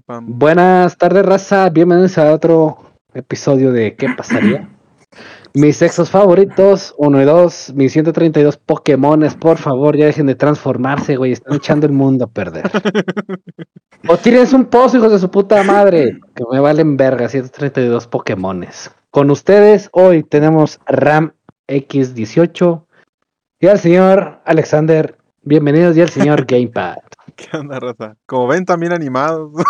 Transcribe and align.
Pam. 0.00 0.26
Buenas 0.38 0.96
tardes, 0.96 1.26
raza. 1.26 1.68
Bienvenidos 1.68 2.16
a 2.16 2.32
otro 2.32 2.78
episodio 3.14 3.72
de 3.72 3.94
¿Qué 3.94 4.08
pasaría? 4.16 4.68
Mis 5.54 5.76
sexos 5.76 6.08
favoritos, 6.08 6.94
uno 6.96 7.20
y 7.20 7.26
dos, 7.26 7.74
mis 7.74 7.92
132 7.92 8.56
Pokémones, 8.56 9.34
por 9.34 9.58
favor, 9.58 9.94
ya 9.98 10.06
dejen 10.06 10.24
de 10.24 10.34
transformarse, 10.34 11.16
güey. 11.16 11.32
Están 11.32 11.56
echando 11.56 11.84
el 11.86 11.92
mundo 11.92 12.24
a 12.24 12.28
perder. 12.28 12.70
O 14.08 14.16
tírense 14.16 14.56
un 14.56 14.64
pozo, 14.64 14.96
hijos 14.96 15.12
de 15.12 15.18
su 15.20 15.30
puta 15.30 15.62
madre. 15.62 16.18
Que 16.34 16.42
me 16.50 16.58
valen 16.58 16.96
verga, 16.96 17.28
132 17.28 18.08
Pokémones. 18.08 18.90
Con 19.10 19.30
ustedes, 19.30 19.90
hoy 19.92 20.24
tenemos 20.24 20.80
Ram 20.86 21.34
X18 21.68 22.84
y 23.60 23.66
al 23.68 23.78
señor 23.78 24.40
Alexander. 24.44 25.16
Bienvenidos 25.42 25.96
y 25.96 26.00
al 26.00 26.08
señor 26.08 26.46
Gamepad. 26.48 26.96
¿Qué 27.36 27.56
onda, 27.56 27.80
raza? 27.80 28.16
Como 28.26 28.46
ven, 28.46 28.64
también 28.64 28.92
animados. 28.92 29.50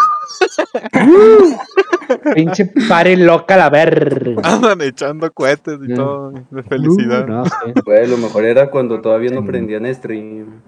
Pinche 2.35 2.71
pare 2.89 3.17
loca 3.17 3.57
la 3.57 3.71
verga. 3.71 4.41
Andan 4.45 4.81
echando 4.83 5.31
cohetes 5.33 5.79
y 5.83 5.95
todo. 5.95 6.33
De 6.51 6.63
felicidad. 6.63 7.25
Uh, 7.25 7.31
no, 7.31 7.45
sí. 7.47 7.53
Güey, 7.85 8.07
lo 8.09 8.17
mejor 8.19 8.45
era 8.45 8.71
cuando 8.71 9.01
todavía 9.01 9.31
no 9.31 9.45
prendían 9.45 9.93
stream. 9.95 10.61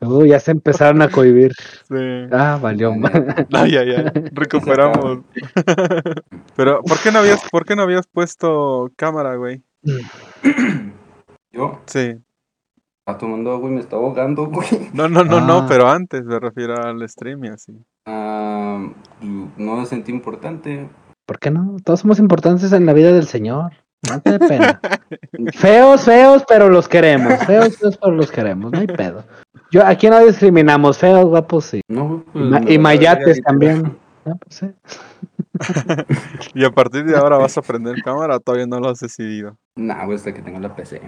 Uh, 0.00 0.24
ya 0.24 0.38
se 0.38 0.52
empezaron 0.52 1.02
a 1.02 1.10
cohibir. 1.10 1.52
Sí. 1.88 2.26
Ah, 2.30 2.58
valió. 2.62 2.94
ma- 2.94 3.10
Ay, 3.52 3.76
ay, 3.76 3.94
ay. 3.96 4.04
Recuperamos. 4.32 5.20
Pero, 6.56 6.82
¿por 6.82 6.98
qué 7.00 7.10
no 7.10 7.18
habías, 7.20 7.42
por 7.50 7.64
qué 7.64 7.74
no 7.74 7.82
habías 7.82 8.06
puesto 8.06 8.90
cámara, 8.96 9.34
güey? 9.36 9.62
Yo 11.52 11.80
Sí. 11.86 12.14
Estaba 13.06 13.18
tomando 13.18 13.52
agua 13.52 13.68
y 13.68 13.72
me 13.74 13.80
estaba 13.80 14.02
ahogando, 14.02 14.46
güey. 14.50 14.66
No, 14.94 15.08
no, 15.10 15.24
no, 15.24 15.36
Ah. 15.36 15.40
no, 15.46 15.66
pero 15.68 15.88
antes 15.88 16.24
me 16.24 16.40
refiero 16.40 16.74
al 16.82 17.06
stream 17.06 17.44
y 17.44 17.48
así. 17.48 17.72
Ah, 18.06 18.82
no 19.20 19.76
me 19.76 19.84
sentí 19.86 20.10
importante. 20.10 20.88
¿Por 21.26 21.38
qué 21.38 21.50
no? 21.50 21.76
Todos 21.84 22.00
somos 22.00 22.18
importantes 22.18 22.72
en 22.72 22.86
la 22.86 22.94
vida 22.94 23.12
del 23.12 23.26
Señor. 23.26 23.72
No 24.10 24.20
te 24.20 24.38
dé 24.38 24.38
pena. 24.38 24.80
feos, 25.54 26.02
feos, 26.04 26.44
pero 26.48 26.68
los 26.70 26.88
queremos. 26.88 27.38
Feos, 27.46 27.76
feos, 27.76 27.98
pero 27.98 28.12
los 28.14 28.30
queremos. 28.30 28.72
No 28.72 28.78
hay 28.78 28.86
pedo. 28.86 29.24
Yo 29.70 29.84
aquí 29.86 30.08
no 30.08 30.18
discriminamos. 30.24 30.96
Feos, 30.98 31.24
guapos, 31.26 31.64
sí. 31.66 31.80
No, 31.88 32.24
Y, 32.28 32.30
pues, 32.32 32.44
ma- 32.50 32.70
y 32.70 32.78
mayates 32.78 33.42
también. 33.42 33.96
Ah, 34.26 34.32
pues 34.40 34.56
sí. 34.56 34.70
Y 36.54 36.64
a 36.64 36.70
partir 36.70 37.04
de 37.04 37.16
ahora 37.16 37.36
vas 37.38 37.56
a 37.58 37.62
prender 37.62 38.02
cámara, 38.02 38.38
todavía 38.40 38.66
no 38.66 38.78
lo 38.80 38.88
has 38.90 39.00
decidido. 39.00 39.56
Nah, 39.76 40.04
güey, 40.06 40.16
hasta 40.16 40.32
que 40.34 40.42
tengo 40.42 40.58
la 40.60 40.74
PC. 40.74 41.00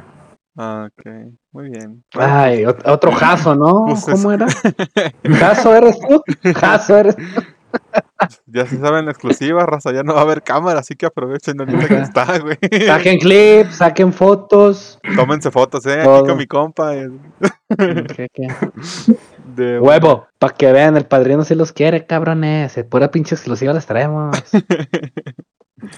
Ah, 0.57 0.89
ok. 0.89 1.07
Muy 1.53 1.71
bien. 1.71 2.03
Ay, 2.15 2.65
ot- 2.65 2.83
otro 2.87 3.13
jaso, 3.13 3.55
¿no? 3.55 3.87
¿Cómo 4.11 4.33
era? 4.33 4.47
¿Jaso 5.39 5.75
eres 5.75 5.99
tú? 6.01 6.23
¿Jaso 6.55 6.97
eres 6.97 7.17
tú? 7.17 7.23
ya 8.47 8.65
se 8.65 8.79
saben 8.79 9.05
la 9.05 9.11
exclusiva, 9.11 9.67
raza, 9.67 9.93
ya 9.93 10.03
no 10.03 10.15
va 10.15 10.21
a 10.21 10.23
haber 10.23 10.43
cámara, 10.43 10.81
así 10.81 10.95
que 10.95 11.05
aprovechen 11.05 11.61
ahorita 11.61 11.89
que 11.89 11.99
está, 12.01 12.39
güey. 12.39 12.57
Saquen 12.87 13.19
clips, 13.19 13.77
saquen 13.77 14.13
fotos. 14.15 14.99
Tómense 15.15 15.51
fotos, 15.51 15.85
eh, 15.85 16.01
aquí 16.01 16.27
con 16.27 16.39
mi 16.39 16.47
compa. 16.47 16.97
eh, 16.97 17.11
¿Qué, 18.17 18.29
qué? 18.33 18.49
De 19.57 19.79
Huevo, 19.79 20.27
para 20.39 20.55
que 20.55 20.73
vean, 20.73 20.97
el 20.97 21.05
padrino 21.05 21.45
si 21.45 21.55
los 21.55 21.73
quiere, 21.73 22.07
cabrones. 22.07 22.83
Pura 22.89 23.11
pinche 23.11 23.35
exclusiva 23.35 23.75
les 23.75 23.85
traemos. 23.85 24.35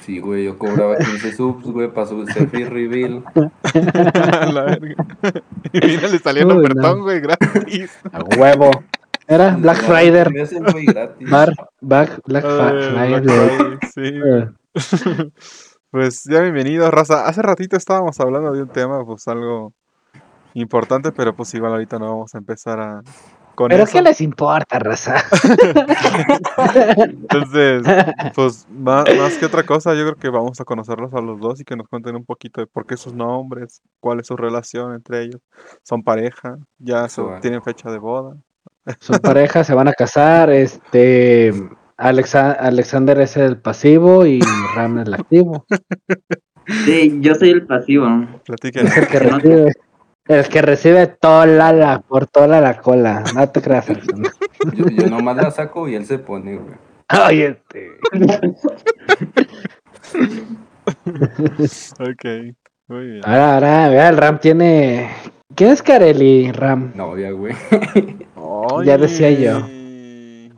Sí, 0.01 0.19
güey, 0.19 0.45
yo 0.45 0.59
cobraba 0.59 0.97
15 0.97 1.33
subs, 1.37 1.65
güey, 1.67 1.93
para 1.93 2.09
su 2.09 2.27
selfie 2.27 2.69
reveal. 2.69 3.23
la 4.53 4.63
verga. 4.65 4.97
Y 5.73 5.81
mira, 5.87 6.09
le 6.09 6.19
salieron 6.19 6.57
Uy, 6.57 6.65
ofertón, 6.65 6.99
no. 6.99 7.05
güey, 7.05 7.21
gratis. 7.21 7.97
A 8.13 8.23
huevo. 8.37 8.71
Era 9.29 9.55
Black 9.57 9.83
Friday. 9.83 10.25
Black, 11.81 12.21
Black 12.27 12.45
Ay, 12.45 13.23
Friday. 13.23 13.79
Sí. 13.95 14.13
Pues 15.91 16.25
ya 16.25 16.41
bienvenidos, 16.41 16.91
raza. 16.91 17.27
Hace 17.27 17.43
ratito 17.43 17.77
estábamos 17.77 18.19
hablando 18.19 18.53
de 18.53 18.63
un 18.63 18.69
tema, 18.69 19.05
pues 19.05 19.29
algo 19.29 19.73
importante, 20.55 21.13
pero 21.13 21.37
pues 21.37 21.55
igual 21.55 21.73
ahorita 21.73 21.99
no 21.99 22.07
vamos 22.07 22.35
a 22.35 22.39
empezar 22.39 22.81
a 22.81 23.03
con 23.59 23.71
Pero 23.71 23.83
eso. 23.83 23.93
¿qué 23.95 24.03
les 24.03 24.21
importa, 24.21 24.79
raza? 24.79 25.17
Entonces, 26.97 27.83
pues 28.37 28.67
más, 28.71 29.05
más 29.19 29.37
que 29.37 29.47
otra 29.47 29.65
cosa, 29.65 29.95
yo 29.95 30.03
creo 30.05 30.15
que 30.15 30.29
vamos 30.29 30.61
a 30.61 30.65
conocerlos 30.65 31.13
a 31.13 31.21
los 31.21 31.41
dos 31.41 31.61
y 31.61 31.65
que 31.65 31.75
nos 31.75 31.89
cuenten 31.89 32.15
un 32.15 32.25
poquito 32.25 32.61
de 32.61 32.69
por 32.69 32.87
qué 32.87 32.97
sus 32.97 33.13
nombres, 33.15 33.83
cuál 33.99 34.21
es 34.21 34.29
su 34.29 34.37
relación 34.37 34.95
entre 34.95 35.23
ellos. 35.25 35.41
¿Son 35.83 36.05
pareja? 36.05 36.57
¿Ya 36.79 37.09
se- 37.09 37.21
Eso. 37.21 37.33
tienen 37.43 37.61
fecha 37.65 37.91
de 37.91 37.99
boda? 37.99 38.37
Son 39.01 39.19
parejas, 39.23 39.67
se 39.67 39.75
van 39.75 39.89
a 39.89 39.93
casar. 39.93 40.51
Este. 40.51 41.53
Alexa- 41.97 42.53
Alexander 42.53 43.19
es 43.21 43.37
el 43.37 43.57
pasivo 43.61 44.25
y 44.25 44.39
Ram 44.77 44.99
el 45.01 45.15
activo. 45.15 45.67
Sí, 46.85 47.19
yo 47.21 47.35
soy 47.35 47.51
el 47.51 47.67
pasivo. 47.67 48.07
Platiquen. 48.45 48.87
Es 48.87 48.97
el 48.99 49.09
que 49.09 49.19
recibe. 49.19 49.73
El 50.29 50.47
que 50.49 50.63
recibe 50.63 51.07
toda 51.07 51.47
la, 51.47 52.01
por 52.07 52.27
toda 52.27 52.61
la 52.61 52.79
cola. 52.81 53.25
No 53.35 53.49
te 53.49 53.63
creas. 53.63 53.87
Yo, 54.75 54.87
yo 54.89 55.07
nomás 55.09 55.37
la 55.37 55.51
saco 55.53 55.89
y 55.89 55.95
él 55.95 56.05
se 56.05 56.19
pone, 56.19 56.57
güey. 56.57 56.75
Ay, 57.07 57.43
este. 57.43 57.91
ok, 62.01 62.25
muy 62.89 63.07
bien. 63.07 63.21
Ahora, 63.25 63.55
ahora, 63.55 63.89
vea, 63.89 64.09
el 64.09 64.17
Ram 64.17 64.41
tiene. 64.41 65.09
¿Quién 65.55 65.71
es 65.71 65.81
Kareli, 65.81 66.51
Ram? 66.51 66.93
Novia, 66.97 67.31
güey. 67.31 67.55
ya 68.85 68.99
decía 68.99 69.31
yo. 69.31 69.61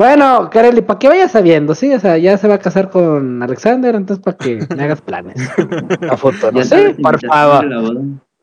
Bueno, 0.00 0.48
Kareli, 0.50 0.80
para 0.80 0.98
que 0.98 1.08
vayas 1.08 1.30
sabiendo, 1.30 1.74
sí, 1.74 1.92
o 1.92 2.00
sea, 2.00 2.16
ya 2.16 2.38
se 2.38 2.48
va 2.48 2.54
a 2.54 2.58
casar 2.58 2.88
con 2.88 3.42
Alexander, 3.42 3.94
entonces 3.94 4.24
para 4.24 4.38
que 4.38 4.66
me 4.74 4.84
hagas 4.84 5.02
planes 5.02 5.36
a 6.10 6.16
futuro. 6.16 6.52
Ya 6.52 6.64
Sí, 6.64 6.94
por 7.02 7.20
favor, 7.20 7.68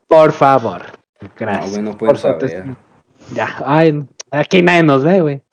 por 0.06 0.30
favor. 0.30 0.97
No, 1.20 1.28
Gracias. 1.38 1.70
güey, 1.70 1.82
no 1.82 1.90
por 1.90 1.98
pueden 1.98 2.16
su 2.16 2.22
saber. 2.22 2.76
Ya, 3.34 3.48
ay, 3.66 4.06
aquí 4.30 4.62
nadie 4.62 4.82
nos 4.84 5.02
ve, 5.04 5.20
güey. 5.20 5.42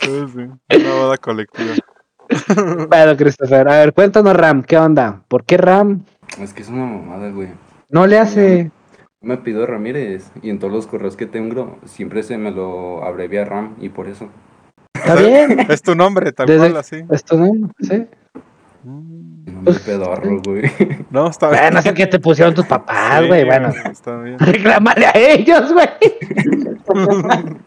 Sí, 0.00 0.24
sí, 0.34 0.40
Una 0.76 0.94
boda 0.94 1.16
colectiva. 1.18 1.74
Pero, 2.90 3.16
Christopher, 3.16 3.68
a 3.68 3.78
ver, 3.78 3.92
cuéntanos, 3.92 4.34
Ram, 4.36 4.62
¿qué 4.62 4.78
onda? 4.78 5.22
¿Por 5.28 5.44
qué 5.44 5.56
Ram 5.56 6.04
Es 6.40 6.52
que 6.52 6.62
es 6.62 6.68
una 6.68 6.84
mamada, 6.86 7.30
güey. 7.30 7.48
no 7.88 8.06
le 8.06 8.18
hace? 8.18 8.70
Me 9.20 9.36
pido 9.36 9.66
Ramírez 9.66 10.30
y 10.42 10.50
en 10.50 10.58
todos 10.58 10.72
los 10.72 10.86
correos 10.86 11.16
que 11.16 11.26
tengo 11.26 11.78
siempre 11.84 12.22
se 12.22 12.38
me 12.38 12.50
lo 12.50 13.04
abrevia 13.04 13.44
Ram 13.44 13.74
y 13.80 13.88
por 13.90 14.08
eso. 14.08 14.28
Está 14.94 15.14
bien, 15.16 15.60
Es 15.70 15.82
tu 15.82 15.94
nombre, 15.94 16.32
tal 16.32 16.46
Desde- 16.46 16.68
cual, 16.70 16.76
así. 16.78 17.04
esto 17.10 17.36
no, 17.36 17.50
sí. 17.80 18.06
Mm, 18.84 19.09
No 19.62 19.72
me 19.72 19.78
pedorro, 19.78 20.40
güey. 20.44 20.62
No, 21.10 21.28
está 21.28 21.48
bien. 21.50 21.62
Bueno, 21.62 21.82
sé 21.82 21.94
que 21.94 22.06
te 22.06 22.18
pusieron 22.18 22.54
tus 22.54 22.66
papás, 22.66 23.20
Sí, 23.22 23.26
güey, 23.28 23.44
bueno. 23.44 23.68
Está 23.90 24.16
bien. 24.20 24.38
Reclámale 24.38 25.06
a 25.06 25.12
ellos, 25.14 25.72
güey. 25.72 25.88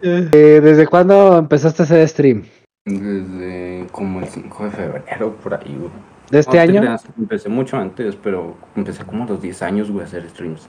Eh, 0.00 0.60
¿Desde 0.62 0.86
cuándo 0.86 1.36
empezaste 1.38 1.82
a 1.82 1.84
hacer 1.84 2.08
stream? 2.08 2.44
Desde 2.84 3.86
como 3.92 4.20
el 4.20 4.26
5 4.28 4.64
de 4.64 4.70
febrero, 4.70 5.34
por 5.36 5.54
ahí, 5.54 5.76
güey. 5.78 5.90
¿De 6.30 6.38
este 6.40 6.56
No 6.56 6.62
te 6.64 6.68
año? 6.70 6.80
creas, 6.80 7.04
Empecé 7.18 7.48
mucho 7.48 7.76
antes, 7.76 8.16
pero 8.16 8.56
empecé 8.76 9.04
como 9.04 9.24
a 9.24 9.26
los 9.26 9.42
10 9.42 9.62
años, 9.62 9.90
güey, 9.90 10.04
a 10.04 10.06
hacer 10.06 10.28
streams. 10.30 10.68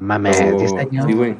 No 0.00 0.06
mames, 0.06 0.36
Pero- 0.40 0.58
10 0.58 0.72
años. 0.74 1.06
Sí, 1.06 1.12
güey. 1.12 1.36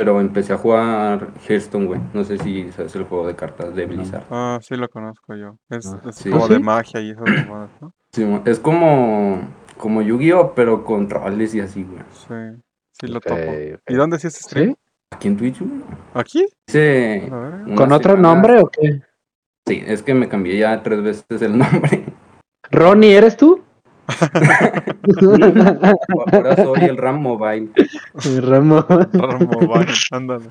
Pero 0.00 0.18
empecé 0.18 0.54
a 0.54 0.56
jugar 0.56 1.28
Hearthstone, 1.46 1.84
güey. 1.84 2.00
No 2.14 2.24
sé 2.24 2.38
si 2.38 2.72
sabes 2.72 2.94
el 2.96 3.04
juego 3.04 3.26
de 3.26 3.36
cartas 3.36 3.74
de 3.74 3.84
Blizzard. 3.84 4.24
Ah, 4.30 4.58
sí 4.62 4.74
lo 4.74 4.88
conozco 4.88 5.34
yo. 5.36 5.58
Es, 5.68 5.92
Ah, 5.92 6.00
es 6.08 6.16
sí. 6.16 6.30
como 6.30 6.46
¿Ah, 6.46 6.48
de 6.48 6.54
sí? 6.56 6.62
magia 6.62 7.00
y 7.02 7.10
esas 7.10 7.28
mamadas, 7.28 7.70
¿no? 7.82 7.92
Sí, 8.12 8.26
es 8.46 8.58
como, 8.58 9.42
como 9.76 10.00
Yu-Gi-Oh, 10.00 10.54
pero 10.54 10.84
con 10.86 11.06
troles 11.06 11.54
y 11.54 11.60
así, 11.60 11.84
güey. 11.84 12.02
Sí, 12.14 12.62
sí 12.98 13.06
lo 13.08 13.18
Ok, 13.18 13.26
topo. 13.26 13.42
ok. 13.42 13.80
¿Y 13.88 13.94
dónde 13.94 14.18
sí 14.18 14.26
es 14.28 14.36
stream? 14.36 14.70
¿Sí? 14.70 14.76
Aquí 15.10 15.28
en 15.28 15.36
Twitch, 15.36 15.60
güey. 15.60 15.82
¿Aquí? 16.14 16.46
Hice 16.66 17.28
A 17.30 17.36
ver. 17.36 17.54
una 17.66 17.74
¿Con 17.74 17.92
otro 17.92 18.12
semana- 18.14 18.28
nombre 18.34 18.58
o 18.58 18.68
qué? 18.70 19.02
Sí, 19.68 19.82
es 19.86 20.02
que 20.02 20.14
me 20.14 20.30
cambié 20.30 20.56
ya 20.56 20.82
tres 20.82 21.02
veces 21.02 21.42
el 21.42 21.58
nombre. 21.58 22.06
Ronnie, 22.70 23.12
¿eres 23.14 23.36
tú? 23.36 23.62
Soy 26.56 26.84
el 26.84 26.96
Ram 26.96 27.20
Mobile. 27.20 27.68
Ramo. 28.42 28.84
RAM 29.12 29.48
Mobile, 29.48 29.92
ándale. 30.12 30.46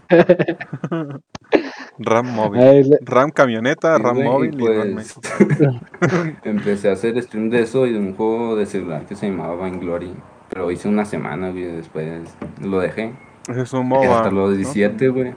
RAM 2.00 2.33
móvil. 2.33 2.61
Ay, 2.61 2.83
le- 2.83 2.97
RAM 3.01 3.31
camioneta, 3.31 3.97
Sí, 3.97 4.03
RAM 4.03 4.19
y 4.19 4.23
móvil 4.23 4.61
y 4.61 4.67
RAM 4.67 4.94
pues. 4.94 5.19
Empecé 6.44 6.89
a 6.89 6.94
hacer 6.94 7.21
stream 7.21 7.50
de 7.50 7.61
eso 7.61 7.85
y 7.85 7.94
de 7.94 8.00
un 8.00 8.15
juego 8.15 8.56
de 8.56 8.65
celular 8.65 9.06
que 9.06 9.15
se 9.15 9.29
llamaba 9.29 9.56
Vainglory. 9.56 10.13
Pero 10.50 10.71
hice 10.71 10.88
una 10.88 11.06
semana, 11.06 11.50
güey, 11.51 11.63
después 11.65 12.21
lo 12.61 12.79
dejé. 12.79 13.13
Ese 13.50 13.61
es 13.61 13.73
un 13.73 13.88
MOBA. 13.88 14.17
hasta 14.17 14.31
los 14.31 14.50
¿no? 14.51 14.56
17, 14.56 15.09
güey. 15.09 15.35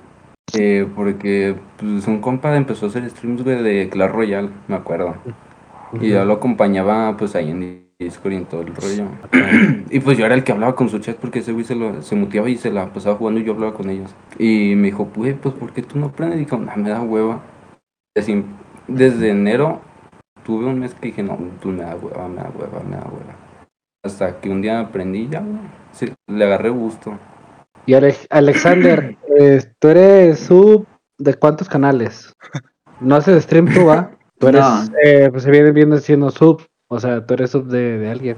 Eh, 0.54 0.86
porque 0.94 1.54
pues, 1.78 2.06
un 2.06 2.20
compa 2.20 2.54
empezó 2.56 2.86
a 2.86 2.88
hacer 2.90 3.08
streams, 3.10 3.42
güey, 3.42 3.62
de 3.62 3.88
Clash 3.88 4.10
Royale, 4.10 4.50
me 4.69 4.76
acuerdo. 4.76 5.14
Y 6.00 6.08
yo 6.10 6.24
lo 6.24 6.34
acompañaba, 6.34 7.16
pues, 7.16 7.34
ahí 7.36 7.50
en 7.50 7.81
Discord 8.04 8.32
y 8.32 8.37
en 8.37 8.44
todo 8.46 8.62
el 8.62 8.75
rollo. 8.75 9.06
y 9.90 10.00
pues 10.00 10.19
yo 10.19 10.26
era 10.26 10.34
el 10.34 10.44
que 10.44 10.52
hablaba 10.52 10.75
con 10.75 10.88
su 10.88 10.99
chat 10.99 11.16
porque 11.16 11.40
ese 11.40 11.52
güey 11.52 11.64
se, 11.64 11.75
lo, 11.75 12.02
se 12.02 12.14
muteaba 12.16 12.49
y 12.49 12.56
se 12.56 12.70
la 12.70 12.93
pasaba 12.93 13.16
jugando 13.16 13.40
y 13.40 13.44
yo 13.44 13.52
hablaba 13.52 13.75
con 13.75 13.90
ellos. 13.90 14.14
Y 14.38 14.75
me 14.76 14.88
dijo, 14.88 15.06
pues, 15.08 15.34
pues 15.40 15.54
¿por 15.54 15.72
qué 15.72 15.82
tú 15.82 15.99
no 15.99 16.06
aprendes? 16.06 16.38
Y 16.40 16.44
dijo, 16.44 16.56
no, 16.58 16.72
me 16.76 16.90
da 16.90 17.02
hueva. 17.02 17.40
Así, 18.16 18.44
desde 18.88 19.31
enero 19.31 19.81
tuve 20.44 20.66
un 20.66 20.78
mes 20.81 20.94
que 20.94 21.08
dije, 21.08 21.22
no, 21.22 21.38
tú 21.60 21.69
me 21.69 21.82
da 21.84 21.94
hueva, 21.96 22.28
me 22.28 22.37
da 22.37 22.50
hueva, 22.54 22.81
me 22.88 22.96
da 22.96 23.04
hueva. 23.04 23.37
Hasta 24.05 24.40
que 24.40 24.50
un 24.50 24.60
día 24.62 24.81
aprendí 24.81 25.28
ya, 25.31 25.40
güey. 25.40 25.60
Sí, 25.93 26.12
le 26.28 26.44
agarré 26.44 26.70
gusto. 26.70 27.16
Y 27.87 27.94
Ale- 27.94 28.16
Alexander, 28.31 29.16
eh, 29.38 29.62
tú 29.78 29.88
eres 29.88 30.40
sub 30.40 30.87
de 31.19 31.34
cuántos 31.34 31.69
canales? 31.69 32.32
No 33.00 33.16
haces 33.16 33.43
stream 33.43 33.66
tú, 33.72 33.87
¿va? 33.87 34.12
Tú 34.38 34.46
eres, 34.46 34.60
No. 34.60 34.84
eh, 35.02 35.28
pues 35.32 35.43
se 35.43 35.50
viene 35.50 35.72
viendo 35.72 35.98
siendo 35.98 36.31
sub. 36.31 36.62
O 36.94 37.00
sea, 37.00 37.25
tú 37.25 37.35
eres 37.35 37.50
sub 37.50 37.67
de, 37.69 37.99
de 37.99 38.11
alguien. 38.11 38.37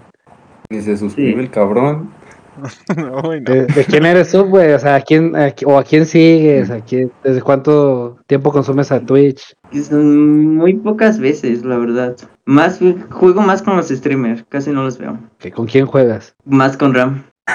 Y 0.71 0.81
se 0.81 0.97
suscribe 0.97 1.33
Sí. 1.35 1.39
el 1.41 1.51
cabrón. 1.51 2.11
No. 2.97 3.21
¿De, 3.33 3.67
de 3.67 3.85
quién 3.85 4.07
eres 4.07 4.31
sub, 4.31 4.47
güey? 4.49 4.73
O 4.75 4.79
sea, 4.79 4.95
¿a 4.95 5.01
quién, 5.01 5.35
a 5.35 5.53
o 5.67 5.77
a 5.77 5.83
quién 5.83 6.07
sigues? 6.07 6.71
¿A 6.71 6.79
quién, 6.81 7.11
¿Desde 7.25 7.43
cuánto 7.43 8.17
tiempo 8.29 8.53
consumes 8.53 8.93
a 8.93 9.01
Twitch? 9.01 9.57
Son 9.89 10.55
muy 10.55 10.75
pocas 10.75 11.19
veces, 11.19 11.65
la 11.65 11.79
verdad. 11.79 12.15
Más 12.45 12.79
juego 13.11 13.41
más 13.41 13.61
con 13.61 13.77
los 13.77 13.89
streamers, 13.89 14.45
casi 14.49 14.71
no 14.71 14.85
los 14.85 14.99
veo. 14.99 15.19
¿Que 15.41 15.51
¿Con 15.51 15.67
quién 15.67 15.85
juegas? 15.87 16.37
Más 16.45 16.77
con 16.77 16.95
Ram. 16.95 17.25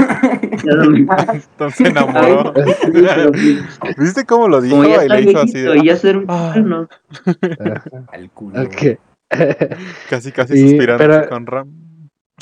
Entonces 0.63 1.79
enamoró. 1.87 2.53
¿Viste 3.97 4.25
cómo 4.25 4.49
lo 4.49 4.59
dijo? 4.61 4.83
Y 4.83 5.07
le 5.07 5.21
hizo 5.21 5.39
así. 5.39 5.59
de- 5.61 5.81
ya 5.83 5.95
ser 5.95 6.25
Ah. 6.27 6.55
no. 6.57 6.87
Al 8.11 8.29
culo. 8.31 8.61
Ok. 8.63 8.99
Casi, 10.09 10.31
casi 10.31 10.53
Y- 10.55 10.69
suspirando 10.69 10.97
pero- 10.97 11.29
con 11.29 11.45
Ram. 11.45 11.69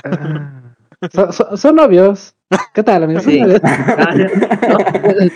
Ah. 0.04 0.54
Son, 1.14 1.32
son- 1.32 1.58
son 1.58 1.76
novios. 1.76 2.34
¿Qué 2.74 2.82
tal, 2.82 3.04
amigos? 3.04 3.24
Son 3.24 3.32
Sí. 3.34 3.40
novios. 3.42 3.62
Ah, 3.64 5.30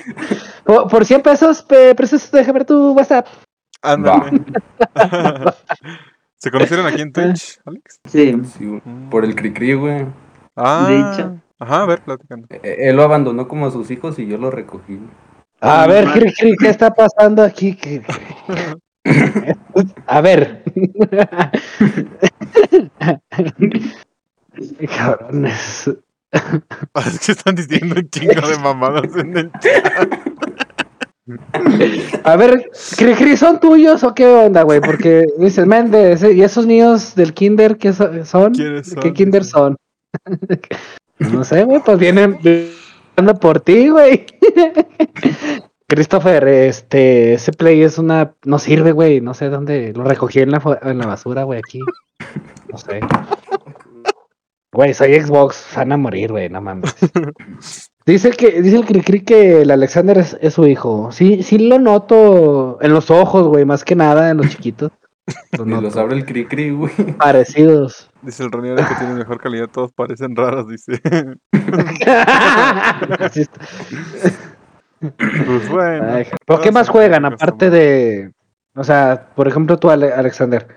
por, 0.63 0.87
por 0.89 1.05
100 1.05 1.21
pesos, 1.21 1.61
pe- 1.63 1.93
precios, 1.95 2.31
déjame 2.31 2.59
ver 2.59 2.65
tu 2.65 2.93
WhatsApp. 2.93 3.27
Ándale. 3.83 4.41
¿Se 6.37 6.49
conocieron 6.51 6.85
aquí 6.87 7.01
en 7.01 7.11
Twitch, 7.11 7.59
Alex? 7.65 7.99
Sí, 8.09 8.35
Sí, 8.57 8.65
güey. 8.65 8.81
por 9.09 9.23
el 9.25 9.35
cri-cri, 9.35 9.73
güey. 9.75 10.05
Ah, 10.55 10.85
De 10.87 10.99
hecho. 10.99 11.37
Ajá, 11.59 11.83
a 11.83 11.85
ver, 11.85 12.01
platicando. 12.01 12.47
Eh, 12.49 12.77
Él 12.89 12.95
lo 12.95 13.03
abandonó 13.03 13.47
como 13.47 13.67
a 13.67 13.71
sus 13.71 13.91
hijos 13.91 14.17
y 14.17 14.25
yo 14.27 14.37
lo 14.39 14.49
recogí. 14.49 14.99
A 15.59 15.85
ver, 15.85 16.05
mal. 16.05 16.13
Cri, 16.19 16.33
Cri, 16.33 16.55
¿qué 16.57 16.69
está 16.69 16.91
pasando 16.91 17.43
aquí? 17.43 17.77
¿Qué- 19.03 19.55
A 20.07 20.21
ver. 20.21 20.63
Cabrones. 24.97 25.89
Es 26.31 27.19
que 27.19 27.31
están 27.33 27.55
diciendo 27.55 27.95
un 27.97 28.09
chingo 28.09 28.47
de 28.47 28.57
mamadas 28.57 29.15
en 29.17 29.37
el 29.37 29.51
A 32.23 32.35
ver, 32.35 32.69
Cri, 32.97 33.13
Cri, 33.15 33.37
¿son 33.37 33.59
tuyos 33.59 34.03
o 34.03 34.13
qué 34.13 34.25
onda, 34.25 34.63
güey? 34.63 34.79
Porque 34.81 35.25
dices, 35.37 35.65
Méndez, 35.65 36.23
¿y 36.23 36.41
esos 36.43 36.65
niños 36.65 37.15
del 37.15 37.33
kinder 37.33 37.77
qué 37.77 37.93
so- 37.93 38.25
son? 38.25 38.53
¿Quiénes 38.53 38.93
¿Qué 38.95 39.01
son? 39.01 39.13
kinder 39.13 39.43
son? 39.43 39.75
no 41.19 41.43
sé, 41.43 41.63
güey, 41.63 41.81
pues 41.83 41.97
vienen 41.99 42.39
anda 43.15 43.33
por 43.33 43.59
ti, 43.61 43.89
güey. 43.89 44.25
Christopher, 45.91 46.47
este, 46.47 47.33
ese 47.33 47.51
play 47.51 47.81
es 47.81 47.97
una, 47.97 48.33
no 48.45 48.59
sirve, 48.59 48.93
güey, 48.93 49.19
no 49.19 49.33
sé 49.33 49.49
dónde, 49.49 49.91
lo 49.91 50.05
recogí 50.05 50.39
en 50.39 50.51
la, 50.51 50.79
en 50.83 50.97
la 50.97 51.05
basura, 51.05 51.43
güey, 51.43 51.59
aquí. 51.59 51.81
No 52.71 52.77
sé. 52.77 53.01
Güey, 54.71 54.93
soy 54.93 55.19
Xbox, 55.19 55.67
van 55.75 55.91
a 55.91 55.97
morir, 55.97 56.31
güey, 56.31 56.47
no 56.47 56.61
mames. 56.61 56.95
Dice 58.05 58.31
que, 58.31 58.61
dice 58.61 58.77
el 58.77 58.85
Cricri 58.85 59.21
que 59.21 59.61
el 59.61 59.69
Alexander 59.69 60.17
es, 60.17 60.35
es 60.41 60.55
su 60.55 60.65
hijo. 60.65 61.11
Sí, 61.11 61.43
sí 61.43 61.59
lo 61.59 61.77
noto 61.77 62.79
en 62.81 62.93
los 62.93 63.11
ojos, 63.11 63.47
güey, 63.47 63.65
más 63.65 63.83
que 63.83 63.95
nada 63.95 64.31
en 64.31 64.37
los 64.37 64.49
chiquitos. 64.49 64.91
Lo 65.57 65.65
Y 65.67 65.81
los 65.81 65.97
abre 65.97 66.15
el 66.15 66.25
cri-cri, 66.25 66.71
güey. 66.71 66.93
Parecidos. 67.17 68.09
Dice 68.21 68.43
el 68.43 68.51
Ronier 68.51 68.77
que 68.77 68.95
tiene 68.95 69.13
mejor 69.13 69.39
calidad, 69.39 69.67
todos 69.67 69.91
parecen 69.91 70.35
raros, 70.35 70.67
dice. 70.69 71.01
Pues 75.17 75.69
bueno. 75.69 76.05
Ay, 76.13 76.27
¿Pero 76.45 76.61
qué 76.61 76.71
más 76.71 76.87
juegan 76.89 77.25
aparte 77.25 77.69
de, 77.69 78.31
o 78.75 78.83
sea, 78.83 79.29
por 79.35 79.47
ejemplo 79.47 79.77
tú 79.77 79.89
Ale- 79.89 80.13
Alexander, 80.13 80.67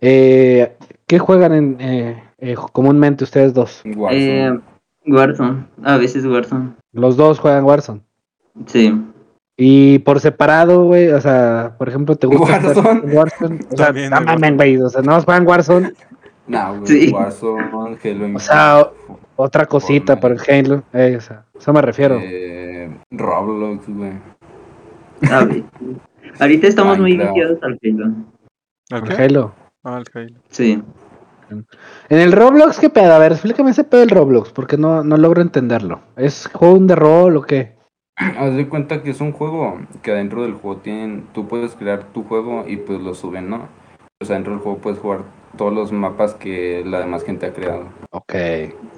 eh, 0.00 0.76
¿qué 1.06 1.18
juegan 1.18 1.52
en, 1.52 1.76
eh, 1.80 2.22
eh, 2.38 2.54
comúnmente 2.72 3.24
ustedes 3.24 3.52
dos? 3.54 3.82
Warzone. 3.84 4.46
eh, 4.48 4.60
Warzone, 5.06 5.66
a 5.84 5.96
veces 5.96 6.24
Warzone. 6.24 6.70
Los 6.92 7.16
dos 7.16 7.38
juegan 7.40 7.64
Warzone. 7.64 8.00
Sí. 8.66 9.00
Y 9.56 9.98
por 10.00 10.18
separado, 10.20 10.84
güey, 10.84 11.08
o 11.10 11.20
sea, 11.20 11.74
por 11.78 11.88
ejemplo, 11.88 12.16
¿te 12.16 12.26
gusta 12.26 12.58
Warzone. 12.64 13.00
Warzone? 13.14 13.60
O 13.70 13.76
sea, 13.76 13.86
También 13.86 14.10
no 14.10 14.56
güey, 14.56 14.76
o 14.78 14.88
sea, 14.88 15.02
no 15.02 15.20
juegan 15.20 15.46
Warzone, 15.46 15.92
Nah, 16.52 16.70
güey. 16.70 16.86
Sí. 16.86 17.10
Warzone, 17.10 17.98
Halo 18.04 18.36
O 18.36 18.38
sea, 18.38 18.90
otra 19.36 19.64
cosita 19.64 20.20
para 20.20 20.34
el 20.34 20.40
Halo, 20.46 20.82
eh, 20.92 21.16
o 21.16 21.20
sea, 21.20 21.46
eso 21.58 21.72
me 21.72 21.80
refiero. 21.80 22.18
Eh, 22.20 22.94
Roblox, 23.10 23.88
güey. 23.88 24.12
A 25.30 25.44
ver. 25.44 25.64
Ahorita 26.38 26.66
estamos 26.66 26.98
muy 26.98 27.16
viciados 27.16 27.58
al 27.62 27.78
Halo. 27.82 28.14
¿El 28.90 28.96
El 28.96 29.02
qué? 29.02 29.22
Halo. 29.22 29.54
Ah, 29.82 30.02
el 30.02 30.04
Halo. 30.14 30.40
Sí. 30.50 30.82
En 32.10 32.18
el 32.18 32.32
Roblox, 32.32 32.78
¿qué 32.78 32.90
pedo? 32.90 33.14
A 33.14 33.18
ver, 33.18 33.32
explícame 33.32 33.70
ese 33.70 33.84
pedo 33.84 34.00
del 34.00 34.10
Roblox, 34.10 34.52
porque 34.52 34.76
no, 34.76 35.02
no 35.02 35.16
logro 35.16 35.40
entenderlo. 35.40 36.00
¿Es 36.16 36.50
juego 36.52 36.78
de 36.80 36.94
rol 36.94 37.38
o 37.38 37.42
qué? 37.42 37.76
Haz 38.16 38.54
de 38.54 38.68
cuenta 38.68 39.02
que 39.02 39.10
es 39.10 39.22
un 39.22 39.32
juego 39.32 39.80
que 40.02 40.12
adentro 40.12 40.42
del 40.42 40.52
juego 40.52 40.80
tienen, 40.80 41.28
tú 41.32 41.48
puedes 41.48 41.74
crear 41.76 42.04
tu 42.12 42.24
juego 42.24 42.64
y 42.66 42.76
pues 42.76 43.00
lo 43.00 43.14
suben, 43.14 43.48
¿no? 43.48 43.68
O 44.20 44.24
sea, 44.26 44.36
dentro 44.36 44.52
del 44.52 44.60
juego 44.60 44.78
puedes 44.78 44.98
jugar 44.98 45.20
todos 45.56 45.72
los 45.72 45.92
mapas 45.92 46.34
que 46.34 46.82
la 46.84 47.00
demás 47.00 47.24
gente 47.24 47.46
ha 47.46 47.52
creado. 47.52 47.88
Ok. 48.10 48.34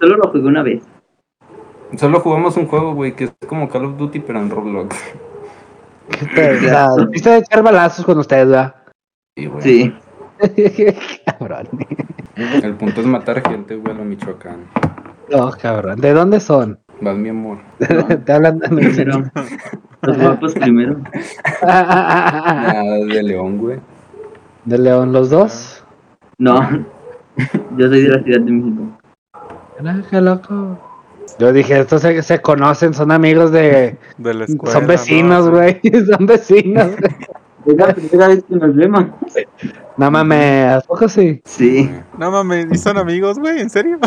Solo 0.00 0.16
lo 0.16 0.30
jugué 0.30 0.46
una 0.46 0.62
vez. 0.62 0.82
Solo 1.96 2.20
jugamos 2.20 2.56
un 2.56 2.66
juego, 2.66 2.94
güey, 2.94 3.14
que 3.14 3.24
es 3.24 3.34
como 3.46 3.68
Call 3.68 3.84
of 3.84 3.96
Duty, 3.96 4.20
pero 4.20 4.40
en 4.40 4.50
Roblox. 4.50 4.96
¿Qué 6.34 6.58
sea, 6.60 6.90
¿viste 7.10 7.30
de 7.30 7.38
echar 7.38 7.62
balazos 7.62 8.04
con 8.04 8.18
ustedes, 8.18 8.48
¿verdad? 8.48 8.74
Sí, 9.36 9.46
güey. 9.46 9.62
Sí. 9.62 9.94
cabrón. 11.26 11.68
El 12.36 12.74
punto 12.74 13.00
es 13.00 13.06
matar 13.06 13.46
gente, 13.48 13.76
güey, 13.76 13.94
a 13.94 13.98
lo 13.98 14.04
Michoacán. 14.04 14.66
No, 15.30 15.50
cabrón. 15.52 16.00
¿De 16.00 16.12
dónde 16.12 16.40
son? 16.40 16.78
Vas, 17.00 17.16
mi 17.16 17.28
amor. 17.28 17.58
Te 18.24 18.32
hablan 18.32 18.58
de 18.58 18.68
Primero. 18.68 19.24
Los 20.02 20.18
guapos 20.18 20.54
primero. 20.54 20.96
Ah, 21.62 22.82
de 23.06 23.22
León, 23.22 23.58
güey. 23.58 23.78
¿De 24.64 24.78
León 24.78 25.12
los 25.12 25.30
dos? 25.30 25.83
No. 26.38 26.86
Yo 27.76 27.88
soy 27.88 28.02
de 28.02 28.08
la 28.08 28.22
Ciudad 28.22 28.40
de 28.40 28.50
México. 28.52 28.98
Qué 30.10 30.20
loco. 30.20 30.78
Yo 31.38 31.52
dije, 31.52 31.80
estos 31.80 32.02
se, 32.02 32.22
se 32.22 32.40
conocen, 32.40 32.94
son 32.94 33.10
amigos 33.10 33.50
de... 33.50 33.96
De 34.18 34.34
la 34.34 34.44
escuela. 34.44 34.72
son 34.72 34.82
¿no? 34.82 34.88
vecinos, 34.88 35.50
güey. 35.50 35.80
Son 36.10 36.26
vecinos. 36.26 36.90
güey. 36.96 37.14
Es 37.66 37.76
la 37.76 37.94
primera 37.94 38.28
vez 38.28 38.44
que 38.44 38.56
nos 38.56 38.76
vemos. 38.76 39.06
No 39.96 40.10
mames, 40.10 40.66
¿a 40.66 40.80
poco 40.86 41.08
sí? 41.08 41.40
Sí. 41.46 41.90
No 42.18 42.30
mames, 42.30 42.66
¿y 42.70 42.76
son 42.76 42.98
amigos, 42.98 43.38
güey? 43.38 43.58
¿En 43.58 43.70
serio? 43.70 43.98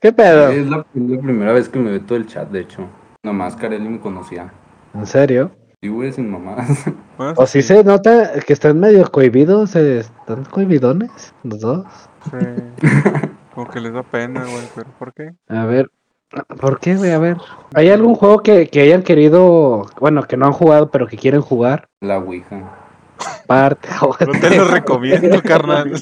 ¿Qué 0.00 0.12
pedo? 0.12 0.48
Es 0.50 0.64
la, 0.68 0.86
es 0.94 1.10
la 1.10 1.20
primera 1.20 1.52
vez 1.52 1.68
que 1.68 1.80
me 1.80 1.90
ve 1.90 1.98
todo 1.98 2.18
el 2.18 2.26
chat, 2.26 2.48
de 2.50 2.60
hecho. 2.60 2.86
Nomás 3.24 3.56
Kareli 3.56 3.88
me 3.88 3.98
conocía. 3.98 4.52
¿En 4.94 5.06
serio? 5.06 5.50
Y 5.80 5.88
güey, 5.88 6.12
sin 6.12 6.30
mamás. 6.30 6.84
Bueno, 7.16 7.34
O 7.36 7.46
sí 7.46 7.62
se 7.62 7.84
nota 7.84 8.32
que 8.40 8.52
están 8.52 8.80
medio 8.80 9.08
cohibidos, 9.10 9.76
eh, 9.76 10.00
están 10.00 10.44
cohibidones 10.44 11.34
los 11.44 11.60
dos. 11.60 11.86
sí. 12.30 12.46
Como 13.54 13.68
que 13.70 13.80
les 13.80 13.92
da 13.92 14.02
pena, 14.04 14.42
güey, 14.44 14.68
pero 14.74 14.88
¿por 14.98 15.12
qué? 15.12 15.32
A 15.48 15.64
ver, 15.64 15.90
¿por 16.60 16.78
qué, 16.78 16.94
güey? 16.94 17.10
A 17.10 17.18
ver. 17.18 17.36
¿Hay 17.74 17.90
algún 17.90 18.14
juego 18.14 18.40
que, 18.40 18.68
que 18.68 18.82
hayan 18.82 19.02
querido, 19.02 19.86
bueno, 19.98 20.22
que 20.24 20.36
no 20.36 20.46
han 20.46 20.52
jugado, 20.52 20.90
pero 20.92 21.08
que 21.08 21.16
quieren 21.16 21.40
jugar? 21.40 21.88
La 22.00 22.18
Ouija. 22.18 22.72
Parte. 23.48 23.88
No 24.26 24.40
te 24.40 24.56
lo 24.56 24.64
recomiendo, 24.68 25.42
carnal. 25.44 25.92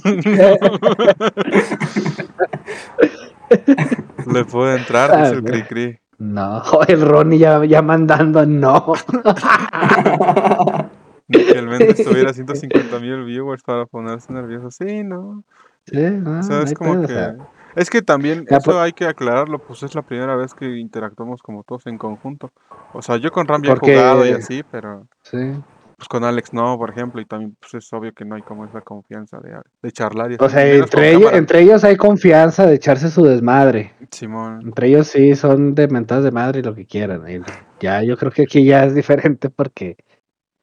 Le 4.27 4.45
puedo 4.45 4.77
entrar, 4.77 5.11
Ah, 5.13 5.23
dice 5.31 5.35
el 5.35 5.41
güey. 5.43 5.99
No, 6.19 6.63
el 6.89 7.01
Ronnie 7.03 7.39
ya, 7.39 7.65
ya 7.65 7.83
mandando, 7.83 8.45
no. 8.47 8.93
Que 11.29 11.59
el 11.59 11.67
Méndez 11.67 12.05
tuviera 12.05 12.33
150 12.33 13.01
mil 13.01 13.25
viewers 13.25 13.63
para 13.65 13.85
ponerse 13.87 14.33
nervioso. 14.33 14.71
Sí, 14.71 15.03
no. 15.03 15.43
Sí, 15.85 15.97
no, 15.99 16.39
O 16.39 16.43
sea, 16.43 16.63
es 16.63 16.73
como 16.75 16.93
pedo, 16.93 17.03
o 17.03 17.07
que. 17.09 17.13
sea, 17.15 17.37
Es 17.75 17.91
que 17.91 18.01
también, 18.01 18.47
Ya, 18.49 18.59
eso 18.59 18.71
pues- 18.71 18.77
hay 18.77 18.93
que 18.93 19.07
aclararlo, 19.07 19.59
pues 19.59 19.83
es 19.83 19.95
la 19.97 20.03
primera 20.03 20.37
vez 20.37 20.55
que 20.55 20.79
interactuamos 20.79 21.43
como 21.43 21.65
todos 21.65 21.87
en 21.89 21.99
conjunto. 21.99 22.53
O 22.93 23.03
sea, 23.03 23.17
yo 23.17 23.33
con 23.33 23.49
Ram 23.49 23.63
ya 23.63 23.73
he 23.73 23.77
jugado 23.77 24.25
y 24.25 24.31
así, 24.31 24.63
pero 24.71 25.09
sí. 25.23 25.55
Pues 25.99 26.09
con 26.09 26.25
Alex 26.25 26.53
no, 26.53 26.77
por 26.77 26.91
ejemplo, 26.91 27.23
y 27.23 27.25
también 27.25 27.57
pues, 27.59 27.73
es 27.75 27.91
obvio 27.95 28.13
que 28.13 28.27
no 28.27 28.35
hay 28.35 28.43
como 28.43 28.67
esa 28.67 28.83
confianza 28.83 29.39
de, 29.41 29.57
de 29.83 29.93
charlar. 29.93 30.31
Y 30.31 30.37
O 30.39 30.49
sea, 30.49 30.67
entre 30.71 31.13
ellos, 31.15 31.33
entre 31.33 31.63
ellos 31.63 31.85
hay 31.85 31.97
confianza 31.97 32.67
de 32.67 32.75
echarse 32.75 33.09
su 33.11 33.25
desmadre. 33.25 33.95
Simón. 34.11 34.61
Entre 34.63 34.89
ellos 34.89 35.07
sí 35.07 35.35
son 35.35 35.75
de 35.75 35.89
mentadas 35.89 36.25
de 36.25 36.33
madre 36.33 36.61
y 36.61 36.63
lo 36.63 36.75
que 36.75 36.85
quieran. 36.85 37.23
y 37.31 37.41
ya, 37.81 38.03
yo 38.03 38.17
creo 38.19 38.31
que 38.31 38.43
aquí 38.43 38.63
ya 38.65 38.85
es 38.85 38.95
diferente 38.95 39.49
porque 39.49 39.97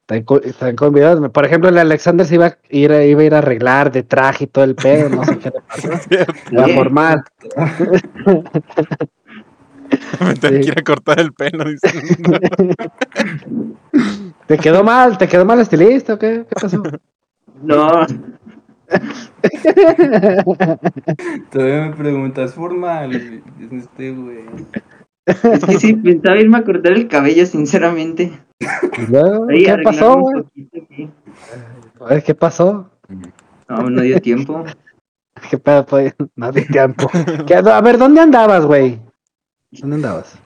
están, 0.08 0.24
están 0.44 0.76
convidados. 0.76 1.28
Por 1.30 1.44
ejemplo, 1.44 1.68
el 1.68 1.78
Alexander 1.78 2.24
se 2.24 2.36
iba 2.36 2.46
a 2.46 2.56
ir, 2.70 2.92
a- 2.92 3.04
iba 3.04 3.22
a 3.22 3.24
ir 3.24 3.34
a 3.34 3.38
arreglar 3.38 3.90
de 3.90 4.04
traje 4.04 4.44
y 4.44 4.46
todo 4.46 4.62
el 4.64 4.76
pedo, 4.76 5.08
no 5.08 5.24
sé 5.24 5.36
qué 5.38 5.50
le 5.50 5.60
pasó. 5.62 5.88
Formal. 6.74 7.24
Me 10.20 10.34
tengo 10.34 10.54
Sí. 10.56 10.60
que 10.62 10.66
ir 10.68 10.78
a 10.78 10.82
cortar 10.82 11.20
el 11.20 11.32
pelo. 11.32 11.64
dice. 11.64 11.88
¿Te 14.46 14.58
quedó 14.58 14.84
mal? 14.84 15.16
¿Te 15.18 15.26
quedó 15.28 15.44
mal 15.44 15.60
estilista 15.60 16.14
o 16.14 16.18
qué? 16.18 16.44
¿Qué 16.48 16.54
pasó? 16.60 16.82
No, 17.62 18.04
Todavía 21.50 21.86
me 21.88 21.96
preguntas, 21.96 22.54
formal. 22.54 23.14
Este, 23.70 24.12
güey. 24.12 24.44
es 25.26 25.64
que 25.64 25.78
sí, 25.78 25.94
pensaba 25.94 26.36
irme 26.36 26.58
a 26.58 26.64
cortar 26.64 26.92
el 26.92 27.08
cabello, 27.08 27.46
sinceramente. 27.46 28.32
Ahí, 29.48 29.64
¿Qué 29.64 29.76
pasó, 29.82 30.18
güey? 30.18 30.42
poquito, 30.42 30.78
sí. 30.90 31.10
A 32.00 32.04
ver, 32.06 32.22
¿Qué 32.22 32.34
pasó? 32.34 32.90
No, 33.68 33.88
no 33.90 34.02
dio 34.02 34.20
tiempo. 34.20 34.64
¿Qué 35.50 35.58
pedo? 35.58 35.86
pues? 35.86 36.14
No 36.36 36.52
di 36.52 36.66
tiempo. 36.66 37.08
¿Qué- 37.46 37.54
A 37.54 37.80
ver, 37.80 37.98
¿dónde 37.98 38.20
andabas, 38.20 38.64
güey? 38.66 39.00
¿Dónde 39.72 39.96
andabas? 39.96 40.38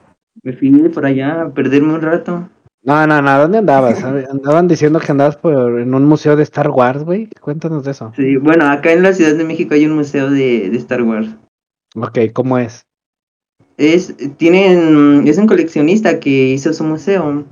Me 0.43 0.53
fui 0.53 0.71
por 0.89 1.05
allá 1.05 1.41
a 1.43 1.49
perderme 1.53 1.93
un 1.93 2.01
rato. 2.01 2.49
No, 2.81 3.05
no, 3.05 3.21
no, 3.21 3.39
¿dónde 3.39 3.57
andabas? 3.57 4.03
Andaban 4.03 4.67
diciendo 4.67 4.99
que 4.99 5.11
andabas 5.11 5.35
por, 5.35 5.79
en 5.79 5.93
un 5.93 6.05
museo 6.05 6.35
de 6.35 6.43
Star 6.43 6.69
Wars, 6.69 7.03
güey. 7.03 7.27
Cuéntanos 7.41 7.83
de 7.83 7.91
eso. 7.91 8.13
Sí, 8.15 8.37
bueno, 8.37 8.69
acá 8.69 8.93
en 8.93 9.03
la 9.03 9.13
Ciudad 9.13 9.35
de 9.35 9.43
México 9.43 9.73
hay 9.73 9.85
un 9.85 9.95
museo 9.95 10.29
de, 10.29 10.69
de 10.69 10.77
Star 10.77 11.03
Wars. 11.03 11.29
Ok, 11.95 12.19
¿cómo 12.33 12.57
es? 12.57 12.85
Es, 13.77 14.15
tienen, 14.37 15.27
es 15.27 15.37
un 15.37 15.47
coleccionista 15.47 16.19
que 16.19 16.29
hizo 16.29 16.73
su 16.73 16.83
museo. 16.83 17.45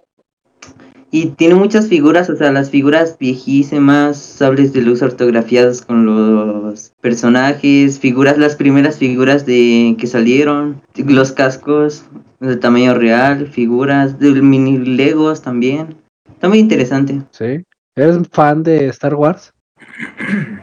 Y 1.19 1.29
tiene 1.31 1.55
muchas 1.55 1.88
figuras, 1.88 2.29
o 2.29 2.36
sea, 2.36 2.51
las 2.51 2.69
figuras 2.69 3.17
viejísimas, 3.17 4.17
sables 4.17 4.71
de 4.71 4.81
luz 4.81 5.01
ortografiados 5.01 5.81
con 5.81 6.05
los 6.05 6.93
personajes, 7.01 7.97
figuras, 7.97 8.38
las 8.38 8.55
primeras 8.55 9.00
figuras 9.00 9.43
de 9.43 9.95
que 10.00 10.05
salieron, 10.05 10.79
los 10.95 11.31
cascos 11.31 12.05
de 12.39 12.55
tamaño 12.55 12.93
real, 12.93 13.47
figuras 13.47 14.19
de 14.19 14.29
mini 14.43 14.77
Legos 14.77 15.41
también. 15.41 15.95
Está 16.31 16.50
muy 16.50 16.59
interesante. 16.59 17.24
¿Sí? 17.31 17.63
¿Eres 17.95 18.19
fan 18.29 18.62
de 18.62 18.86
Star 18.89 19.15
Wars? 19.15 19.51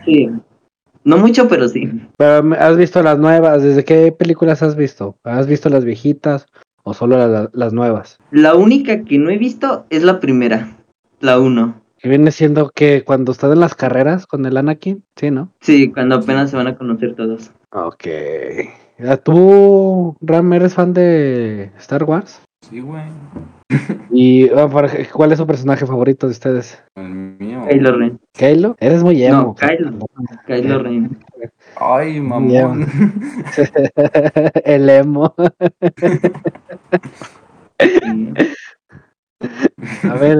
Sí. 0.04 0.30
No 1.02 1.16
mucho, 1.18 1.49
pero 1.49 1.68
sí. 1.68 1.90
Pero 2.16 2.54
¿has 2.54 2.76
visto 2.76 3.02
las 3.02 3.18
nuevas? 3.18 3.61
¿Desde 3.61 3.84
qué 3.84 4.12
películas 4.12 4.62
has 4.62 4.76
visto? 4.76 5.18
¿Has 5.25 5.49
visto 5.49 5.68
las 5.68 5.84
viejitas 5.84 6.46
o 6.85 6.95
solo 6.95 7.17
la- 7.26 7.50
las 7.53 7.73
nuevas? 7.73 8.19
La 8.31 8.55
única 8.55 9.03
que 9.05 9.19
no 9.19 9.31
he 9.31 9.38
visto 9.38 9.87
es 9.91 10.05
la 10.05 10.21
primera, 10.21 10.76
la 11.21 11.38
uno. 11.41 11.83
Que 11.99 12.09
viene 12.09 12.31
siendo 12.31 12.71
que 12.71 13.03
cuando 13.03 13.33
están 13.33 13.53
en 13.53 13.61
las 13.61 13.75
carreras 13.75 14.26
con 14.26 14.45
el 14.47 14.57
Anakin, 14.57 15.03
sí, 15.17 15.31
¿no? 15.31 15.50
Sí, 15.61 15.91
cuando 15.91 16.17
apenas 16.17 16.50
se 16.50 16.57
van 16.57 16.67
a 16.69 16.76
conocer 16.76 17.14
todos. 17.17 17.50
Ok. 17.73 18.07
Ah, 19.00 19.17
¿Tú, 19.17 20.17
Ram, 20.21 20.53
eres 20.53 20.75
fan 20.75 20.93
de 20.93 21.73
Star 21.79 22.05
Wars? 22.05 22.41
Sí, 22.71 22.80
güey. 22.80 23.04
¿Y 24.11 24.49
ah, 24.50 24.68
cuál 25.12 25.33
es 25.33 25.38
su 25.38 25.47
personaje 25.47 25.85
favorito 25.85 26.26
de 26.26 26.33
ustedes? 26.33 26.83
El 26.94 27.11
mío. 27.11 27.66
Kylo 27.68 27.99
Ren. 27.99 28.21
¿Kylo? 28.33 28.76
Eres 28.80 29.02
muy 29.02 29.23
emo. 29.23 29.37
No, 29.37 29.54
Kylo. 29.54 29.99
Kylo 30.47 30.83
Ren. 30.83 31.18
Ay, 31.76 32.21
mamón. 32.21 32.87
el 34.64 34.88
emo. 34.88 35.35
A 40.09 40.14
ver, 40.14 40.38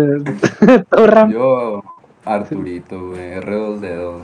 Ram. 0.91 1.31
Yo, 1.31 1.83
Arturito, 2.25 3.09
güey. 3.09 3.35
R2D2. 3.41 4.23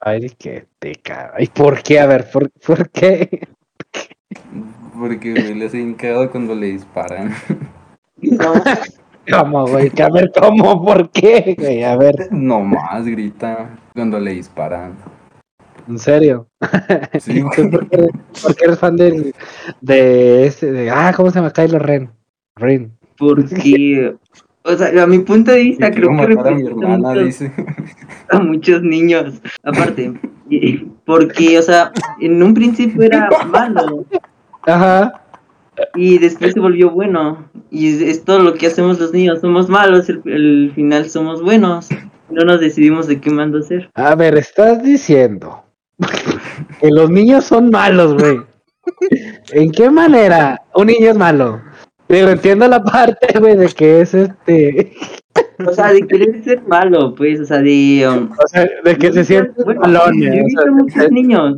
Ay, 0.00 0.28
que 0.38 0.66
te 0.78 0.92
cago. 0.96 1.34
¿Y 1.38 1.46
por 1.46 1.82
qué? 1.82 2.00
A 2.00 2.06
ver, 2.06 2.30
¿por, 2.30 2.50
por 2.50 2.90
qué? 2.90 3.48
Porque, 4.98 5.32
güey, 5.32 5.54
les 5.54 5.74
he 5.74 5.80
hincado 5.80 6.30
cuando 6.30 6.54
le 6.54 6.66
disparan. 6.72 7.32
No, 8.22 8.52
¿Cómo, 9.30 9.66
güey? 9.66 9.90
A 10.02 10.08
ver, 10.10 10.30
¿cómo? 10.38 10.84
¿Por 10.84 11.10
qué? 11.10 11.54
güey? 11.58 11.84
A 11.84 11.96
ver, 11.96 12.28
No 12.30 12.60
más 12.60 13.04
grita 13.06 13.70
cuando 13.94 14.18
le 14.18 14.32
disparan. 14.32 14.94
en 15.88 15.98
serio. 15.98 16.46
Sí, 17.18 17.40
¿Tú 17.40 17.48
güey. 17.56 17.70
¿Por 17.70 17.88
qué, 17.88 18.08
por 18.42 18.56
qué 18.56 18.64
eres 18.64 18.78
fan 18.78 18.96
del, 18.96 19.34
de 19.80 20.46
ese? 20.46 20.72
De, 20.72 20.90
ah, 20.90 21.12
¿cómo 21.16 21.30
se 21.30 21.36
llama? 21.38 21.52
Kylo 21.52 21.78
Ren. 21.78 22.10
Ren. 22.56 22.92
porque, 23.16 24.14
o 24.64 24.72
sea, 24.76 25.02
a 25.02 25.06
mi 25.06 25.20
punto 25.20 25.52
de 25.52 25.62
vista, 25.62 25.90
creo 25.90 26.08
que 26.08 26.14
matar 26.14 26.48
a 26.48 26.50
mi 26.56 26.62
representa 26.64 26.86
hermana, 26.94 27.08
mucho- 27.10 27.24
dice. 27.24 27.52
a 28.30 28.38
muchos 28.40 28.82
niños. 28.82 29.40
Aparte, 29.62 30.12
porque, 31.06 31.58
o 31.58 31.62
sea, 31.62 31.92
en 32.20 32.42
un 32.42 32.52
principio 32.54 33.02
era 33.02 33.28
malo 33.46 34.04
Ajá. 34.62 35.22
y 35.94 36.18
después 36.18 36.52
se 36.52 36.60
volvió 36.60 36.90
bueno. 36.90 37.48
Y 37.70 38.04
es, 38.04 38.24
todo 38.24 38.40
lo 38.40 38.54
que 38.54 38.66
hacemos 38.66 38.98
los 38.98 39.12
niños. 39.12 39.40
Somos 39.40 39.68
malos, 39.68 40.08
el, 40.08 40.22
el 40.26 40.72
final 40.74 41.08
somos 41.08 41.42
buenos. 41.42 41.88
No 42.30 42.44
nos 42.44 42.60
decidimos 42.60 43.06
de 43.06 43.20
qué 43.20 43.30
mando 43.30 43.62
ser. 43.62 43.90
A 43.94 44.14
ver, 44.14 44.36
estás 44.36 44.82
diciendo 44.82 45.64
que 46.80 46.88
los 46.90 47.10
niños 47.10 47.44
son 47.44 47.70
malos, 47.70 48.14
güey. 48.14 48.40
¿En 49.52 49.70
qué 49.70 49.90
manera 49.90 50.60
un 50.74 50.86
niño 50.86 51.10
es 51.10 51.16
malo? 51.16 51.60
Pero 52.06 52.30
entiendo 52.30 52.66
la 52.68 52.82
parte, 52.84 53.38
güey, 53.38 53.56
de 53.56 53.68
que 53.68 54.00
es 54.00 54.14
este. 54.14 54.92
O 55.66 55.72
sea, 55.72 55.92
de 55.92 56.06
querer 56.06 56.42
ser 56.42 56.62
malo, 56.66 57.14
pues, 57.14 57.40
o 57.40 57.44
sea, 57.44 57.60
de... 57.60 58.06
um, 58.08 58.30
O 58.32 58.48
sea, 58.48 58.68
de 58.84 58.96
que 58.96 59.12
se 59.12 59.24
sienten 59.24 59.54
Bueno, 59.64 59.80
malones. 59.80 60.20
Yo 60.20 60.32
he 60.32 60.42
o 60.42 60.44
visto 60.44 60.62
sea, 60.62 60.70
muchos 60.70 61.10
niños, 61.10 61.56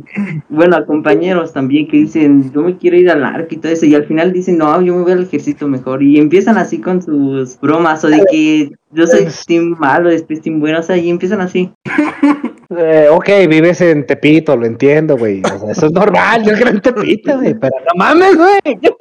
bueno, 0.49 0.77
a 0.77 0.85
compañeros 0.85 1.53
también 1.53 1.87
que 1.87 1.97
dicen, 1.97 2.51
yo 2.51 2.61
me 2.61 2.77
quiero 2.77 2.97
ir 2.97 3.09
al 3.09 3.23
arco 3.23 3.49
y 3.51 3.57
todo 3.57 3.71
eso, 3.71 3.85
y 3.85 3.95
al 3.95 4.05
final 4.05 4.33
dicen, 4.33 4.57
no, 4.57 4.81
yo 4.81 4.95
me 4.95 5.03
voy 5.03 5.11
al 5.11 5.23
ejército 5.23 5.67
mejor, 5.67 6.03
y 6.03 6.19
empiezan 6.19 6.57
así 6.57 6.79
con 6.79 7.01
sus 7.01 7.59
bromas, 7.59 8.03
o 8.03 8.09
de 8.09 8.23
que 8.29 8.71
yo 8.91 9.07
soy 9.07 9.27
team 9.47 9.75
malo, 9.79 10.09
después 10.09 10.41
team 10.41 10.59
bueno, 10.59 10.79
o 10.79 10.83
sea, 10.83 10.97
y 10.97 11.09
empiezan 11.09 11.41
así. 11.41 11.71
Eh, 12.77 13.07
ok, 13.11 13.27
vives 13.49 13.81
en 13.81 14.05
Tepito, 14.05 14.55
lo 14.57 14.65
entiendo, 14.65 15.17
güey. 15.17 15.41
O 15.43 15.59
sea, 15.59 15.71
eso 15.71 15.85
es 15.87 15.91
normal, 15.91 16.43
yo 16.43 16.53
creo 16.53 16.69
en 16.69 16.81
Tepito, 16.81 17.35
güey. 17.37 17.53
Pero 17.53 17.75
no 17.85 17.91
mames, 17.97 18.35
güey. 18.37 18.79
¿qué 18.81 18.91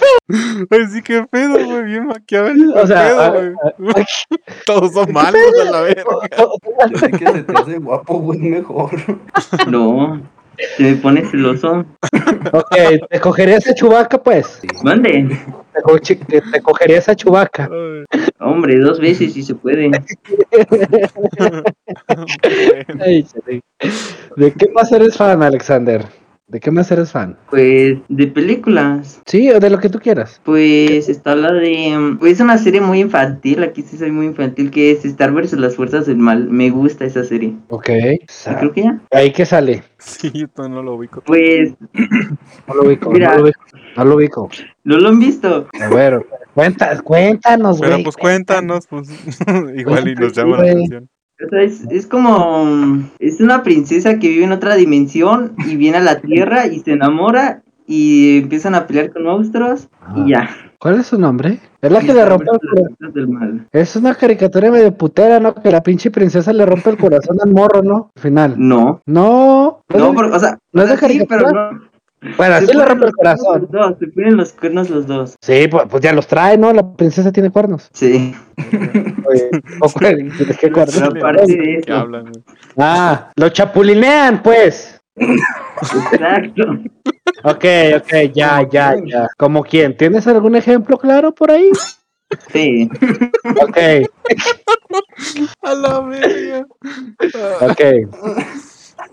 Ay, 0.70 0.86
sí, 0.92 1.02
qué 1.02 1.24
pedo, 1.30 1.54
güey. 1.64 1.84
Bien 1.84 2.06
maquiavélico. 2.06 2.78
O 2.80 2.86
sea, 2.86 3.06
pedo, 3.08 3.20
a- 3.20 3.28
güey. 3.30 3.46
a- 3.48 4.04
Todos 4.66 4.92
son 4.92 5.12
malos 5.12 5.40
a 5.66 5.70
la 5.70 5.80
verga. 5.82 6.04
Yo 6.90 6.98
sé 6.98 7.10
que 7.10 7.26
se 7.26 7.42
te 7.44 7.52
hace 7.58 7.78
guapo, 7.78 8.18
güey, 8.18 8.38
mejor. 8.40 8.90
No, 9.68 10.20
me 10.78 10.94
pone 10.96 11.24
celoso. 11.26 11.84
Ok, 12.52 12.76
¿te 13.10 13.20
cogerías 13.20 13.66
a 13.68 13.74
Chubaca, 13.74 14.22
pues? 14.22 14.60
Mande, 14.82 15.28
¿Te, 15.74 15.82
co- 15.82 15.98
te, 15.98 16.60
cogerías 16.62 17.08
a 17.08 17.16
Chubaca? 17.16 17.70
Hombre, 18.40 18.78
dos 18.78 19.00
veces 19.00 19.32
si 19.32 19.42
se 19.42 19.54
puede. 19.54 19.90
¿De 24.36 24.52
qué 24.52 24.68
más 24.74 24.92
eres 24.92 25.16
fan, 25.16 25.42
Alexander? 25.42 26.04
¿De 26.52 26.60
qué 26.60 26.70
más 26.70 26.90
eres 26.90 27.10
fan? 27.10 27.38
Pues, 27.48 27.96
de 28.10 28.26
películas. 28.26 29.22
Sí, 29.24 29.50
o 29.50 29.58
de 29.58 29.70
lo 29.70 29.78
que 29.78 29.88
tú 29.88 29.98
quieras. 29.98 30.38
Pues 30.44 31.08
está 31.08 31.34
la 31.34 31.50
de. 31.50 32.18
Pues 32.20 32.40
una 32.40 32.58
serie 32.58 32.82
muy 32.82 33.00
infantil, 33.00 33.62
aquí 33.62 33.80
sí 33.80 33.96
soy 33.96 34.10
muy 34.10 34.26
infantil, 34.26 34.70
que 34.70 34.90
es 34.90 35.02
Star 35.06 35.32
vs. 35.32 35.54
las 35.54 35.76
Fuerzas 35.76 36.04
del 36.04 36.18
Mal. 36.18 36.50
Me 36.50 36.68
gusta 36.68 37.06
esa 37.06 37.24
serie. 37.24 37.54
Ok. 37.70 37.88
Creo 38.58 38.72
que 38.74 38.82
ya. 38.82 39.00
¿Ahí 39.12 39.32
qué 39.32 39.46
sale? 39.46 39.82
Sí, 39.96 40.30
yo 40.34 40.46
todavía 40.48 40.76
no 40.76 40.82
lo 40.82 40.96
ubico. 40.96 41.22
Pues, 41.22 41.72
No 42.68 42.74
lo 42.74 42.82
ubico, 42.82 43.10
Mira. 43.10 43.30
no 43.30 43.36
lo 43.38 43.44
ubico. 43.44 43.60
No 43.96 44.04
lo 44.04 44.16
ubico. 44.16 44.50
¿no 44.84 44.96
lo 44.98 45.08
han 45.08 45.20
visto? 45.20 45.68
A 45.80 45.88
ver, 45.88 46.26
cuenta, 46.54 47.00
cuéntanos, 47.00 47.78
güey. 47.78 47.92
Pero 47.92 48.02
pues 48.02 48.16
cuéntanos, 48.18 48.86
pues. 48.88 49.08
Igual 49.76 50.08
y 50.08 50.14
nos 50.16 50.34
llama 50.34 50.58
la 50.58 50.72
atención. 50.72 51.08
O 51.44 51.48
sea, 51.48 51.62
es, 51.62 51.82
es 51.90 52.06
como. 52.06 53.02
Es 53.18 53.40
una 53.40 53.62
princesa 53.62 54.18
que 54.18 54.28
vive 54.28 54.44
en 54.44 54.52
otra 54.52 54.74
dimensión 54.76 55.52
y 55.66 55.76
viene 55.76 55.98
a 55.98 56.02
la 56.02 56.20
Tierra 56.20 56.66
y 56.66 56.80
se 56.80 56.92
enamora 56.92 57.62
y 57.86 58.38
empiezan 58.38 58.74
a 58.74 58.86
pelear 58.86 59.12
con 59.12 59.24
monstruos 59.24 59.88
y 60.16 60.30
ya. 60.30 60.48
¿Cuál 60.78 60.98
es 61.00 61.06
su 61.06 61.18
nombre? 61.18 61.60
Es 61.80 61.92
la 61.92 62.00
que 62.00 62.12
le 62.12 62.24
rompe 62.24 62.46
el 63.00 63.12
del 63.12 63.28
Mal. 63.28 63.66
Es 63.70 63.94
una 63.94 64.14
caricatura 64.16 64.70
medio 64.70 64.96
putera, 64.96 65.38
¿no? 65.38 65.54
Que 65.54 65.70
la 65.70 65.80
pinche 65.82 66.10
princesa 66.10 66.52
le 66.52 66.66
rompe 66.66 66.90
el 66.90 66.96
corazón 66.96 67.38
al 67.44 67.52
morro, 67.52 67.82
¿no? 67.82 68.10
Al 68.16 68.22
final. 68.22 68.54
No. 68.56 69.00
No. 69.06 69.82
No, 69.88 70.12
por- 70.14 70.26
o 70.26 70.38
sea, 70.40 70.58
¿No 70.72 70.82
o 70.82 70.84
es 70.84 70.90
de 70.90 70.96
sí, 71.08 71.24
pero 71.28 71.44
caricatura? 71.44 71.70
no. 71.72 71.91
Bueno, 72.36 72.54
así 72.54 72.72
le 72.72 72.84
rompe 72.84 73.06
el 73.06 73.12
corazón. 73.12 73.62
los 73.62 73.70
dos, 73.70 73.96
se 73.98 74.06
ponen 74.08 74.36
los 74.36 74.52
cuernos 74.52 74.90
los 74.90 75.06
dos. 75.06 75.36
Sí, 75.40 75.66
pues, 75.68 75.84
pues 75.90 76.02
ya 76.02 76.12
los 76.12 76.26
trae, 76.26 76.56
¿no? 76.56 76.72
La 76.72 76.94
princesa 76.94 77.32
tiene 77.32 77.50
cuernos. 77.50 77.88
Sí. 77.92 78.34
Oye. 79.28 79.50
¿De 80.46 80.54
qué 80.58 80.70
cuernos? 80.70 80.94
Pero 81.12 81.26
aparte 81.26 81.46
de 81.46 81.56
¿Qué 81.58 81.78
eso. 81.84 81.94
hablan, 81.96 82.22
güey? 82.24 82.44
Ah, 82.76 83.32
lo 83.36 83.48
chapulinean, 83.48 84.42
pues. 84.42 85.00
Exacto. 85.16 86.62
Ok, 87.44 87.64
ok, 87.96 88.12
ya, 88.32 88.66
ya, 88.70 88.94
ya. 89.04 89.28
¿Como 89.36 89.62
quién? 89.64 89.96
¿Tienes 89.96 90.26
algún 90.26 90.54
ejemplo 90.56 90.96
claro 90.98 91.34
por 91.34 91.50
ahí? 91.50 91.70
Sí. 92.52 92.88
Ok, 93.60 93.76
A 95.62 95.74
la 95.74 96.00
verga. 96.00 96.66
ok. 97.60 97.80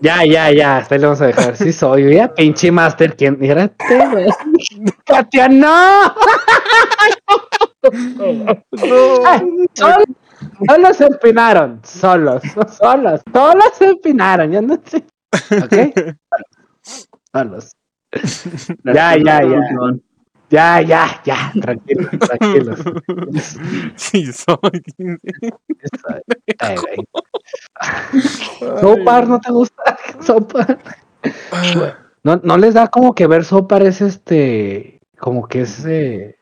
Ya, 0.00 0.24
ya, 0.24 0.50
ya, 0.50 0.78
hasta 0.78 0.94
ahí 0.94 1.00
le 1.00 1.06
vamos 1.06 1.20
a 1.20 1.26
dejar. 1.26 1.56
Sí 1.56 1.72
soy, 1.72 2.14
ya, 2.14 2.32
pinche 2.32 2.72
master, 2.72 3.14
¿quién? 3.16 3.38
Mírate, 3.38 3.74
güey. 4.10 4.26
Katia, 5.04 5.48
no. 5.48 6.14
Ay, 9.26 9.40
Solos, 9.74 10.04
solos 10.66 10.96
se 10.96 11.06
empinaron, 11.06 11.80
solos, 11.84 12.42
solos, 12.78 13.20
solos 13.32 13.70
se 13.74 13.84
empinaron, 13.86 14.52
ya 14.52 14.60
no 14.60 14.78
sé. 14.84 15.04
¿Ok? 15.64 16.16
Solos. 17.32 17.72
Ya, 18.84 19.16
ya, 19.16 19.42
ya. 19.42 19.60
Ya, 20.50 20.80
ya, 20.82 21.20
ya, 21.24 21.52
tranquilos, 21.60 22.10
tranquilos. 22.18 22.80
Sí, 23.96 24.32
soy. 24.32 24.82
Sopar, 28.80 29.28
¿no 29.28 29.40
te 29.40 29.52
gusta? 29.52 29.96
Sopar. 30.20 30.78
No, 32.24 32.40
no 32.42 32.58
les 32.58 32.74
da 32.74 32.88
como 32.88 33.14
que 33.14 33.26
ver 33.26 33.44
Sopar 33.44 33.82
es 33.84 34.00
este, 34.00 35.00
como 35.18 35.46
que 35.46 35.62
es, 35.62 35.84
eh, 35.86 36.36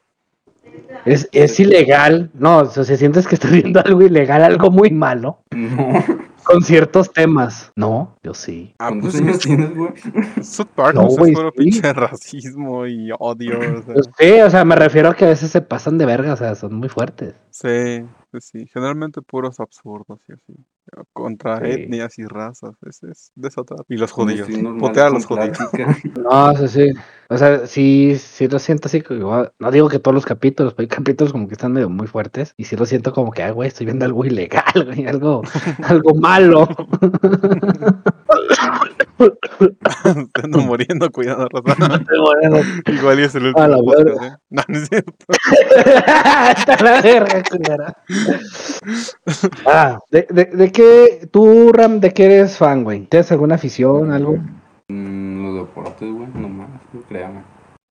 es, 1.04 1.28
es 1.32 1.60
ilegal. 1.60 2.30
No, 2.34 2.58
o 2.58 2.66
sea, 2.66 2.84
si 2.84 2.96
sientes 2.96 3.26
que 3.26 3.34
estás 3.34 3.52
viendo 3.52 3.80
algo 3.80 4.02
ilegal, 4.02 4.42
algo 4.42 4.70
muy 4.70 4.90
malo, 4.90 5.42
No. 5.52 6.27
Con 6.48 6.62
ciertos 6.62 7.12
temas. 7.12 7.70
No, 7.76 8.16
yo 8.22 8.32
sí. 8.34 8.74
Ah, 8.78 8.88
¿Cuántos 8.88 9.12
pues 9.12 9.22
años 9.22 9.38
tienes, 9.40 9.74
güey? 9.76 9.92
South 10.42 10.68
Park 10.74 10.94
No, 10.94 11.02
no, 11.02 11.08
güey, 11.08 11.32
es 11.32 11.38
puro 11.38 11.52
sí. 11.54 11.58
pinche 11.62 11.92
racismo 11.92 12.86
y 12.86 13.10
odio. 13.18 13.58
O 13.78 13.82
sea, 13.82 13.94
Pues 13.94 14.08
sí, 14.18 14.40
o 14.40 14.50
sea, 14.50 14.64
me 14.64 14.76
refiero 14.76 15.10
a 15.10 15.14
que 15.14 15.26
a 15.26 15.28
veces 15.28 15.50
se 15.50 15.60
pasan 15.60 15.98
de 15.98 16.06
verga, 16.06 16.32
o 16.32 16.36
sea, 16.36 16.54
son 16.54 16.74
muy 16.74 16.88
fuertes. 16.88 17.34
sí, 17.50 18.04
sí, 18.40 18.60
sí. 18.60 18.66
Generalmente 18.72 19.22
puros 19.22 19.60
absurdos 19.60 20.20
y 20.28 20.32
así. 20.32 20.54
Contra 21.12 21.58
Sí. 21.60 21.66
etnias 21.70 22.18
y 22.18 22.24
razas. 22.24 22.74
Ese 22.86 23.10
es 23.10 23.30
de 23.34 23.48
eso 23.48 23.62
trata. 23.64 23.84
Y 23.88 23.96
los 23.98 24.10
judíos. 24.10 24.48
a 24.48 25.10
con 25.10 25.14
los 25.14 25.26
judíos. 25.26 25.58
No, 26.24 26.56
sí, 26.56 26.68
sí. 26.68 26.92
O 27.28 27.36
sea, 27.36 27.66
sí, 27.66 28.16
sí 28.18 28.48
lo 28.48 28.58
siento 28.58 28.88
así. 28.88 29.02
como 29.02 29.20
igual- 29.20 29.52
No 29.58 29.70
digo 29.70 29.88
que 29.90 29.98
todos 29.98 30.14
los 30.14 30.24
capítulos, 30.24 30.72
pero 30.72 30.84
hay 30.84 30.88
capítulos 30.88 31.32
como 31.32 31.46
que 31.46 31.52
están 31.54 31.72
medio 31.72 31.90
muy 31.90 32.06
fuertes. 32.06 32.54
Y 32.56 32.64
sí 32.64 32.74
lo 32.76 32.86
siento 32.86 33.12
como 33.12 33.30
que, 33.32 33.42
ah, 33.42 33.50
güey, 33.50 33.68
estoy 33.68 33.84
viendo 33.84 34.06
algo 34.06 34.24
ilegal, 34.24 34.84
güey, 34.86 35.06
algo, 35.06 35.42
algo 35.84 36.14
malo. 36.14 36.66
Se 39.18 40.42
ando 40.44 40.58
muriendo 40.60 41.10
cuidando 41.10 41.48
raza. 41.48 42.00
Bueno, 42.20 42.58
Igual 42.86 43.20
y 43.20 43.22
es 43.24 43.34
el 43.34 43.52
A 43.56 43.68
la 43.68 43.78
último 43.78 43.92
podcast, 43.94 44.22
¿eh? 44.22 44.36
No, 44.50 44.62
no 44.68 44.78
es 44.78 44.88
cierto. 44.88 45.12
Está 46.56 46.82
la 46.84 47.00
verga, 47.02 47.42
culera. 47.50 47.96
Ah, 49.66 49.98
¿de, 50.10 50.26
de, 50.30 50.44
de 50.46 50.72
qué, 50.72 51.28
tú, 51.30 51.72
Ram, 51.72 52.00
de 52.00 52.12
qué 52.12 52.24
eres 52.26 52.56
fan, 52.56 52.84
güey? 52.84 53.06
¿Tienes 53.06 53.30
alguna 53.32 53.56
afición, 53.56 54.12
algo? 54.12 54.38
Mm, 54.88 55.42
los 55.44 55.66
deportes, 55.66 56.10
güey, 56.12 56.28
nomás, 56.34 56.68
no 56.92 57.00
créame. 57.02 57.42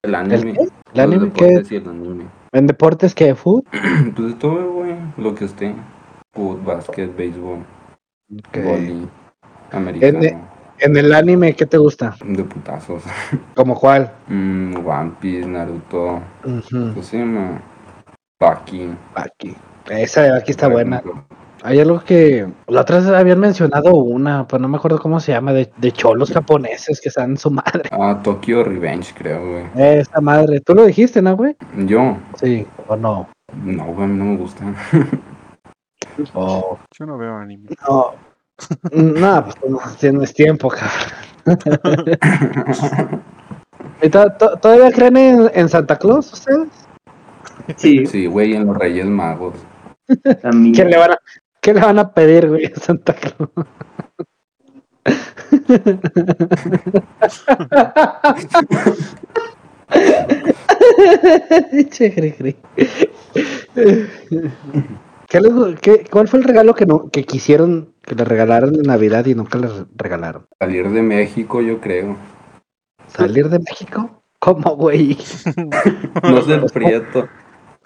El 0.04 0.16
anime. 0.16 0.54
qué? 0.54 0.62
¿El 0.62 0.70
Los 0.94 1.00
anime 1.00 1.32
qué? 1.34 1.64
y 1.70 1.76
el 1.76 1.88
anime. 1.90 2.26
¿En 2.54 2.68
deportes 2.68 3.14
qué? 3.14 3.36
¿Food? 3.36 3.64
Pues 4.16 4.40
todo, 4.40 4.72
güey, 4.72 4.96
lo 5.18 5.36
que 5.36 5.46
esté. 5.46 5.76
Fútbol, 6.34 6.62
básquet, 6.64 7.16
béisbol, 7.16 7.60
vóley, 8.54 9.08
americano, 9.72 10.20
En 10.24 10.42
el 10.80 11.14
anime, 11.14 11.54
¿qué 11.54 11.66
te 11.66 11.78
gusta? 11.78 12.16
de 12.24 12.44
putazos. 12.44 13.04
¿Como 13.56 13.76
cuál? 13.80 14.12
Mm, 14.28 14.86
One 14.86 15.12
Piece, 15.20 15.48
Naruto, 15.48 16.22
¿cómo 16.42 17.02
se 17.04 17.18
llama? 17.20 17.62
Baki. 18.40 18.90
Aquí. 19.16 19.56
Esa 19.90 20.22
de 20.24 20.38
aquí 20.38 20.52
está 20.52 20.68
buena. 20.68 21.02
Hay 21.64 21.80
algo 21.80 22.00
que 22.02 22.48
la 22.68 22.82
otra 22.82 22.98
vez 22.98 23.08
habían 23.08 23.40
mencionado 23.40 23.96
una, 23.96 24.48
pero 24.48 24.62
no 24.62 24.68
me 24.68 24.78
acuerdo 24.78 25.00
cómo 25.00 25.20
se 25.20 25.32
llama, 25.32 25.54
de, 25.54 25.72
de 25.78 25.92
cholos 25.92 26.32
japoneses 26.32 27.02
que 27.02 27.10
están 27.10 27.32
en 27.32 27.38
su 27.38 27.50
madre. 27.50 27.90
Ah, 27.92 28.20
Tokyo 28.24 28.64
Revenge, 28.64 29.12
creo, 29.18 29.42
güey. 29.50 29.66
Esa 29.76 30.22
madre, 30.22 30.60
tú 30.62 30.76
lo 30.76 30.86
dijiste, 30.86 31.22
¿no, 31.22 31.36
güey? 31.36 31.56
Yo, 31.88 32.18
Sí, 32.36 32.66
o 32.88 32.96
no. 32.96 33.28
no, 33.56 33.86
güey, 33.86 34.04
a 34.04 34.08
mí 34.08 34.18
no 34.18 34.26
me 34.26 34.38
gusta. 34.38 34.64
O 36.34 36.78
Yo 36.98 37.06
no 37.06 37.18
veo 37.18 37.36
anime. 37.38 37.70
no. 37.88 38.14
No, 38.92 39.44
pues 39.46 39.56
no 39.70 39.80
tienes 40.00 40.34
tiempo, 40.34 40.70
cabrón. 40.70 41.14
¿Y 44.02 44.10
to- 44.10 44.32
to- 44.34 44.58
¿Todavía 44.58 44.92
creen 44.92 45.18
en, 45.18 45.52
en 45.54 45.70
Santa 45.70 45.98
Claus 45.98 46.34
ustedes? 46.34 46.68
Sí, 47.78 48.06
Sí, 48.06 48.26
güey, 48.28 48.56
en 48.56 48.66
los 48.66 48.78
Reyes 48.78 49.06
Magos. 49.06 49.56
también. 50.42 50.74
¿Qué 50.74 50.86
le 50.86 50.98
van 50.98 51.12
a, 51.12 51.18
qué 51.62 51.74
le 51.74 51.82
van 51.82 52.00
a 52.00 52.12
pedir, 52.12 52.48
güey, 52.50 52.66
a 52.66 52.80
Santa 52.80 53.14
Claus? 53.14 53.50
Che, 61.92 62.12
cri, 62.14 62.32
cri. 62.34 62.56
¿Qué 65.28 65.42
les 65.42 65.80
qué- 65.82 66.06
¿Cuál 66.10 66.28
fue 66.28 66.40
el 66.40 66.46
regalo 66.46 66.74
que 66.74 66.86
no 66.86 67.10
que 67.10 67.24
quisieron 67.24 67.94
que 68.04 68.16
le 68.16 68.24
regalaran 68.24 68.74
en 68.76 68.84
Navidad 68.84 69.26
y 69.26 69.36
nunca 69.36 69.58
les 69.58 69.72
regalaron? 69.96 70.48
Salir 70.60 70.90
de 70.90 71.02
México, 71.02 71.62
yo 71.62 71.82
creo. 71.82 72.16
¿Salir 73.08 73.50
de 73.50 73.60
México? 73.60 74.22
¿Cómo, 74.40 74.76
güey? 74.76 75.18
No 76.24 76.42
ser 76.42 76.64
prieto. 76.72 77.28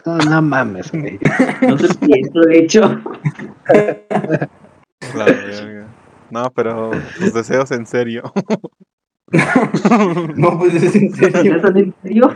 No, 0.06 0.18
no 0.18 0.42
mames, 0.42 0.92
güey. 0.92 1.20
No 1.68 1.78
sé 1.78 1.88
si 1.88 2.20
esto, 2.20 2.42
de 2.42 2.60
hecho. 2.60 3.02
No, 6.30 6.50
pero 6.56 6.92
tus 7.18 7.34
deseos 7.34 7.72
en 7.72 7.86
serio. 7.86 8.32
No, 10.36 10.60
pues 10.60 10.74
es 10.76 10.94
en 10.96 11.14
serio. 11.16 11.56
¿Eso 11.56 11.68
en 11.70 11.96
serio? 12.04 12.36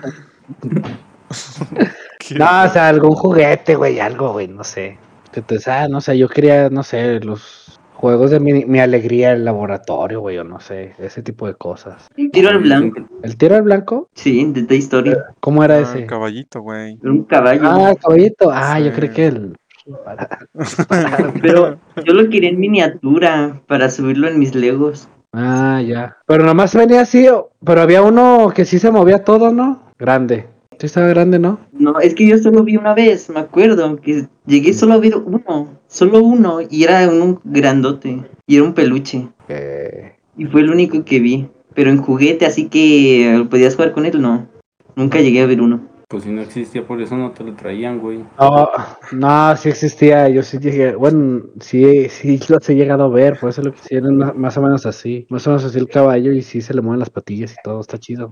¿Qué? 2.27 2.35
No, 2.35 2.63
o 2.63 2.69
sea, 2.69 2.87
algún 2.89 3.11
juguete, 3.15 3.75
güey, 3.75 3.99
algo, 3.99 4.31
güey, 4.33 4.47
no 4.47 4.63
sé. 4.63 4.97
Entonces, 5.33 5.67
ah, 5.67 5.87
no 5.87 6.01
sé, 6.01 6.17
yo 6.17 6.27
quería, 6.29 6.69
no 6.69 6.81
sé, 6.83 7.19
los 7.19 7.79
juegos 7.95 8.31
de 8.31 8.39
mi, 8.39 8.65
mi 8.65 8.79
alegría, 8.79 9.33
el 9.33 9.43
laboratorio, 9.45 10.21
güey, 10.21 10.37
o 10.37 10.43
no 10.43 10.59
sé, 10.59 10.93
ese 10.99 11.21
tipo 11.23 11.47
de 11.47 11.55
cosas. 11.55 12.07
Tiro 12.31 12.49
al 12.49 12.59
blanco. 12.59 13.01
¿El 13.23 13.35
tiro 13.37 13.55
al 13.55 13.61
blanco? 13.63 14.09
Sí, 14.13 14.45
de 14.51 14.63
Toy 14.63 14.77
Story. 14.79 15.15
¿Cómo 15.39 15.63
era 15.63 15.75
Ah, 15.75 15.81
ese? 15.81 16.05
caballito, 16.05 16.61
güey. 16.61 16.97
Un 17.03 17.23
caballo. 17.23 17.61
Ah, 17.63 17.91
el 17.91 17.97
caballito. 17.97 18.49
Ah, 18.51 18.79
yo 18.79 18.91
Sí. 18.91 18.95
creí 18.95 19.09
que 19.09 19.27
el. 19.27 19.55
Pero 21.41 21.77
yo 22.05 22.13
lo 22.13 22.29
quería 22.29 22.49
en 22.49 22.59
miniatura 22.59 23.61
para 23.67 23.89
subirlo 23.89 24.27
en 24.27 24.39
mis 24.39 24.55
Legos. 24.55 25.07
Ah, 25.33 25.81
ya. 25.85 26.17
Pero 26.25 26.43
nomás 26.45 26.73
venía 26.75 27.01
así, 27.01 27.27
o- 27.27 27.51
pero 27.63 27.81
había 27.81 28.01
uno 28.01 28.51
que 28.55 28.63
sí 28.65 28.79
se 28.79 28.89
movía 28.91 29.23
todo, 29.23 29.51
¿no? 29.51 29.83
Grande. 29.99 30.47
Sí 30.79 30.87
estaba 30.87 31.07
grande, 31.07 31.39
¿no? 31.39 31.59
No, 31.71 31.99
es 31.99 32.13
que 32.15 32.27
yo 32.27 32.37
solo 32.37 32.63
vi 32.63 32.77
una 32.77 32.93
vez, 32.93 33.29
me 33.29 33.39
acuerdo, 33.39 33.95
que 33.97 34.27
llegué 34.45 34.73
solo 34.73 34.93
a 34.93 34.97
ver 34.97 35.15
uno, 35.15 35.69
solo 35.87 36.21
uno, 36.21 36.59
y 36.69 36.83
era 36.83 37.07
un 37.09 37.39
grandote, 37.43 38.23
y 38.47 38.55
era 38.55 38.65
un 38.65 38.73
peluche, 38.73 39.27
Eh, 39.47 40.13
y 40.37 40.45
fue 40.45 40.61
el 40.61 40.69
único 40.69 41.03
que 41.05 41.19
vi. 41.19 41.47
Pero 41.73 41.89
en 41.89 41.97
juguete, 41.97 42.45
así 42.45 42.67
que 42.67 43.45
podías 43.49 43.75
jugar 43.75 43.91
con 43.91 44.05
él, 44.05 44.21
no. 44.21 44.47
Nunca 44.95 45.19
llegué 45.19 45.41
a 45.41 45.45
ver 45.45 45.61
uno. 45.61 45.81
Pues 46.07 46.23
si 46.23 46.29
no 46.29 46.41
existía, 46.41 46.85
por 46.85 47.01
eso 47.01 47.17
no 47.17 47.31
te 47.31 47.43
lo 47.43 47.53
traían, 47.55 47.99
güey. 47.99 48.19
No, 48.39 48.69
no, 49.11 49.55
sí 49.57 49.69
existía, 49.69 50.29
yo 50.29 50.43
sí 50.43 50.59
llegué, 50.59 50.95
bueno, 50.95 51.45
sí, 51.59 52.09
sí 52.09 52.39
los 52.47 52.69
he 52.69 52.75
llegado 52.75 53.05
a 53.05 53.09
ver, 53.09 53.39
por 53.39 53.49
eso 53.49 53.63
lo 53.63 53.71
quisieron 53.73 54.17
más 54.39 54.55
o 54.57 54.61
menos 54.61 54.85
así, 54.85 55.25
más 55.29 55.45
o 55.47 55.49
menos 55.49 55.65
así 55.65 55.79
el 55.79 55.87
caballo 55.89 56.31
y 56.31 56.41
sí 56.43 56.61
se 56.61 56.73
le 56.75 56.81
mueven 56.81 56.99
las 56.99 57.09
patillas 57.09 57.53
y 57.53 57.55
todo, 57.63 57.81
está 57.81 57.97
chido. 57.97 58.31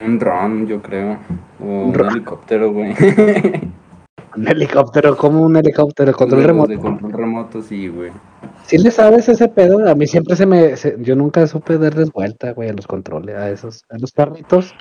Un 0.00 0.18
dron, 0.18 0.66
yo 0.66 0.82
creo. 0.82 1.18
O 1.60 1.64
un 1.86 2.00
helicóptero, 2.10 2.72
güey. 2.72 2.94
Un 4.36 4.48
helicóptero, 4.48 5.16
como 5.16 5.42
un 5.42 5.56
helicóptero, 5.56 6.12
control 6.12 6.42
remoto. 6.42 6.68
De 6.72 6.76
control 6.78 7.12
remoto, 7.12 7.62
sí, 7.62 7.86
güey. 7.86 8.10
¿Sí 8.64 8.78
le 8.78 8.90
sabes 8.90 9.28
ese 9.28 9.46
pedo? 9.48 9.88
A 9.88 9.94
mí 9.94 10.08
siempre 10.08 10.34
se 10.34 10.44
me, 10.44 10.76
se- 10.76 10.96
yo 10.98 11.14
nunca 11.14 11.46
supe 11.46 11.78
darles 11.78 12.10
vuelta, 12.10 12.50
güey, 12.52 12.68
a 12.68 12.72
los 12.72 12.88
controles, 12.88 13.36
a 13.36 13.48
esos, 13.50 13.84
a 13.90 13.96
los 13.98 14.10
carritos, 14.10 14.74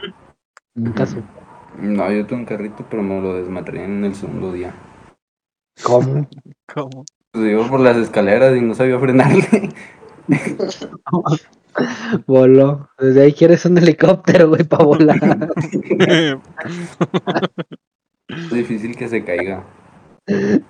nunca 0.73 1.05
supe. 1.05 1.21
No, 1.79 2.11
yo 2.11 2.25
tuve 2.25 2.39
un 2.39 2.45
carrito, 2.45 2.85
pero 2.89 3.03
me 3.03 3.19
lo 3.21 3.35
desmadré 3.35 3.83
en 3.83 4.03
el 4.05 4.15
segundo 4.15 4.51
día. 4.51 4.73
¿Cómo? 5.83 6.27
¿Cómo? 6.73 7.05
Pues 7.31 7.51
iba 7.51 7.67
por 7.67 7.79
las 7.79 7.97
escaleras 7.97 8.55
y 8.55 8.61
no 8.61 8.75
sabía 8.75 8.99
frenarle. 8.99 9.69
Voló. 12.27 12.89
Desde 12.99 13.23
ahí 13.23 13.33
quieres 13.33 13.65
un 13.65 13.77
helicóptero, 13.77 14.49
güey, 14.49 14.63
para 14.63 14.85
volar. 14.85 15.49
Es 18.27 18.27
difícil 18.51 18.95
que 18.95 19.07
se 19.09 19.23
caiga. 19.23 19.63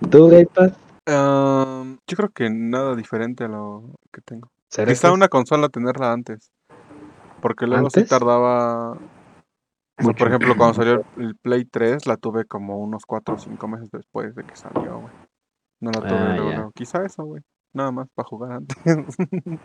¿Tú, 0.09 0.29
Gamepad? 0.29 0.73
Am, 1.05 1.99
yo 2.07 2.17
creo 2.17 2.29
que 2.29 2.49
nada 2.49 2.95
diferente 2.95 3.43
a 3.43 3.47
lo 3.49 3.95
que 4.11 4.21
tengo. 4.21 4.49
¿Será 4.69 4.91
Quizá 4.91 5.09
que- 5.09 5.13
una 5.13 5.27
consola 5.27 5.69
tenerla 5.69 6.13
antes. 6.13 6.49
Porque 7.41 7.67
luego 7.67 7.89
sí 7.89 7.99
¿Antes? 7.99 8.09
tardaba. 8.09 8.97
Por 9.97 10.27
ejemplo, 10.27 10.53
cuando 10.57 10.73
salió 10.73 11.03
el- 11.17 11.35
Play 11.35 11.65
3, 11.65 12.07
la 12.07 12.17
tuve 12.17 12.45
como 12.45 12.79
unos 12.79 13.05
4 13.05 13.35
o 13.35 13.37
5 13.37 13.67
meses 13.67 13.89
después 13.91 14.33
de 14.35 14.43
que 14.43 14.55
salió, 14.55 14.99
güey. 15.01 15.13
No 15.81 15.91
la 15.91 15.99
tuve 15.99 16.17
Ah, 16.19 16.35
luego. 16.37 16.71
Quizá 16.73 17.05
eso, 17.05 17.23
güey. 17.25 17.41
Nada 17.73 17.91
más 17.91 18.07
para 18.13 18.27
jugar 18.27 18.51
antes. 18.53 18.77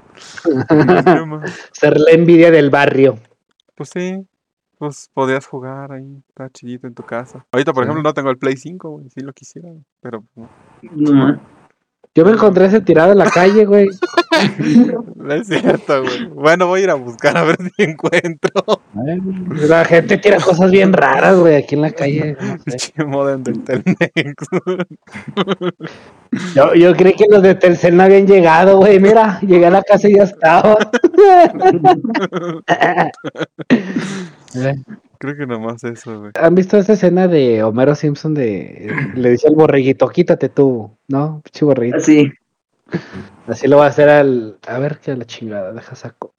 Ser 1.73 1.99
la 2.01 2.11
envidia 2.13 2.51
del 2.51 2.71
barrio. 2.71 3.19
pues 3.75 3.91
sí. 3.91 4.27
Pues 4.79 5.11
podías 5.13 5.45
jugar 5.45 5.91
ahí, 5.91 6.23
está 6.29 6.49
chidito 6.51 6.87
en 6.87 6.95
tu 6.95 7.03
casa. 7.03 7.45
Ahorita, 7.51 7.73
por 7.73 7.83
Sí. 7.83 7.89
ejemplo, 7.91 8.09
no 8.09 8.15
tengo 8.15 8.31
el 8.31 8.39
Play 8.39 8.57
5, 8.57 8.91
güey. 8.91 9.11
Sí 9.11 9.21
lo 9.23 9.33
quisiera, 9.33 9.71
pero 10.01 10.23
no. 10.37 10.49
No. 10.93 11.41
Yo 12.19 12.25
me 12.25 12.33
encontré 12.33 12.67
ese 12.67 12.81
tirado 12.81 13.13
en 13.13 13.19
la 13.19 13.31
calle, 13.31 13.65
güey. 13.65 13.87
No 15.17 15.35
es 15.35 15.47
cierto, 15.47 16.03
güey. 16.03 16.27
Bueno, 16.27 16.67
voy 16.67 16.81
a 16.81 16.85
ir 16.85 16.91
a 16.91 16.95
buscar 16.95 17.37
a 17.37 17.43
ver 17.43 17.57
si 17.77 17.83
encuentro. 17.83 18.51
La 19.69 19.85
gente 19.85 20.19
tira 20.19 20.39
cosas 20.39 20.71
bien 20.71 20.93
raras, 20.93 21.37
güey, 21.37 21.57
aquí 21.57 21.77
en 21.77 21.83
la 21.83 21.91
calle. 21.93 22.37
Pinche 22.65 23.05
modem 23.05 23.43
del 23.45 23.63
Telmex. 23.63 24.47
Yo, 26.55 26.75
yo 26.75 26.95
creí 26.97 27.15
que 27.15 27.27
los 27.31 27.43
de 27.43 27.55
Telcel 27.55 27.97
no 27.97 28.03
habían 28.03 28.27
llegado, 28.27 28.79
güey. 28.79 28.99
Mira, 28.99 29.39
llegué 29.41 29.67
a 29.67 29.71
la 29.71 29.83
casa 29.83 30.09
y 30.09 30.17
ya 30.17 30.25
estaba. 30.25 30.77
Creo 35.19 35.37
que 35.37 35.47
nomás 35.47 35.83
eso, 35.85 36.21
güey. 36.21 36.33
¿Han 36.35 36.55
visto 36.55 36.77
esa 36.77 36.93
escena 36.93 37.27
de 37.27 37.63
Homero 37.63 37.95
Simpson 37.95 38.35
de 38.35 38.93
le 39.15 39.31
dice 39.31 39.49
al 39.49 39.57
borreguito, 39.57 40.09
quítate 40.09 40.49
tú, 40.49 40.91
¿no? 41.09 41.43
Borreguito. 41.61 41.97
Así. 41.97 42.33
Así 43.47 43.67
lo 43.67 43.79
va 43.79 43.87
a 43.87 43.89
hacer 43.89 44.09
al. 44.09 44.59
A 44.67 44.79
ver 44.79 44.99
qué 44.99 45.11
a 45.11 45.17
la 45.17 45.25
chingada, 45.25 45.73
deja 45.73 45.95
saco. 45.95 46.35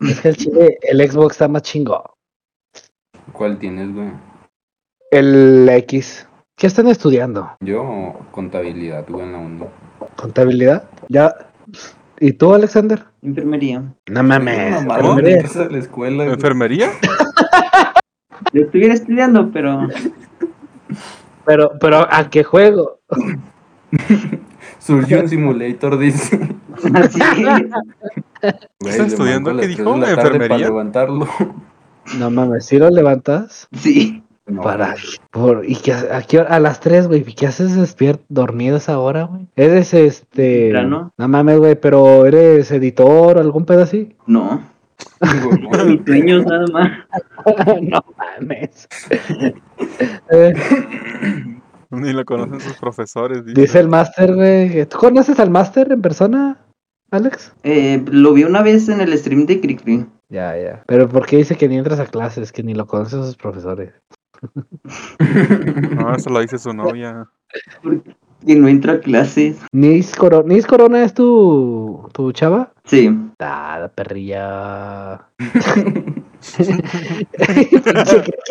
Es 0.00 0.20
que 0.20 0.28
el 0.28 0.36
chile, 0.36 0.78
el 0.82 1.10
Xbox 1.10 1.34
está 1.34 1.48
más 1.48 1.62
chingón. 1.62 2.02
¿Cuál 3.32 3.58
tienes, 3.58 3.92
güey? 3.94 4.10
El 5.10 5.68
X. 5.68 6.26
¿Qué 6.56 6.66
están 6.66 6.88
estudiando? 6.88 7.50
Yo, 7.60 8.14
contabilidad, 8.30 9.04
güey, 9.08 9.24
en 9.24 9.32
la 9.32 9.38
onda. 9.38 9.66
¿Contabilidad? 10.16 10.88
Ya. 11.08 11.34
¿Y 12.18 12.32
tú, 12.32 12.54
Alexander? 12.54 13.04
Enfermería. 13.22 13.82
No 14.06 14.22
mames. 14.22 14.82
Mamá, 14.82 14.96
¿cómo? 14.98 15.14
¿dónde 15.14 15.32
entras 15.32 15.56
a 15.56 15.64
la 15.68 15.78
escuela, 15.78 16.24
güey? 16.24 16.34
¿Enfermería? 16.34 16.90
Yo 18.52 18.62
estuviera 18.62 18.94
estudiando, 18.94 19.50
pero. 19.52 19.88
Pero, 21.44 21.72
pero, 21.80 22.06
¿a 22.10 22.28
qué 22.30 22.44
juego? 22.44 23.00
Surgió 24.78 25.20
un 25.20 25.28
simulator, 25.28 25.98
dice. 25.98 26.38
Así. 26.94 27.20
Güey, 28.80 28.92
está 28.92 29.02
le 29.02 29.08
estudiando? 29.08 29.56
¿Qué 29.56 29.68
dijo? 29.68 29.96
la 29.96 30.10
¿Enfermería? 30.10 30.48
Para 30.48 30.58
levantarlo. 30.58 31.28
No 32.18 32.30
mames, 32.30 32.66
¿sí 32.66 32.78
lo 32.78 32.90
levantas? 32.90 33.68
Sí. 33.72 34.24
No, 34.46 34.62
Para. 34.62 34.96
Por, 35.30 35.64
¿Y 35.64 35.76
qué, 35.76 35.92
a, 35.92 36.20
qué 36.22 36.40
hora? 36.40 36.56
A 36.56 36.58
las 36.58 36.80
3, 36.80 37.06
güey. 37.06 37.22
¿Qué 37.22 37.46
haces 37.46 37.76
despierto, 37.76 38.24
dormido 38.28 38.78
esa 38.78 38.98
hora, 38.98 39.22
güey? 39.24 39.46
Eres 39.54 39.94
este. 39.94 40.72
No 40.72 41.12
mames, 41.16 41.58
güey, 41.58 41.76
pero 41.76 42.26
eres 42.26 42.72
editor 42.72 43.36
o 43.36 43.40
algún 43.40 43.64
pedo 43.64 43.82
así. 43.82 44.16
No. 44.26 44.60
Mis 45.86 46.00
sueños 46.06 46.44
nada 46.46 46.66
más. 46.72 46.90
no 47.82 48.04
mames. 48.16 48.88
Ni 51.90 52.12
lo 52.12 52.24
conocen 52.24 52.60
sus 52.60 52.76
profesores. 52.78 53.44
dice 53.44 53.80
el 53.80 53.88
máster, 53.88 54.34
güey. 54.34 54.86
¿Tú 54.86 54.98
conoces 54.98 55.38
al 55.38 55.50
máster 55.50 55.92
en 55.92 56.00
persona, 56.00 56.58
Alex? 57.10 57.52
Eh, 57.64 58.02
lo 58.10 58.32
vi 58.32 58.44
una 58.44 58.62
vez 58.62 58.88
en 58.88 59.00
el 59.00 59.16
stream 59.18 59.44
de 59.44 59.60
Cricri. 59.60 60.06
Ya, 60.30 60.56
ya. 60.56 60.82
Pero 60.86 61.08
¿por 61.08 61.26
qué 61.26 61.36
dice 61.36 61.56
que 61.56 61.68
ni 61.68 61.76
entras 61.76 62.00
a 62.00 62.06
clases? 62.06 62.50
Que 62.50 62.62
ni 62.62 62.72
lo 62.72 62.86
conocen 62.86 63.22
sus 63.22 63.36
profesores. 63.36 63.92
No, 65.94 66.14
eso 66.14 66.30
lo 66.30 66.40
dice 66.40 66.58
su 66.58 66.72
novia. 66.72 67.28
Y 68.44 68.54
no 68.56 68.68
entro 68.68 68.92
a 68.92 68.98
clases. 69.00 69.56
¿Nis, 69.72 70.14
Coro- 70.16 70.42
Nis 70.44 70.66
Corona 70.66 71.04
es 71.04 71.14
tu, 71.14 72.08
tu 72.12 72.32
chava? 72.32 72.72
Sí. 72.84 73.10
Ah, 73.38 73.78
la 73.80 73.88
perrilla. 73.88 75.26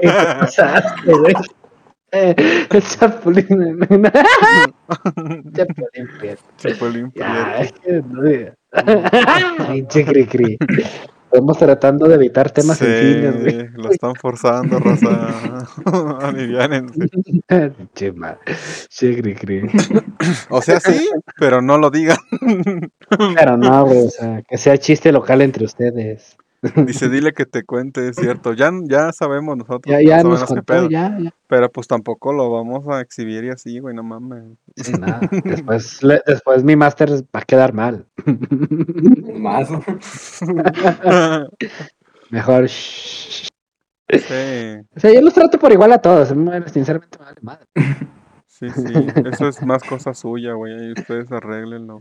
¿Qué 0.01 0.07
pasaste, 0.07 1.13
güey? 1.13 1.33
Eh, 2.13 2.35
El 2.69 2.83
chapulín. 2.83 3.47
chapulín, 5.53 6.07
prieto. 6.19 6.43
Chapulín 6.57 7.11
Ya, 7.15 7.53
Prieto. 7.55 7.61
es 7.61 7.71
que 7.73 8.01
no 8.01 8.21
Pinche 9.71 10.05
cri 10.05 10.25
cri. 10.25 10.57
Estamos 11.31 11.57
tratando 11.57 12.07
de 12.07 12.15
evitar 12.15 12.51
temas 12.51 12.77
Sí, 12.77 12.85
sensibles, 12.85 13.41
güey. 13.41 13.69
lo 13.75 13.89
están 13.91 14.15
forzando, 14.15 14.79
Rosa. 14.79 15.65
Aliviánense. 16.27 17.07
Pinche 17.77 18.11
ma- 18.11 18.37
Che. 18.89 19.69
O 20.49 20.61
sea, 20.61 20.79
sí, 20.81 21.09
pero 21.37 21.61
no 21.61 21.77
lo 21.77 21.89
digan. 21.89 22.17
Pero 23.35 23.55
no, 23.57 23.85
güey, 23.85 23.99
o 23.99 24.09
sea, 24.09 24.41
que 24.47 24.57
sea 24.57 24.77
chiste 24.77 25.11
local 25.11 25.41
entre 25.41 25.63
ustedes. 25.65 26.35
Dice, 26.85 27.09
dile 27.09 27.33
que 27.33 27.45
te 27.47 27.63
cuente, 27.63 28.07
es 28.09 28.15
cierto. 28.17 28.53
Ya, 28.53 28.71
ya 28.87 29.11
sabemos 29.13 29.57
nosotros. 29.57 29.91
Ya, 29.91 29.99
ya 30.01 30.21
nos 30.23 30.43
contó, 30.43 30.63
pedo, 30.63 30.89
ya, 30.89 31.17
ya. 31.19 31.33
Pero 31.47 31.71
pues 31.71 31.87
tampoco 31.87 32.33
lo 32.33 32.51
vamos 32.51 32.87
a 32.87 33.01
exhibir 33.01 33.43
y 33.45 33.49
así, 33.49 33.79
güey, 33.79 33.95
no 33.95 34.03
mames. 34.03 34.43
Sí, 34.75 34.91
nada. 34.93 35.21
Después, 35.43 36.03
le- 36.03 36.21
después 36.25 36.63
mi 36.63 36.75
máster 36.75 37.09
va 37.35 37.39
a 37.39 37.43
quedar 37.43 37.73
mal. 37.73 38.05
Más. 39.33 39.69
Mejor. 42.29 42.69
Sí, 42.69 44.19
O 44.95 44.99
sea, 44.99 45.13
yo 45.13 45.21
los 45.21 45.33
trato 45.33 45.57
por 45.57 45.71
igual 45.71 45.91
a 45.93 45.97
todos. 46.01 46.27
Sinceramente, 46.71 47.17
me 47.17 47.25
vale 47.25 47.39
madre. 47.41 47.65
sí, 48.47 48.69
sí. 48.69 48.93
Eso 49.31 49.47
es 49.47 49.65
más 49.65 49.83
cosa 49.83 50.13
suya, 50.13 50.53
güey. 50.53 50.73
Ahí 50.73 50.91
ustedes 50.91 51.31
arreglenlo. 51.31 51.99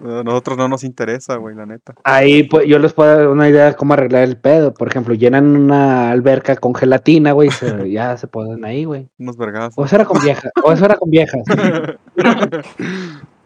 A 0.00 0.22
nosotros 0.22 0.56
no 0.56 0.68
nos 0.68 0.84
interesa, 0.84 1.36
güey, 1.36 1.54
la 1.54 1.66
neta. 1.66 1.94
Ahí 2.04 2.44
pues, 2.44 2.66
yo 2.66 2.78
les 2.78 2.92
puedo 2.92 3.16
dar 3.16 3.28
una 3.28 3.48
idea 3.48 3.66
de 3.66 3.74
cómo 3.74 3.94
arreglar 3.94 4.22
el 4.24 4.36
pedo. 4.36 4.72
Por 4.74 4.88
ejemplo, 4.88 5.14
llenan 5.14 5.56
una 5.56 6.10
alberca 6.10 6.56
con 6.56 6.74
gelatina, 6.74 7.32
güey, 7.32 7.50
se- 7.50 7.90
ya 7.90 8.16
se 8.16 8.26
ponen 8.26 8.64
ahí, 8.64 8.84
güey. 8.84 9.08
Unos 9.18 9.36
vergazos. 9.36 9.74
O 9.78 9.84
eso 9.84 9.96
era 9.96 10.04
con 10.04 10.20
viejas. 10.22 10.50
O 10.64 10.72
eso 10.72 10.84
era 10.84 10.96
con 10.96 11.10
viejas. 11.10 11.42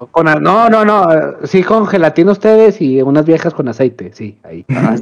O 0.03 0.07
con 0.07 0.25
no, 0.25 0.71
no, 0.71 0.83
no. 0.83 1.07
Sí, 1.45 1.63
con 1.63 1.87
gelatina 1.87 2.33
ustedes 2.33 2.81
y 2.81 3.03
unas 3.03 3.27
viejas 3.27 3.53
con 3.53 3.69
aceite. 3.69 4.13
Sí, 4.15 4.39
ahí. 4.45 4.65
Ah, 4.71 4.97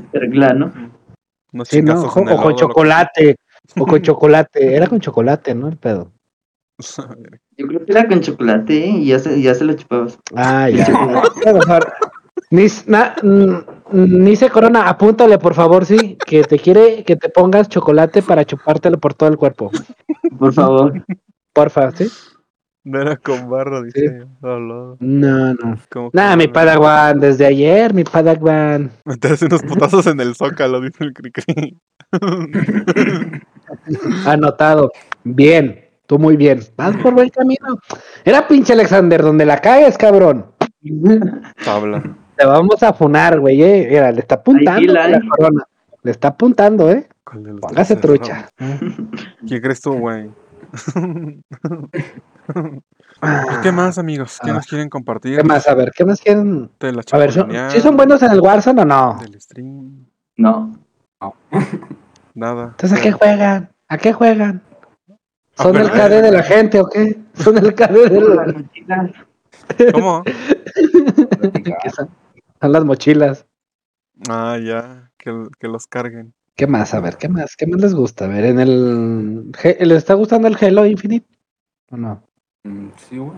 o, 2.32 2.42
con 2.42 2.56
chocolate. 2.56 3.36
O 3.78 3.86
con 3.86 4.02
chocolate. 4.02 4.74
Era 4.74 4.88
con 4.88 4.98
chocolate, 4.98 5.54
¿no? 5.54 5.68
El 5.68 5.76
pedo. 5.76 6.10
Yo 7.56 7.66
creo 7.66 7.84
que 7.84 7.92
era 7.92 8.06
con 8.06 8.20
chocolate 8.20 8.84
¿eh? 8.84 8.88
y 8.88 9.06
ya 9.06 9.18
se, 9.18 9.40
ya 9.42 9.54
se 9.54 9.64
lo 9.64 9.72
chupabas. 9.74 10.18
Ah, 10.34 10.68
ya. 10.72 10.86
Nis- 12.50 12.86
na- 12.86 13.14
Nice 13.92 14.48
Corona, 14.50 14.88
apúntale 14.88 15.38
por 15.38 15.54
favor, 15.54 15.84
sí, 15.84 16.16
que 16.26 16.44
te 16.44 16.58
quiere 16.58 17.04
que 17.04 17.16
te 17.16 17.28
pongas 17.30 17.68
chocolate 17.68 18.22
para 18.22 18.44
chupártelo 18.44 18.98
por 18.98 19.14
todo 19.14 19.28
el 19.28 19.36
cuerpo. 19.36 19.70
Por 20.38 20.52
favor. 20.52 21.04
Porfa, 21.52 21.90
¿sí? 21.92 22.06
No 22.84 23.00
era 23.02 23.16
con 23.16 23.50
barro, 23.50 23.82
dice. 23.82 24.24
No, 24.40 24.94
no, 25.00 25.54
Nada, 26.12 26.36
mi. 26.36 26.48
Padawan, 26.48 27.18
desde 27.20 27.44
ayer, 27.46 27.92
mi 27.92 28.04
Padawan. 28.04 28.90
Meterse 29.04 29.46
unos 29.46 29.62
putazos 29.62 30.06
en 30.06 30.20
el 30.20 30.34
zócalo, 30.34 30.80
dice 30.80 31.04
el 31.04 31.12
cri 31.12 31.32
Anotado. 34.26 34.90
Bien, 35.24 35.87
tú 36.08 36.18
muy 36.18 36.36
bien. 36.36 36.60
Vas 36.76 36.96
por 36.96 37.14
buen 37.14 37.28
camino. 37.28 37.78
Era 38.24 38.48
pinche 38.48 38.72
Alexander, 38.72 39.22
donde 39.22 39.44
la 39.46 39.58
caes, 39.60 39.96
cabrón. 39.96 40.46
Tabla. 41.64 42.02
Te 42.36 42.46
vamos 42.46 42.82
a 42.82 42.92
funar, 42.92 43.38
güey. 43.38 43.62
Eh. 43.62 43.86
Mira, 43.90 44.10
le 44.10 44.20
está 44.20 44.36
apuntando 44.36 44.80
fila, 44.80 45.06
la 45.08 45.20
corona. 45.36 45.64
Le 46.02 46.10
está 46.10 46.28
apuntando, 46.28 46.90
¿eh? 46.90 47.08
¿Cuál 47.24 47.42
de 47.44 47.50
los 47.52 47.60
Póngase 47.60 47.96
tres 47.96 48.20
cerró? 48.20 48.24
trucha. 48.24 48.48
¿Quién 49.46 49.60
crees 49.60 49.80
tú, 49.80 49.92
güey? 49.98 50.30
¿Qué 53.62 53.72
más, 53.72 53.98
amigos? 53.98 54.38
¿Qué 54.42 54.50
Ah. 54.50 54.54
nos 54.54 54.66
quieren 54.66 54.88
compartir? 54.88 55.36
¿Qué 55.36 55.42
más? 55.44 55.66
A 55.68 55.74
ver, 55.74 55.90
¿qué 55.94 56.04
más 56.04 56.20
quieren? 56.20 56.70
De 56.80 56.92
la 56.92 57.02
A 57.10 57.18
ver, 57.18 57.32
¿son, 57.32 57.50
¿sí 57.70 57.80
son 57.80 57.96
buenos 57.96 58.22
en 58.22 58.30
el 58.30 58.40
Warzone 58.40 58.82
o 58.82 58.84
no? 58.84 59.18
Del 59.20 59.40
stream. 59.40 60.06
No. 60.36 60.72
Nada. 62.34 62.68
Entonces, 62.70 62.98
¿a 62.98 63.02
qué 63.02 63.12
juegan? 63.12 63.70
¿A 63.88 63.98
qué 63.98 64.12
juegan? 64.12 64.62
A 65.58 65.62
¿Son 65.64 65.76
el. 65.76 65.90
KD 65.90 66.22
de 66.22 66.30
la 66.32 66.42
gente 66.42 66.80
o 66.80 66.86
qué? 66.86 67.16
¿Son 67.34 67.56
el 67.58 67.74
KD 67.74 68.08
de 68.10 68.20
la 68.20 69.12
¿Cómo? 69.92 70.22
¿Qué 71.82 71.90
son? 71.90 72.08
Son 72.60 72.72
las 72.72 72.84
mochilas. 72.84 73.46
Ah, 74.28 74.58
ya, 74.62 75.10
que, 75.18 75.32
que 75.58 75.68
los 75.68 75.86
carguen. 75.86 76.34
¿Qué 76.56 76.66
más? 76.66 76.92
A 76.94 77.00
ver, 77.00 77.16
¿qué 77.16 77.28
más? 77.28 77.54
¿Qué 77.56 77.66
más 77.66 77.80
les 77.80 77.94
gusta? 77.94 78.24
A 78.24 78.28
ver, 78.28 78.44
en 78.46 78.58
el... 78.58 79.50
¿Les 79.52 79.98
está 79.98 80.14
gustando 80.14 80.48
el 80.48 80.56
Halo 80.60 80.86
Infinite? 80.86 81.26
¿O 81.90 81.96
no? 81.96 82.22
Mm, 82.64 82.88
Sí, 82.96 83.18
güey. 83.18 83.32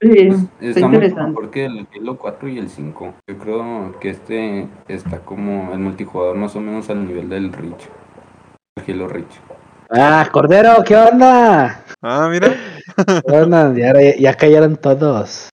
Sí, 0.00 0.08
Pues, 0.28 0.40
está 0.60 0.80
interesante. 0.80 1.30
mejor 1.30 1.50
que 1.50 1.64
el 1.66 1.86
Halo 1.94 2.18
4 2.18 2.48
y 2.48 2.58
el 2.58 2.68
5. 2.68 3.14
Yo 3.28 3.38
creo 3.38 3.98
que 4.00 4.10
este 4.10 4.68
está 4.88 5.20
como 5.20 5.72
el 5.72 5.78
multijugador 5.80 6.36
más 6.36 6.54
o 6.56 6.60
menos 6.60 6.88
al 6.90 7.06
nivel 7.06 7.28
del 7.28 7.52
Reach. 7.52 7.88
El 8.86 8.94
Halo 8.94 9.08
Reach. 9.08 9.40
Ah, 9.90 10.28
Cordero, 10.30 10.82
¿qué 10.84 10.96
onda? 10.96 11.82
Ah, 12.02 12.28
mira. 12.30 12.54
¿Qué 13.26 13.32
onda? 13.34 13.72
Ya, 13.74 13.92
ya 14.18 14.34
cayeron 14.34 14.76
todos. 14.76 15.48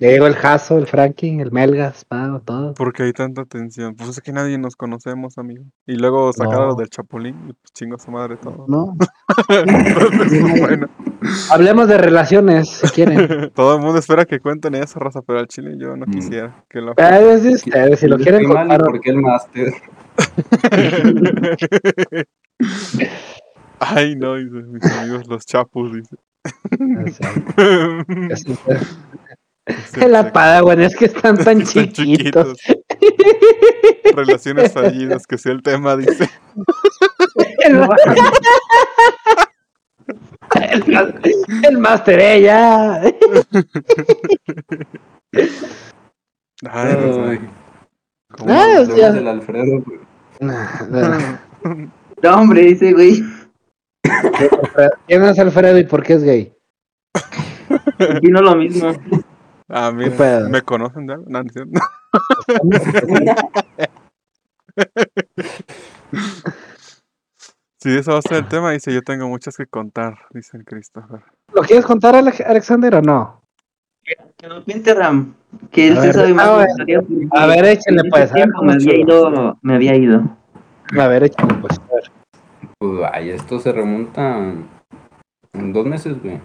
Ya 0.00 0.08
llegó 0.08 0.26
el 0.26 0.34
Jaso, 0.34 0.78
el 0.78 0.88
Frankie, 0.88 1.38
el 1.38 1.52
Melgas, 1.52 2.04
Pau, 2.04 2.40
todos. 2.40 2.74
¿Por 2.74 2.92
qué 2.92 3.04
hay 3.04 3.12
tanta 3.12 3.44
tensión? 3.44 3.94
Pues 3.94 4.10
es 4.10 4.20
que 4.20 4.32
nadie 4.32 4.58
nos 4.58 4.74
conocemos, 4.74 5.38
amigo. 5.38 5.62
Y 5.86 5.94
luego 5.94 6.32
sacaron 6.32 6.62
No. 6.62 6.66
lo 6.70 6.74
del 6.74 6.88
Chapulín 6.90 7.36
y 7.48 7.52
pues 7.52 7.72
chingo 7.72 7.94
a 7.94 7.98
su 8.00 8.10
madre 8.10 8.36
todo. 8.36 8.64
No. 8.66 8.96
Entonces, 9.48 10.42
bueno, 10.60 10.88
Hablemos 11.52 11.86
de 11.86 11.98
relaciones, 11.98 12.68
si 12.68 12.88
quieren. 12.88 13.52
todo 13.54 13.76
el 13.76 13.80
mundo 13.82 14.00
espera 14.00 14.24
que 14.24 14.40
cuenten 14.40 14.74
eso, 14.74 14.98
raza, 14.98 15.20
pero 15.24 15.38
al 15.38 15.46
chile 15.46 15.76
yo 15.78 15.96
no 15.96 16.04
Mm. 16.06 16.10
quisiera 16.10 16.64
que 16.68 16.80
lo 16.80 16.94
Ah, 16.98 17.20
si 17.96 18.08
lo 18.08 18.16
quieren 18.18 18.40
estoy 18.42 18.46
mal, 18.54 18.66
¿y 18.66 18.70
contar. 18.70 18.80
¿Por 18.80 19.00
qué 19.00 19.10
el 19.10 19.16
Master? 19.18 19.72
Ay, 23.84 24.14
no, 24.14 24.36
dice 24.36 24.62
mis 24.68 24.84
amigos 24.84 25.26
los 25.26 25.44
chapus, 25.44 25.92
dice. 25.92 26.16
La 30.06 30.32
Padawan, 30.32 30.80
es 30.80 30.94
que 30.94 31.06
están 31.06 31.36
tan 31.36 31.62
están 31.62 31.90
chiquitos. 31.90 32.58
Relaciones 34.14 34.72
fallidas, 34.74 35.26
que 35.26 35.36
sea 35.36 35.52
el 35.52 35.62
tema, 35.62 35.96
dice. 35.96 36.30
El, 37.58 37.88
el, 40.94 41.20
el 41.64 41.78
Master, 41.78 42.40
ya. 42.40 43.02
Ay, 46.70 46.96
mío. 46.96 47.40
¿cómo 48.36 48.52
Ah, 48.52 48.76
Alfredo, 48.78 49.82
güey? 49.82 49.98
No, 52.22 52.36
hombre, 52.36 52.62
dice, 52.62 52.92
güey. 52.92 53.41
¿Quién 55.06 55.24
es 55.24 55.38
Alfredo 55.38 55.78
y 55.78 55.84
por 55.84 56.02
qué 56.02 56.14
es 56.14 56.24
gay? 56.24 56.54
Opino 58.16 58.40
lo 58.40 58.56
mismo. 58.56 58.92
Ah, 59.68 59.90
mira, 59.92 60.16
pedo? 60.16 60.48
¿me 60.48 60.62
conocen? 60.62 61.06
No, 61.06 61.16
no 61.26 61.42
cierto. 61.50 61.80
Si 67.80 67.96
eso 67.96 68.12
va 68.12 68.18
a 68.18 68.22
ser 68.22 68.38
el 68.38 68.48
tema, 68.48 68.70
dice, 68.70 68.92
yo 68.94 69.02
tengo 69.02 69.28
muchas 69.28 69.56
que 69.56 69.66
contar, 69.66 70.14
dice 70.30 70.56
el 70.56 70.64
Christopher. 70.64 71.20
¿Lo 71.52 71.62
quieres 71.62 71.84
contar, 71.84 72.14
Ale- 72.14 72.32
Alexander, 72.46 72.94
o 72.96 73.02
no? 73.02 73.42
Que 74.36 74.46
nos 74.46 74.64
cuente 74.64 74.94
Ram, 74.94 75.34
que 75.70 75.88
él 75.88 75.98
A 75.98 76.00
se 76.00 76.06
ver, 76.08 76.14
sabe 76.14 76.34
más 76.34 76.48
a 76.48 76.56
ver, 76.58 76.68
a 77.32 77.46
ver, 77.46 77.64
échenle, 77.64 78.02
pues, 78.10 78.30
a 78.30 78.34
ver 78.34 78.34
tiempo 78.34 78.62
me 78.62 78.72
había 78.74 78.96
ido, 78.96 79.58
me 79.62 79.74
había 79.74 79.96
ido. 79.96 80.22
A 80.98 81.06
ver, 81.08 81.24
échale, 81.24 81.54
pues. 81.54 81.78
a 81.78 81.94
ver. 81.94 82.21
Pues 82.82 82.98
vaya, 82.98 83.34
esto 83.36 83.60
se 83.60 83.70
remonta 83.70 84.38
en 85.52 85.72
dos 85.72 85.86
meses, 85.86 86.20
güey. 86.20 86.40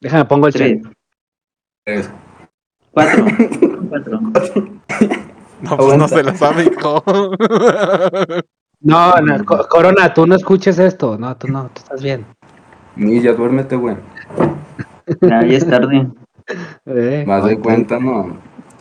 Déjame, 0.00 0.24
pongo 0.24 0.48
el 0.48 0.52
Tres, 0.52 0.82
chat. 0.82 0.92
Tres. 1.84 2.10
cuatro, 2.90 3.24
cuatro. 3.88 4.20
No, 5.60 5.76
pues 5.76 5.96
no 5.98 6.08
se 6.08 6.24
la 6.24 6.34
sabe, 6.34 6.64
hijo. 6.64 7.00
No, 8.80 9.12
no, 9.20 9.44
Co- 9.44 9.68
Corona, 9.68 10.12
tú 10.12 10.26
no 10.26 10.34
escuches 10.34 10.80
esto. 10.80 11.16
No, 11.16 11.36
tú 11.36 11.46
no, 11.46 11.68
tú 11.68 11.74
estás 11.82 12.02
bien. 12.02 12.26
Ni 12.96 13.20
ya 13.20 13.32
duérmete, 13.34 13.76
güey. 13.76 13.96
Ya, 15.20 15.44
ya 15.46 15.58
es 15.58 15.68
tarde. 15.70 16.08
Eh, 16.86 17.22
Más 17.24 17.44
de 17.44 17.56
cuenta, 17.60 18.00
no. 18.00 18.36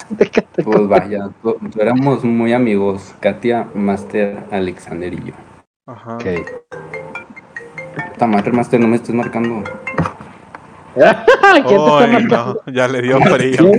Pues 0.64 0.88
vaya, 0.88 1.30
tú- 1.44 1.58
tú 1.72 1.80
éramos 1.80 2.24
muy 2.24 2.54
amigos, 2.54 3.14
Katia, 3.20 3.68
Master, 3.76 4.46
Alexander 4.50 5.14
y 5.14 5.18
yo. 5.26 5.34
Ajá. 5.88 6.16
Ok. 6.16 6.26
Puta 8.14 8.28
madre, 8.28 8.52
Master, 8.52 8.80
no 8.80 8.88
me 8.88 8.98
estés 8.98 9.16
marcando. 9.16 9.64
¿Quién 10.94 11.06
te 11.66 11.76
está 11.76 12.00
Ay, 12.00 12.12
marcando? 12.12 12.62
no, 12.66 12.74
ya 12.74 12.88
le 12.88 13.02
dio 13.02 13.20
frío. 13.22 13.72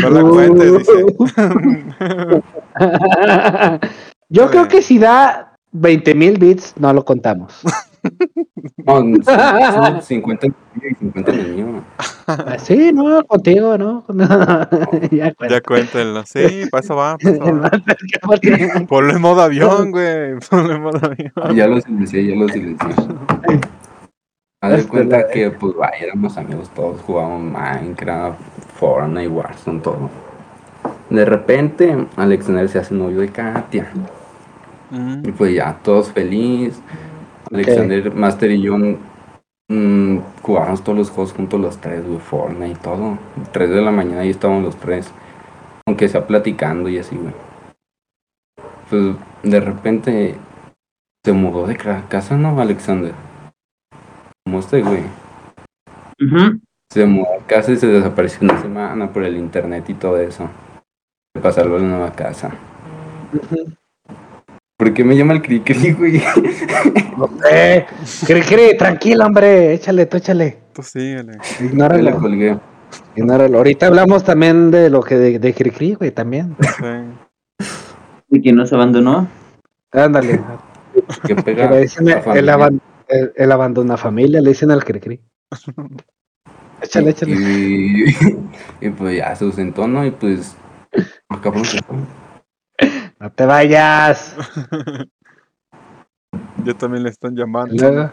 No 0.00 0.10
la 0.10 0.22
cuentes, 0.22 0.78
dice. 0.78 1.04
Yo 4.28 4.50
creo 4.50 4.68
que 4.68 4.82
si 4.82 4.98
da 4.98 5.56
20 5.72 6.14
mil 6.14 6.38
bits, 6.38 6.74
no 6.78 6.92
lo 6.92 7.04
contamos. 7.04 7.60
No, 8.86 8.94
son- 8.96 9.24
son 9.24 10.02
50 10.02 10.46
en 10.46 10.54
el 10.74 10.80
mío 10.82 10.90
y 10.90 10.94
50 10.94 11.32
en 11.32 11.38
el 11.40 11.54
mío. 11.54 11.66
Ah, 12.26 12.56
Sí, 12.58 12.92
no, 12.92 13.24
contigo, 13.24 13.76
¿no? 13.78 14.04
ya 15.10 15.10
Ya 15.10 15.34
cuenta. 15.34 15.60
cuéntenlo. 15.60 16.24
Sí, 16.26 16.64
para 16.70 16.82
eso 16.84 16.96
va. 16.96 17.16
para 17.22 17.34
eso 17.36 17.44
va. 17.60 18.86
Ponlo 18.86 19.12
en 19.14 19.20
modo 19.20 19.42
avión, 19.42 19.90
güey. 19.90 20.38
Ponlo 20.50 20.74
en 20.74 20.82
modo 20.82 20.98
avión. 21.02 21.32
Ya 21.56 21.66
lo 21.66 21.80
silencié, 21.80 22.26
ya 22.26 22.36
lo 22.36 22.48
silencié. 22.48 22.94
Haz 24.62 24.76
de 24.78 24.84
cuenta 24.88 25.28
que, 25.28 25.50
pues, 25.50 25.74
vaya, 25.76 25.96
éramos 25.98 26.36
amigos 26.38 26.70
todos, 26.74 27.00
jugábamos 27.02 27.52
Minecraft, 27.52 28.40
Fortnite, 28.78 29.28
Warzone, 29.28 29.80
todo. 29.80 30.08
De 31.10 31.24
repente, 31.26 32.06
Alexander 32.16 32.66
se 32.68 32.78
hace 32.78 32.94
novio 32.94 33.20
de 33.20 33.28
Katia. 33.28 33.90
Y 35.22 35.32
pues 35.32 35.54
ya, 35.54 35.76
todos 35.82 36.10
felices. 36.12 36.80
Alexander, 37.54 38.14
Master 38.14 38.50
y 38.50 38.62
yo 38.62 38.76
mm, 39.68 40.18
jugábamos 40.42 40.82
todos 40.82 40.98
los 40.98 41.10
juegos 41.10 41.32
juntos 41.32 41.60
los 41.60 41.78
tres, 41.78 42.06
güey, 42.06 42.18
Fortnite 42.18 42.72
y 42.72 42.74
todo. 42.74 43.18
Tres 43.52 43.70
de 43.70 43.80
la 43.82 43.90
mañana 43.90 44.22
ahí 44.22 44.30
estábamos 44.30 44.64
los 44.64 44.76
tres. 44.76 45.10
Aunque 45.86 46.08
sea 46.08 46.26
platicando 46.26 46.88
y 46.88 46.98
así, 46.98 47.16
güey. 47.16 47.32
Pues 48.90 49.16
de 49.42 49.60
repente 49.60 50.36
se 51.24 51.32
mudó 51.32 51.66
de 51.66 51.76
ca- 51.76 52.08
casa, 52.08 52.36
¿no, 52.36 52.58
Alexander? 52.60 53.12
Como 54.44 54.58
este, 54.60 54.82
güey. 54.82 55.02
Se 56.92 57.06
mudó 57.06 57.26
a 57.40 57.46
casa 57.46 57.72
y 57.72 57.76
se 57.76 57.86
desapareció 57.86 58.40
una 58.42 58.60
semana 58.60 59.12
por 59.12 59.24
el 59.24 59.36
internet 59.36 59.88
y 59.88 59.94
todo 59.94 60.18
eso. 60.18 60.48
De 61.34 61.40
pasarlo 61.42 61.76
a 61.76 61.78
la 61.80 61.88
nueva 61.88 62.12
casa. 62.12 62.52
¿Por 64.84 64.92
qué 64.92 65.02
me 65.02 65.16
llama 65.16 65.32
el 65.32 65.40
cri 65.40 65.60
cri, 65.60 65.92
güey? 65.98 66.22
No 67.16 67.30
sé. 67.42 67.86
Cri, 68.26 68.40
cri, 68.42 68.76
tranquilo, 68.76 69.24
hombre. 69.24 69.72
Échale, 69.72 70.04
tú 70.04 70.18
échale. 70.18 70.58
tú 70.74 70.82
síguele. 70.82 71.38
Ignóralo. 71.60 72.18
colgué. 72.18 72.58
Ignóralo. 73.16 73.56
Ahorita 73.58 73.86
hablamos 73.86 74.24
también 74.24 74.70
de 74.70 74.90
lo 74.90 75.00
que 75.02 75.16
de, 75.16 75.38
de 75.38 75.54
Cricri, 75.54 75.94
güey, 75.94 76.10
también. 76.10 76.54
Sí. 76.60 77.64
De 78.28 78.42
que 78.42 78.52
nos 78.52 78.72
abandonó. 78.74 79.26
Ándale. 79.90 80.40
Que 81.26 81.34
pega. 81.42 81.70
le 81.70 81.80
dicen 81.80 82.06
el, 82.08 82.48
aban- 82.50 82.80
el, 83.08 83.32
el 83.34 83.52
abandona 83.52 83.96
familia, 83.96 84.40
le 84.42 84.50
dicen 84.50 84.70
al 84.70 84.84
Cricri. 84.84 85.18
Échale, 86.82 87.10
échale. 87.10 87.32
Y, 87.32 88.04
y 88.86 88.90
pues 88.90 89.16
ya 89.16 89.34
se 89.34 89.44
ausentó, 89.46 89.88
¿no? 89.88 90.04
Y 90.04 90.10
pues. 90.10 90.54
Acabamos. 91.30 91.74
No 93.24 93.32
te 93.32 93.46
vayas. 93.46 94.36
Yo 96.62 96.76
también 96.76 97.04
le 97.04 97.08
están 97.08 97.34
llamando. 97.34 98.12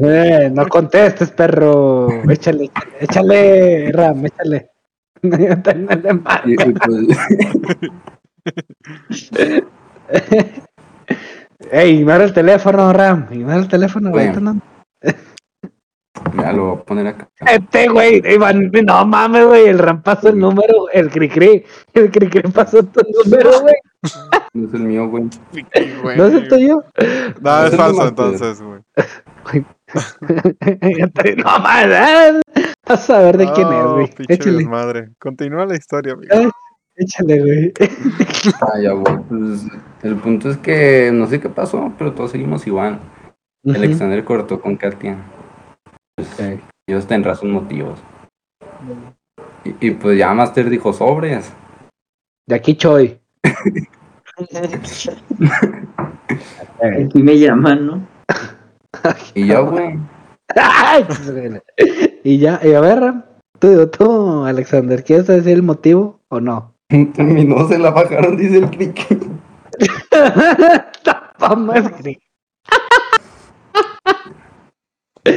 Eh, 0.00 0.50
no 0.50 0.66
contestes, 0.66 1.30
perro. 1.30 2.08
Échale, 2.30 2.70
échale, 3.00 3.92
Ram, 3.92 4.24
échale. 4.24 4.70
No. 5.20 5.36
Y, 6.46 6.52
y 6.52 6.72
pues. 6.72 7.18
Ey, 11.70 11.96
ignora 11.98 12.24
el 12.24 12.32
teléfono, 12.32 12.94
Ram. 12.94 13.26
Ignora 13.30 13.56
el 13.56 13.68
teléfono, 13.68 14.08
güey. 14.08 14.30
Bueno. 14.30 14.58
Ya 16.36 16.52
lo 16.52 16.66
voy 16.66 16.78
a 16.78 16.84
poner 16.84 17.06
acá. 17.08 17.28
Este, 17.46 17.88
güey, 17.88 18.22
Iván, 18.24 18.70
no 18.70 19.04
mames, 19.04 19.46
güey. 19.46 19.66
El 19.66 19.78
Ram 19.78 20.02
pasó 20.02 20.28
el 20.28 20.38
número, 20.38 20.88
el 20.92 21.10
Cricri. 21.10 21.64
El 21.92 22.10
Cricri 22.10 22.42
pasó 22.52 22.82
tu 22.84 23.00
número, 23.24 23.60
güey. 23.60 23.74
No 24.52 24.68
es 24.68 24.74
el 24.74 24.82
mío, 24.82 25.08
güey. 25.08 25.24
¿No 26.16 26.26
es 26.26 26.34
el 26.34 26.48
tuyo? 26.48 26.84
No, 27.40 27.66
es 27.66 27.76
falso 27.76 28.08
entonces, 28.08 28.62
güey. 28.62 28.80
no 31.36 31.58
mames. 31.58 32.42
Vas 32.86 33.10
a 33.10 33.18
ver 33.18 33.36
de 33.36 33.50
quién 33.52 33.72
es, 33.72 33.84
güey. 33.84 34.10
Échale, 34.28 34.58
desmadre. 34.58 35.08
Continúa 35.18 35.66
la 35.66 35.76
historia, 35.76 36.12
amigo. 36.12 36.32
Ay. 36.32 36.48
échale, 36.96 37.40
güey. 37.40 37.72
Ah, 38.60 38.78
ya, 38.80 38.92
güey. 38.92 39.18
Pues 39.28 39.66
el 40.02 40.16
punto 40.16 40.50
es 40.50 40.58
que 40.58 41.10
no 41.12 41.26
sé 41.26 41.40
qué 41.40 41.48
pasó, 41.48 41.92
pero 41.98 42.12
todos 42.12 42.30
seguimos 42.30 42.66
igual. 42.66 43.00
Alexander 43.64 44.22
cortó 44.24 44.60
con 44.60 44.76
Katia. 44.76 45.16
Pues, 46.16 46.28
Ok. 46.34 46.60
ellos 46.88 47.06
tendrán 47.06 47.36
sus 47.36 47.48
motivos. 47.50 47.98
Y, 49.64 49.88
y 49.88 49.90
pues 49.92 50.18
ya 50.18 50.32
Master 50.34 50.68
dijo 50.70 50.92
sobres. 50.92 51.52
De 52.46 52.54
aquí 52.54 52.74
Choy. 52.76 53.18
Eh, 56.82 57.06
Aquí 57.06 57.22
me 57.22 57.38
llaman, 57.38 57.86
¿no? 57.86 58.06
Y 59.34 59.46
ya, 59.46 59.60
güey. 59.60 59.98
y 62.24 62.38
ya, 62.38 62.60
y 62.62 62.72
a 62.74 62.80
ver, 62.80 63.14
tú, 63.58 63.86
tú, 63.88 64.44
Alexander, 64.44 65.02
¿quieres 65.02 65.26
decir 65.26 65.52
el 65.52 65.62
motivo 65.62 66.20
o 66.28 66.40
no? 66.40 66.74
Terminó, 66.88 67.66
se 67.68 67.78
la 67.78 67.90
bajaron, 67.90 68.36
dice 68.36 68.58
el 68.58 68.70
crick. 68.70 69.06
Tapa 71.02 71.54
más 71.56 71.98
gris. 72.02 72.18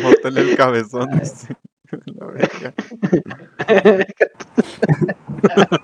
Bótale 0.04 0.42
el 0.42 0.56
cabezón. 0.58 1.10
dice. 1.20 1.56
La 2.06 2.28
verga. 2.28 2.74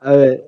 A 0.00 0.12
ver, 0.16 0.44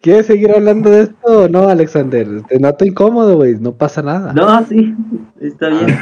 ¿quieres 0.00 0.26
seguir 0.26 0.50
hablando 0.50 0.88
de 0.90 1.02
esto 1.02 1.42
o 1.44 1.48
no, 1.48 1.68
Alexander? 1.68 2.26
Te 2.48 2.58
noto 2.58 2.86
incómodo, 2.86 3.36
güey, 3.36 3.56
no 3.56 3.76
pasa 3.76 4.00
nada. 4.00 4.32
No, 4.32 4.64
sí, 4.66 4.94
está 5.40 5.68
bien. 5.68 5.98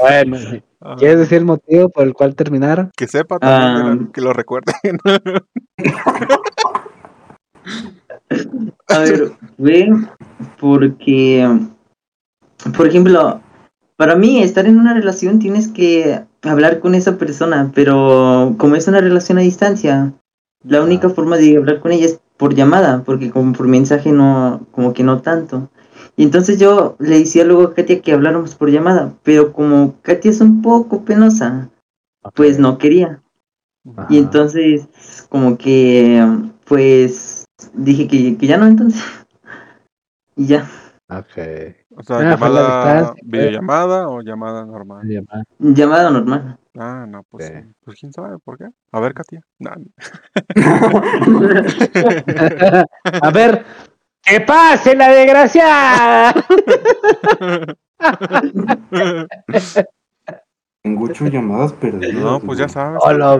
Bueno, 0.00 0.36
Ah, 0.80 0.94
¿quieres 0.98 1.18
decir 1.20 1.38
el 1.38 1.46
motivo 1.46 1.88
por 1.88 2.04
el 2.06 2.12
cual 2.14 2.36
terminaron? 2.36 2.92
Que 2.96 3.08
sepa 3.08 3.38
también, 3.40 4.06
Ah. 4.06 4.10
que 4.12 4.20
lo 4.20 4.32
recuerden. 4.32 4.74
A 8.88 8.98
ver, 9.00 9.32
fue 9.56 9.88
porque, 10.60 11.48
por 12.76 12.86
ejemplo, 12.86 13.40
para 13.96 14.16
mí 14.16 14.42
estar 14.42 14.66
en 14.66 14.78
una 14.78 14.94
relación 14.94 15.38
tienes 15.38 15.68
que 15.68 16.22
hablar 16.42 16.80
con 16.80 16.94
esa 16.94 17.16
persona, 17.18 17.72
pero 17.74 18.54
como 18.58 18.76
es 18.76 18.86
una 18.88 19.00
relación 19.00 19.38
a 19.38 19.42
distancia, 19.42 20.12
la 20.62 20.82
única 20.82 21.08
forma 21.08 21.36
de 21.36 21.56
hablar 21.56 21.80
con 21.80 21.92
ella 21.92 22.06
es 22.06 22.20
por 22.36 22.54
llamada, 22.54 23.02
porque 23.04 23.30
como 23.30 23.52
por 23.54 23.68
mensaje 23.68 24.12
no, 24.12 24.66
como 24.70 24.92
que 24.92 25.02
no 25.02 25.22
tanto. 25.22 25.70
Y 26.16 26.22
entonces 26.24 26.58
yo 26.58 26.96
le 26.98 27.18
decía 27.18 27.44
luego 27.44 27.62
a 27.62 27.74
Katia 27.74 28.02
que 28.02 28.12
habláramos 28.12 28.54
por 28.54 28.70
llamada, 28.70 29.14
pero 29.22 29.52
como 29.52 29.94
Katia 30.02 30.30
es 30.30 30.40
un 30.40 30.60
poco 30.60 31.04
penosa, 31.04 31.70
pues 32.34 32.58
no 32.58 32.78
quería. 32.78 33.22
Ajá. 33.96 34.06
Y 34.10 34.18
entonces, 34.18 34.88
como 35.28 35.56
que, 35.56 36.22
pues, 36.64 37.44
dije 37.72 38.08
que, 38.08 38.36
que 38.36 38.46
ya 38.46 38.58
no, 38.58 38.66
entonces. 38.66 39.02
Y 40.38 40.48
ya, 40.48 40.68
Ok. 41.08 41.38
O 41.98 42.02
sea, 42.02 42.18
Ah, 42.18 42.22
llamada, 42.36 43.14
videollamada 43.22 44.08
o 44.08 44.20
llamada 44.20 44.66
normal. 44.66 45.06
Llamada. 45.08 45.44
llamada 45.58 46.10
normal. 46.10 46.58
Ah, 46.78 47.06
no, 47.08 47.22
pues, 47.30 47.46
sí. 47.46 47.52
pues 47.84 47.98
quién 47.98 48.12
sabe 48.12 48.38
por 48.38 48.58
qué. 48.58 48.66
A 48.92 49.00
ver, 49.00 49.14
Katia. 49.14 49.40
No, 49.58 49.70
A 53.22 53.30
ver, 53.30 53.64
¡que 54.22 54.40
pase 54.42 54.94
la 54.94 55.08
desgracia! 55.08 56.34
Tengo 60.82 61.04
ocho 61.06 61.26
llamadas 61.28 61.72
perdidas. 61.72 62.12
no, 62.12 62.40
pues 62.40 62.58
ya 62.58 62.68
sabes. 62.68 63.00
Hola, 63.02 63.36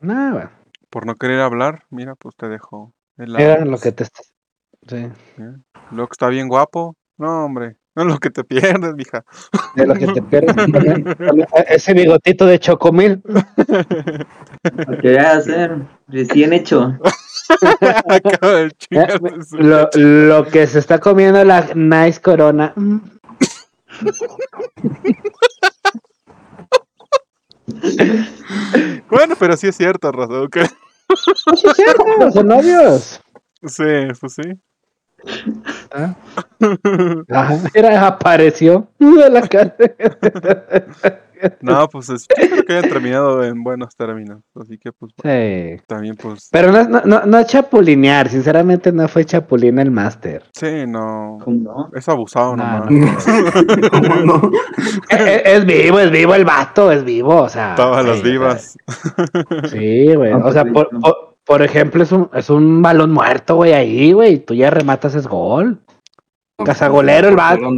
bueno, 0.00 0.50
por 0.90 1.06
no 1.06 1.14
querer 1.14 1.40
hablar, 1.40 1.84
mira, 1.90 2.16
pues 2.16 2.34
te 2.36 2.48
dejo. 2.48 2.92
el 3.18 3.38
era 3.38 3.64
lo 3.64 3.78
que 3.78 3.92
te 3.92 4.02
estás. 4.02 4.32
Sí, 4.88 5.08
Luego 5.90 6.08
que 6.08 6.12
está 6.12 6.28
bien 6.28 6.48
guapo. 6.48 6.96
No, 7.18 7.44
hombre. 7.46 7.76
No 7.94 8.02
es 8.02 8.08
lo 8.08 8.18
que 8.18 8.28
te 8.30 8.44
pierdes, 8.44 8.94
mija. 8.94 9.24
de 9.74 9.86
lo 9.86 9.94
que 9.94 10.06
te 10.08 10.20
pierdes. 10.22 10.54
Ese 11.68 11.94
bigotito 11.94 12.44
de 12.44 12.58
chocomil. 12.58 13.22
Lo 13.24 14.98
que 15.00 15.08
voy 15.14 15.16
a 15.16 15.36
hacer, 15.38 15.76
recién 16.08 16.52
hecho. 16.52 16.94
Acaba 18.08 18.52
de 18.54 18.72
Eh, 18.90 19.08
Lo, 19.52 19.88
lo 19.94 20.44
que 20.46 20.66
se 20.66 20.78
está 20.78 20.98
comiendo 20.98 21.42
la 21.44 21.68
Nice 21.74 22.20
Corona. 22.20 22.74
Bueno, 29.08 29.34
pero 29.38 29.56
sí 29.56 29.68
es 29.68 29.76
cierto, 29.76 30.10
que- 30.50 30.66
Pues 31.08 31.20
sí, 31.60 31.66
es 31.68 31.76
cierto, 31.76 32.30
son 32.32 32.48
novios. 32.48 33.20
Sí, 33.64 33.84
pues 34.20 34.34
sí. 34.34 34.42
Ah, 35.92 36.14
Mira, 37.74 38.06
apareció 38.06 38.88
de 38.98 39.30
la 39.30 39.42
cara. 39.42 39.74
No, 41.60 41.86
pues 41.88 42.08
es- 42.08 42.26
yo 42.28 42.48
creo 42.48 42.64
que 42.64 42.72
hayan 42.78 42.90
terminado 42.90 43.44
en 43.44 43.62
buenos 43.62 43.94
términos. 43.94 44.40
Así 44.58 44.78
que, 44.78 44.90
pues, 44.90 45.12
Sí. 45.22 45.82
también, 45.86 46.16
pues, 46.16 46.48
Pero 46.50 46.72
no, 46.72 46.84
no, 47.04 47.26
no, 47.26 47.44
chapulinear, 47.44 48.28
sinceramente 48.30 48.90
no 48.90 49.06
fue 49.06 49.24
chapulín 49.26 49.78
el 49.78 49.90
máster. 49.90 50.44
sí, 50.54 50.86
no. 50.88 51.38
¿Cómo 51.44 51.58
no? 51.62 51.90
Es 51.94 52.08
abusado 52.08 52.56
No, 52.56 52.64
nomás. 52.86 53.26
¿Cómo 53.92 54.14
no? 54.24 54.50
Es, 55.10 55.66
vivo, 55.66 55.98
es 56.00 56.10
vivo 56.10 56.34
el 56.34 56.44
vato, 56.46 56.90
es 56.90 57.04
vivo, 57.04 57.42
o 57.42 57.48
sea. 57.50 57.74
Todas 57.74 58.04
las 58.06 58.22
vivas. 58.22 58.78
Sí, 59.70 60.14
güey. 60.14 60.32
Ah, 60.32 60.38
O 60.42 60.52
sea, 60.52 60.64
por, 60.64 60.88
perfecto. 60.88 61.00
por, 61.00 61.25
por 61.46 61.62
ejemplo, 61.62 62.02
es 62.02 62.10
un, 62.10 62.28
es 62.34 62.50
un 62.50 62.82
balón 62.82 63.12
muerto, 63.12 63.54
güey, 63.54 63.72
ahí, 63.72 64.12
güey. 64.12 64.40
Tú 64.40 64.52
ya 64.54 64.68
rematas 64.68 65.14
es 65.14 65.28
gol. 65.28 65.80
Cazagolero 66.64 67.28
el 67.28 67.36
vato. 67.36 67.70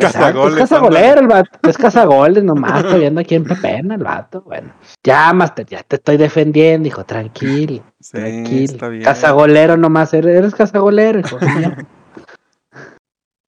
Cazagoles, 0.00 0.54
Es 0.54 0.60
cazagolero 0.60 1.20
el 1.20 1.28
vato. 1.28 1.50
Es 1.68 1.78
cazagoles 1.78 2.42
nomás. 2.42 2.80
Estoy 2.84 3.00
viendo 3.00 3.20
aquí 3.20 3.36
en 3.36 3.44
Pepena 3.44 3.94
el 3.94 4.02
vato. 4.02 4.42
Bueno, 4.42 4.72
ya, 5.04 5.32
Master, 5.32 5.64
ya 5.66 5.82
te 5.84 5.96
estoy 5.96 6.16
defendiendo, 6.16 6.88
hijo. 6.88 7.04
Tranquilo. 7.04 7.84
Sí, 8.00 8.12
tranquilo. 8.12 8.64
está 8.64 8.88
bien. 8.88 9.04
Cazagolero 9.04 9.76
nomás. 9.76 10.12
Eres, 10.12 10.36
eres 10.36 10.54
cazagolero, 10.54 11.20
hijo. 11.20 11.38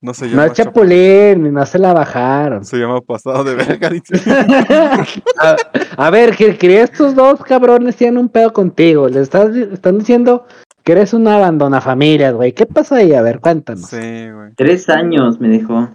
No 0.05 0.13
se 0.13 0.27
No 0.27 0.33
llama 0.33 0.47
es 0.47 0.53
chapulín, 0.53 1.47
y 1.47 1.51
no 1.51 1.65
se 1.65 1.79
la 1.79 1.95
bajaron. 1.95 2.63
Se 2.63 2.77
llama 2.77 3.01
pasado 3.01 3.43
de 3.43 3.55
verga, 3.55 3.89
a, 5.41 5.57
a 5.97 6.11
ver, 6.11 6.37
que, 6.37 6.59
que 6.59 6.83
estos 6.83 7.15
dos 7.15 7.41
cabrones 7.43 7.97
tienen 7.97 8.19
un 8.19 8.29
pedo 8.29 8.53
contigo. 8.53 9.09
Le 9.09 9.21
estás, 9.21 9.57
están 9.57 9.99
diciendo 9.99 10.47
que 10.83 10.93
eres 10.93 11.15
una 11.15 11.37
abandona 11.37 11.81
familias, 11.81 12.35
güey. 12.35 12.53
¿Qué 12.53 12.67
pasa 12.67 12.97
ahí? 12.97 13.15
A 13.15 13.23
ver, 13.23 13.41
cuéntanos. 13.41 13.87
Sí, 13.87 13.97
güey. 14.31 14.53
Tres 14.55 14.91
años 14.91 15.41
me 15.41 15.49
dejó. 15.49 15.89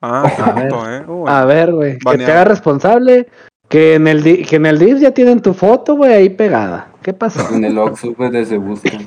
Ah, 0.00 0.30
qué 0.36 0.42
A 0.42 0.52
ver. 0.54 0.68
puto, 0.68 0.90
¿eh? 0.90 1.04
Uy, 1.08 1.24
A 1.28 1.44
ver, 1.44 1.72
güey. 1.72 1.92
Que 1.94 1.98
te 1.98 2.04
Baneado. 2.04 2.32
haga 2.32 2.44
responsable. 2.44 3.26
Que 3.68 3.94
en 3.94 4.06
el 4.06 4.22
que 4.46 4.56
en 4.56 4.66
el 4.66 4.78
DIF 4.78 5.00
ya 5.00 5.10
tienen 5.10 5.42
tu 5.42 5.54
foto, 5.54 5.96
güey, 5.96 6.12
ahí 6.12 6.28
pegada. 6.28 6.89
¿Qué 7.02 7.12
pasó? 7.14 7.54
En 7.54 7.64
el 7.64 7.78
Oxxo, 7.78 8.14
se 8.44 8.58
busca. 8.58 8.90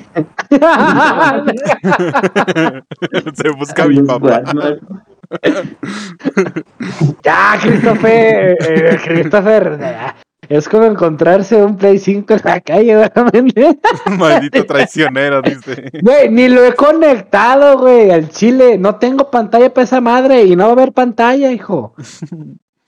Se 3.34 3.48
busca 3.50 3.86
mi 3.86 4.02
papá. 4.02 4.42
Ya, 7.22 7.58
Christopher. 7.60 8.56
eh, 8.60 8.98
Christopher. 9.04 9.78
ya. 9.80 10.16
Es 10.48 10.68
como 10.68 10.84
encontrarse 10.84 11.56
un 11.56 11.76
Play 11.76 11.98
5 11.98 12.34
en 12.34 12.40
la 12.44 12.60
calle, 12.60 13.08
realmente. 13.14 13.78
Maldito 14.18 14.64
traicionero, 14.66 15.40
dice. 15.40 15.90
Güey, 16.02 16.28
ni 16.30 16.48
lo 16.48 16.64
he 16.64 16.74
conectado, 16.74 17.78
güey, 17.78 18.10
al 18.10 18.28
chile. 18.28 18.76
No 18.76 18.96
tengo 18.96 19.30
pantalla 19.30 19.72
para 19.72 19.84
esa 19.84 20.00
madre 20.00 20.44
y 20.44 20.56
no 20.56 20.64
va 20.64 20.70
a 20.70 20.72
haber 20.72 20.92
pantalla, 20.92 21.50
hijo. 21.50 21.94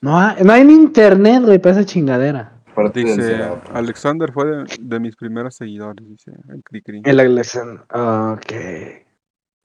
No 0.01 0.19
hay, 0.19 0.35
no 0.43 0.53
hay 0.53 0.63
ni 0.65 0.73
internet, 0.73 1.43
güey, 1.43 1.57
para 1.59 1.75
esa 1.79 1.85
chingadera. 1.85 2.56
Parte 2.77 3.03
del 3.03 3.17
Dice. 3.17 3.43
Alexander 3.73 4.31
fue 4.31 4.45
de, 4.45 4.65
de 4.79 4.99
mis 4.99 5.15
primeros 5.15 5.55
seguidores, 5.55 6.07
dice 6.07 6.31
el 6.47 6.61
Cricri. 6.61 7.01
En 7.03 7.17
la 7.17 7.23
iglesia. 7.23 7.63
Ok. 7.89 8.53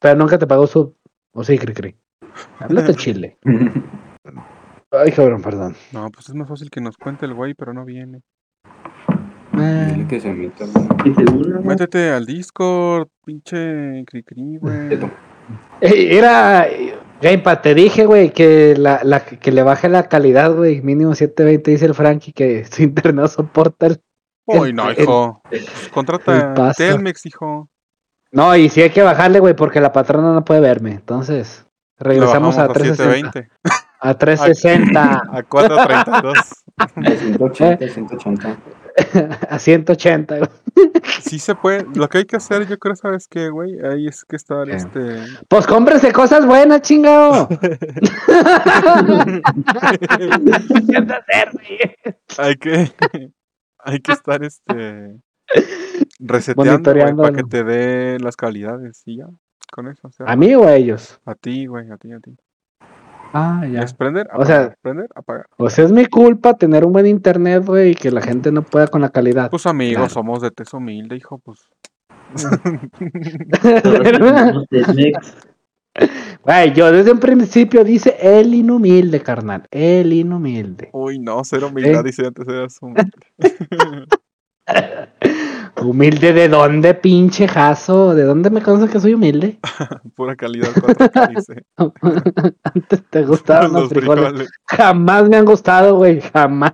Pero 0.01 0.17
nunca 0.17 0.39
te 0.39 0.47
pagó 0.47 0.67
su. 0.67 0.97
O 1.35 1.45
sí, 1.45 1.59
cri 1.59 1.75
cri. 1.75 1.95
Háblate 2.59 2.95
chile. 2.97 3.37
Ay, 4.91 5.13
cabrón, 5.13 5.43
perdón. 5.43 5.77
No, 5.93 6.09
pues 6.11 6.31
es 6.31 6.35
más 6.35 6.49
fácil 6.49 6.71
que 6.71 6.81
nos 6.81 6.97
cuente 6.97 7.27
el 7.27 7.35
güey, 7.35 7.53
pero 7.53 7.75
no 7.75 7.85
viene. 7.85 8.23
Eh. 9.59 10.07
Métete 11.63 12.13
al 12.13 12.25
Discord, 12.25 13.09
pinche 13.27 14.05
Cricri, 14.07 14.57
güey. 14.57 14.99
Era. 15.83 16.67
Gamepad, 17.23 17.61
te 17.61 17.75
dije, 17.75 18.05
güey, 18.05 18.31
que, 18.31 18.75
la, 18.77 19.01
la, 19.05 19.25
que 19.25 19.53
le 19.53 19.63
baje 19.63 19.89
la 19.89 20.09
calidad, 20.09 20.53
güey. 20.55 20.83
Mínimo 20.83 21.15
720, 21.15 21.71
dice 21.71 21.87
el 21.87 21.95
Frankie, 21.95 22.33
que 22.33 22.65
su 22.65 22.83
internet 22.83 23.15
no 23.15 23.29
soporta 23.29 23.87
el. 23.87 24.01
Uy, 24.47 24.73
no, 24.73 24.91
el- 24.91 25.01
hijo. 25.01 25.41
el 25.51 25.65
Contrata 25.93 26.53
paso. 26.55 26.75
Telmex, 26.79 27.25
hijo. 27.27 27.69
No, 28.33 28.57
y 28.57 28.69
sí 28.69 28.83
hay 28.83 28.91
que 28.91 29.03
bajarle, 29.03 29.39
güey, 29.41 29.55
porque 29.55 29.81
la 29.81 29.93
patrona 29.93 30.33
no 30.33 30.45
puede 30.45 30.61
verme. 30.61 30.91
Entonces, 30.93 31.65
regresamos 31.99 32.59
a 32.59 32.67
bajamos 32.67 32.97
360. 32.97 33.33
720. 33.33 33.51
A 34.01 34.15
360. 34.15 35.23
A 35.33 35.43
432. 35.45 36.35
De 36.97 37.19
180, 37.19 37.89
180. 37.89 38.57
a 39.49 39.59
180. 39.59 40.39
güey. 40.39 40.51
Sí 41.21 41.39
se 41.39 41.55
puede. 41.55 41.87
Lo 41.95 42.09
que 42.09 42.19
hay 42.19 42.25
que 42.25 42.37
hacer, 42.37 42.67
yo 42.67 42.79
creo, 42.79 42.97
¿sabes 42.97 43.29
qué, 43.29 43.49
güey? 43.49 43.79
Ahí 43.85 44.07
es 44.07 44.25
que 44.25 44.37
estar, 44.37 44.67
¿Qué? 44.67 44.77
este... 44.77 45.23
Pues 45.49 45.67
cómprese 45.67 46.13
cosas 46.13 46.47
buenas, 46.47 46.83
chingado. 46.83 47.49
hay 52.39 52.57
que... 52.57 52.93
hay 53.79 54.01
que 54.01 54.13
estar, 54.13 54.45
este... 54.45 55.17
Reseteando, 56.19 56.95
güey, 56.95 57.17
para 57.17 57.37
que 57.37 57.45
te 57.45 57.65
dé 57.65 58.19
las 58.19 58.37
calidades 58.37 59.03
y 59.07 59.19
ya. 59.19 59.27
Con 59.73 59.89
eso, 59.89 60.09
o 60.09 60.13
sea, 60.13 60.27
¿A 60.27 60.37
mí 60.37 60.55
o 60.55 60.67
a 60.67 60.75
ellos? 60.75 61.21
a 61.25 61.35
ti, 61.35 61.67
güey, 61.67 61.91
a 61.91 61.97
ti, 61.97 62.13
a 62.13 62.21
ti. 62.21 62.37
Ah, 63.33 63.65
ya. 63.71 63.83
Es 63.83 63.95
prender, 63.95 64.29
O 64.35 64.45
sea- 64.45 64.57
apagar, 64.57 64.79
prender, 64.83 65.09
apagar. 65.15 65.47
O 65.57 65.71
sea, 65.71 65.85
es 65.85 65.93
mi 65.93 66.07
culpa 66.07 66.55
tener 66.55 66.85
un 66.85 66.93
buen 66.93 67.07
internet, 67.07 67.65
güey, 67.65 67.93
y 67.93 67.95
que 67.95 68.11
la 68.11 68.21
gente 68.21 68.53
no 68.53 68.63
pueda 68.63 68.89
con 68.89 69.01
la 69.01 69.11
calidad. 69.11 69.51
Pues 69.51 69.67
amigos, 69.67 69.97
Claro. 69.97 70.11
somos 70.11 70.43
de 70.43 70.51
tez 70.51 70.73
humilde, 70.75 71.17
hijo, 71.17 71.39
pues. 71.39 71.61
Güey, 76.45 76.73
yo 76.73 76.91
desde 76.91 77.13
un 77.13 77.21
principio 77.21 77.85
dice 77.85 78.17
el 78.21 78.55
inhumilde, 78.55 79.21
carnal. 79.21 79.67
El 79.71 80.13
inhumilde. 80.13 80.89
Uy, 80.93 81.19
no, 81.19 81.43
cero 81.45 81.69
humildad, 81.71 82.01
¿Eh? 82.01 82.05
dice 82.05 82.27
antes 82.27 82.49
eras 82.49 82.79
humilde. 82.81 83.11
¿Humilde 85.85 86.33
de 86.33 86.49
dónde, 86.49 86.95
pinche 86.95 87.47
jazo? 87.49 88.15
¿De 88.15 88.25
dónde 88.25 88.51
me 88.51 88.63
conoces 88.63 88.91
que 88.91 89.01
soy 89.01 89.15
humilde? 89.15 89.59
Pura 90.17 90.35
calidad 90.37 90.69
4K, 90.71 91.37
dice. 91.37 91.65
Antes 92.63 93.03
te 93.11 93.23
gustaban 93.25 93.73
los 93.73 93.83
Los 93.83 93.91
frijoles. 93.91 94.25
frijoles. 94.25 94.51
Jamás 94.67 95.29
me 95.29 95.37
han 95.37 95.45
gustado, 95.45 95.97
güey. 95.97 96.21
Jamás. 96.21 96.73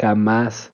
Jamás. 0.00 0.72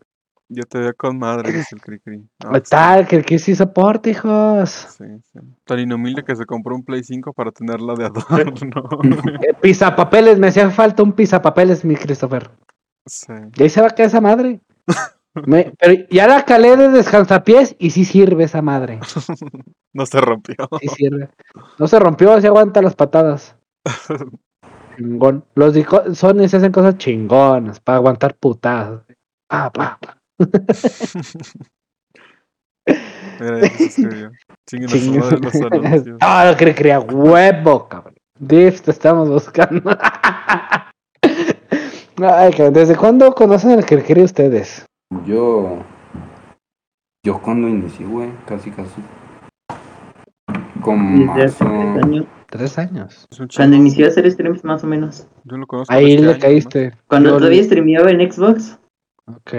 Yo 0.49 0.63
te 0.65 0.79
veo 0.79 0.93
con 0.95 1.19
madre, 1.19 1.51
dice 1.53 1.75
el 1.75 1.81
Cricri. 1.81 2.19
No, 2.45 2.53
¿Qué 2.53 2.61
tal? 2.61 3.07
Que 3.09 3.23
que 3.23 3.39
sí 3.39 3.55
soporte, 3.57 4.11
hijos. 4.11 4.71
Sí, 4.71 5.05
sí. 5.33 5.39
Tan 5.65 5.79
inhumilde 5.81 6.23
que 6.23 6.37
se 6.37 6.45
compró 6.45 6.75
un 6.77 6.85
Play 6.85 7.03
5 7.03 7.33
para 7.33 7.51
tenerla 7.51 7.95
de 7.95 8.05
adorno. 8.05 8.53
Eh, 9.41 9.55
Pisapapeles, 9.61 10.39
me 10.39 10.49
hacía 10.49 10.71
falta 10.71 11.03
un 11.03 11.13
pisapapeles, 11.13 11.85
mi 11.85 11.97
Christopher. 11.97 12.51
sí. 13.07 13.33
Y 13.57 13.63
ahí 13.63 13.71
se 13.71 13.81
va 13.81 13.89
a 13.89 13.91
quedar 13.91 14.09
esa 14.09 14.21
madre. 14.21 14.61
Me- 15.47 15.73
pero 15.79 16.05
ya 16.11 16.29
la 16.29 16.45
calé 16.45 16.77
de 16.77 16.89
descansapiés 16.91 17.75
y 17.79 17.91
sí 17.91 18.05
sirve 18.05 18.45
esa 18.45 18.63
madre. 18.63 19.01
No 19.97 20.07
se 20.07 20.21
rompió. 20.21 20.57
Sí 20.81 20.89
sirve. 20.89 21.29
No 21.79 21.87
se 21.87 22.01
rompió, 22.01 22.41
se 22.41 22.49
aguanta 22.49 22.83
las 22.83 22.97
patadas. 22.97 23.55
Chingón. 24.97 25.45
Los 25.55 25.73
Sony 26.19 26.49
se 26.49 26.57
hacen 26.57 26.73
cosas 26.73 26.99
chingonas 26.99 27.79
para 27.79 27.99
aguantar 27.99 28.35
putadas. 28.35 29.03
Pa, 29.47 29.71
pa, 29.71 30.01
pa. 30.01 30.19
Mira, 33.41 33.59
escribió. 33.61 34.33
Chinguen. 34.67 36.17
Ah, 36.21 36.51
lo 36.51 36.57
que 36.57 36.75
crea 36.75 36.99
huevo, 36.99 37.89
cabrón. 37.89 38.15
Diff, 38.39 38.81
te 38.83 38.91
estamos 38.91 39.29
buscando. 39.29 39.97
Ay, 42.17 42.53
¿desde 42.73 42.97
cuándo 42.97 43.33
conocen 43.33 43.71
el 43.73 43.85
que 43.85 44.23
ustedes? 44.23 44.85
Yo. 45.27 45.79
Yo 47.25 47.41
cuando 47.41 47.69
inicié, 47.69 48.07
güey, 48.07 48.31
casi 48.47 48.71
casi. 48.71 49.01
Con 50.83 51.27
Desde 51.27 51.43
hace 51.45 51.65
marzo. 51.65 51.83
tres 51.95 52.05
años. 52.05 52.27
Tres 52.51 52.79
años. 52.79 53.29
Cuando 53.57 53.77
inició 53.77 54.05
a 54.05 54.09
hacer 54.09 54.31
streams 54.31 54.65
más 54.65 54.85
o 54.85 54.87
menos. 54.87 55.27
Yo 55.45 55.57
lo 55.57 55.67
conozco. 55.67 55.93
Ahí 55.93 56.19
le 56.19 56.31
año 56.31 56.39
caíste. 56.39 56.93
Cuando 57.09 57.31
Yo- 57.31 57.39
todavía 57.39 57.63
streameaba 57.65 58.11
en 58.11 58.31
Xbox. 58.31 58.79
Ok. 59.27 59.53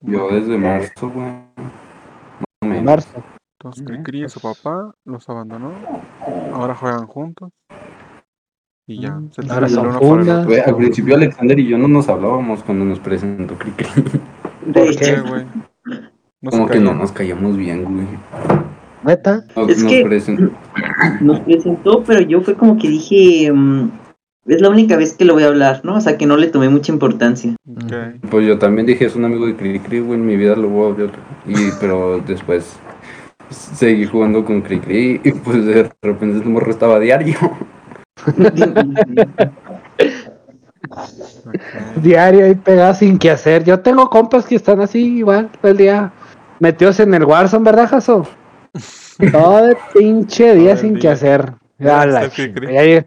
Yo 0.00 0.28
desde 0.30 0.58
marzo, 0.58 1.10
güey. 1.10 1.26
Más 1.26 1.66
o 2.62 2.66
menos. 2.66 2.84
Marzo. 2.84 3.22
Entonces, 3.60 3.86
Cricri 3.86 4.24
y 4.24 4.28
su 4.28 4.40
papá 4.40 4.92
los 5.04 5.28
abandonó. 5.28 5.72
Ahora 6.54 6.74
juegan 6.74 7.06
juntos. 7.06 7.50
Y 8.90 9.00
ya. 9.00 9.12
Mm, 9.12 9.30
Se 9.30 9.52
ahora 9.52 9.68
son 9.68 9.92
fundas. 9.94 10.46
Güey, 10.46 10.58
al 10.60 10.76
principio 10.76 11.14
Alexander 11.14 11.56
y 11.60 11.68
yo 11.68 11.78
no 11.78 11.86
nos 11.86 12.08
hablábamos 12.08 12.64
cuando 12.64 12.84
nos 12.84 12.98
presentó 12.98 13.54
Cricri. 13.54 13.86
De 14.66 14.72
¿Por 14.72 14.84
¿Por 14.86 14.96
qué, 14.96 15.10
hecho, 15.12 15.24
güey? 15.28 15.44
No 16.42 16.50
Como 16.50 16.66
que 16.68 16.80
no 16.80 16.94
nos 16.94 17.12
callamos 17.12 17.56
bien, 17.56 17.84
güey. 17.84 18.06
¿Neta? 19.04 19.44
Nos, 19.54 19.68
Es 19.70 19.82
nos 19.84 19.92
que- 19.92 20.02
presentó. 20.04 20.50
nos 21.20 21.38
presentó, 21.40 22.02
pero 22.04 22.20
yo 22.22 22.40
fue 22.40 22.54
como 22.54 22.78
que 22.78 22.88
dije, 22.88 23.52
mm, 23.52 23.90
es 24.46 24.60
la 24.60 24.70
única 24.70 24.96
vez 24.96 25.14
que 25.14 25.24
lo 25.24 25.34
voy 25.34 25.44
a 25.44 25.48
hablar, 25.48 25.82
¿no? 25.84 25.94
O 25.94 26.00
sea, 26.00 26.18
que 26.18 26.26
no 26.26 26.36
le 26.36 26.48
tomé 26.48 26.68
mucha 26.68 26.90
importancia. 26.92 27.54
Pues 28.28 28.44
yo 28.44 28.58
también 28.58 28.86
dije, 28.86 29.04
es 29.06 29.14
un 29.14 29.24
amigo 29.24 29.46
de 29.46 29.54
Cricri, 29.54 30.00
güey, 30.00 30.18
en 30.18 30.26
mi 30.26 30.36
vida 30.36 30.56
lo 30.56 30.68
voy 30.68 30.88
a 30.88 30.92
hablar. 30.94 31.10
Y, 31.46 31.54
pero 31.80 32.18
después 32.26 32.76
seguí 33.50 34.04
jugando 34.06 34.44
con 34.44 34.62
Cricri 34.62 35.20
y 35.22 35.30
pues 35.30 35.64
de 35.64 35.88
repente 36.02 36.38
el 36.38 36.44
morro 36.46 36.70
estaba 36.72 36.96
a 36.96 37.00
diario. 37.00 37.36
Diario 41.96 42.44
ahí 42.44 42.54
pegado 42.54 42.94
sin 42.94 43.18
que 43.18 43.30
hacer. 43.30 43.64
Yo 43.64 43.80
tengo 43.80 44.08
compas 44.10 44.46
que 44.46 44.56
están 44.56 44.80
así 44.80 45.18
igual 45.18 45.50
todo 45.60 45.70
el 45.70 45.76
día 45.78 46.12
metidos 46.58 47.00
en 47.00 47.14
el 47.14 47.24
Warzone, 47.24 47.64
¿verdad, 47.64 47.88
Jaso? 47.88 48.26
Todo 49.32 49.68
el 49.68 49.76
pinche 49.94 50.54
día 50.54 50.76
sin 50.76 50.98
que 50.98 51.08
día. 51.08 51.12
hacer. 51.12 51.54
Ya 51.78 52.06
la 52.06 52.28
ya. 52.28 53.06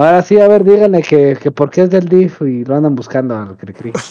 Ahora 0.00 0.22
sí, 0.22 0.40
a 0.40 0.48
ver, 0.48 0.64
díganle 0.64 1.02
que, 1.02 1.36
que 1.38 1.50
por 1.50 1.68
qué 1.68 1.82
es 1.82 1.90
del 1.90 2.08
DIF 2.08 2.40
y 2.40 2.64
lo 2.64 2.74
andan 2.74 2.94
buscando 2.94 3.36
al 3.36 3.54
Cricri. 3.58 3.92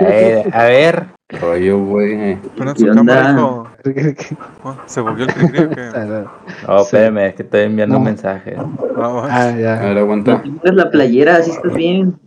Eh, 0.00 0.42
a 0.52 0.64
ver, 0.64 1.06
Rollo, 1.40 1.78
güey. 1.78 2.34
Prenda 2.56 2.74
¿Qué 2.74 2.80
su 2.80 2.86
cámara, 2.92 3.36
onda? 3.40 3.72
Ah, 4.64 4.82
¿Se 4.86 5.00
volvió 5.00 5.26
el 5.26 5.32
Cricri 5.32 5.58
o 5.60 5.70
qué? 5.70 5.90
oh, 6.66 6.78
Sí. 6.80 6.96
espérame, 6.96 7.18
es 7.28 7.34
que 7.36 7.42
estoy 7.44 7.60
enviando 7.62 7.92
No. 7.92 7.98
un 8.00 8.04
mensaje. 8.06 8.56
Ah, 8.58 9.28
ah, 9.30 9.48
A 9.48 9.56
ya. 9.56 9.78
ver, 9.78 9.94
No 9.94 10.00
aguanta. 10.00 10.42
te 10.42 10.48
pongas 10.50 10.74
la 10.74 10.90
playera, 10.90 11.36
así 11.36 11.52
estás 11.52 11.72
bien. 11.74 12.18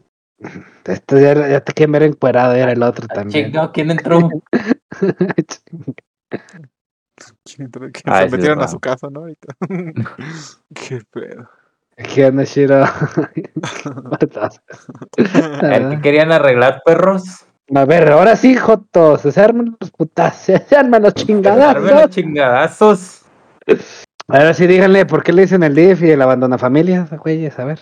Esto 0.85 1.19
ya, 1.19 1.49
ya 1.49 1.59
te 1.59 1.73
quieren 1.73 1.91
ver 1.91 2.03
encuerado, 2.03 2.53
era 2.53 2.71
el 2.71 2.81
otro 2.81 3.07
también. 3.09 3.47
Chico, 3.51 3.71
¿quién 3.73 3.91
entró? 3.91 4.29
¿Quién 7.43 7.65
entró? 7.65 7.87
Ay, 8.05 8.23
se 8.23 8.29
sí, 8.29 8.35
metieron 8.37 8.61
a 8.63 8.69
su 8.69 8.79
casa, 8.79 9.09
¿no? 9.11 9.19
Ahorita. 9.19 9.53
Qué 10.73 11.01
pedo. 11.11 11.49
¿Qué 12.03 12.25
onda, 12.25 12.43
Shiro? 12.43 12.83
El 15.61 15.89
que 15.89 15.99
querían 16.01 16.31
arreglar 16.31 16.81
perros. 16.85 17.45
A 17.75 17.85
ver, 17.85 18.11
ahora 18.11 18.35
sí, 18.35 18.55
Jotos, 18.55 19.21
se 19.21 19.39
arman 19.39 19.77
los 19.79 19.91
putas, 19.91 20.37
se 20.37 20.55
arman 20.75 21.03
los 21.03 21.13
Darme 21.13 21.13
los 21.13 21.13
chingadazos. 21.13 22.09
chingadazos. 22.09 23.21
Ahora 24.27 24.53
sí, 24.53 24.65
díganle 24.65 25.05
por 25.05 25.23
qué 25.23 25.33
le 25.33 25.43
dicen 25.43 25.61
el 25.63 25.75
DIF 25.75 26.03
y 26.03 26.11
el 26.11 26.21
abandona 26.21 26.57
familias, 26.57 27.11
güeyes, 27.11 27.59
a 27.59 27.65
ver. 27.65 27.79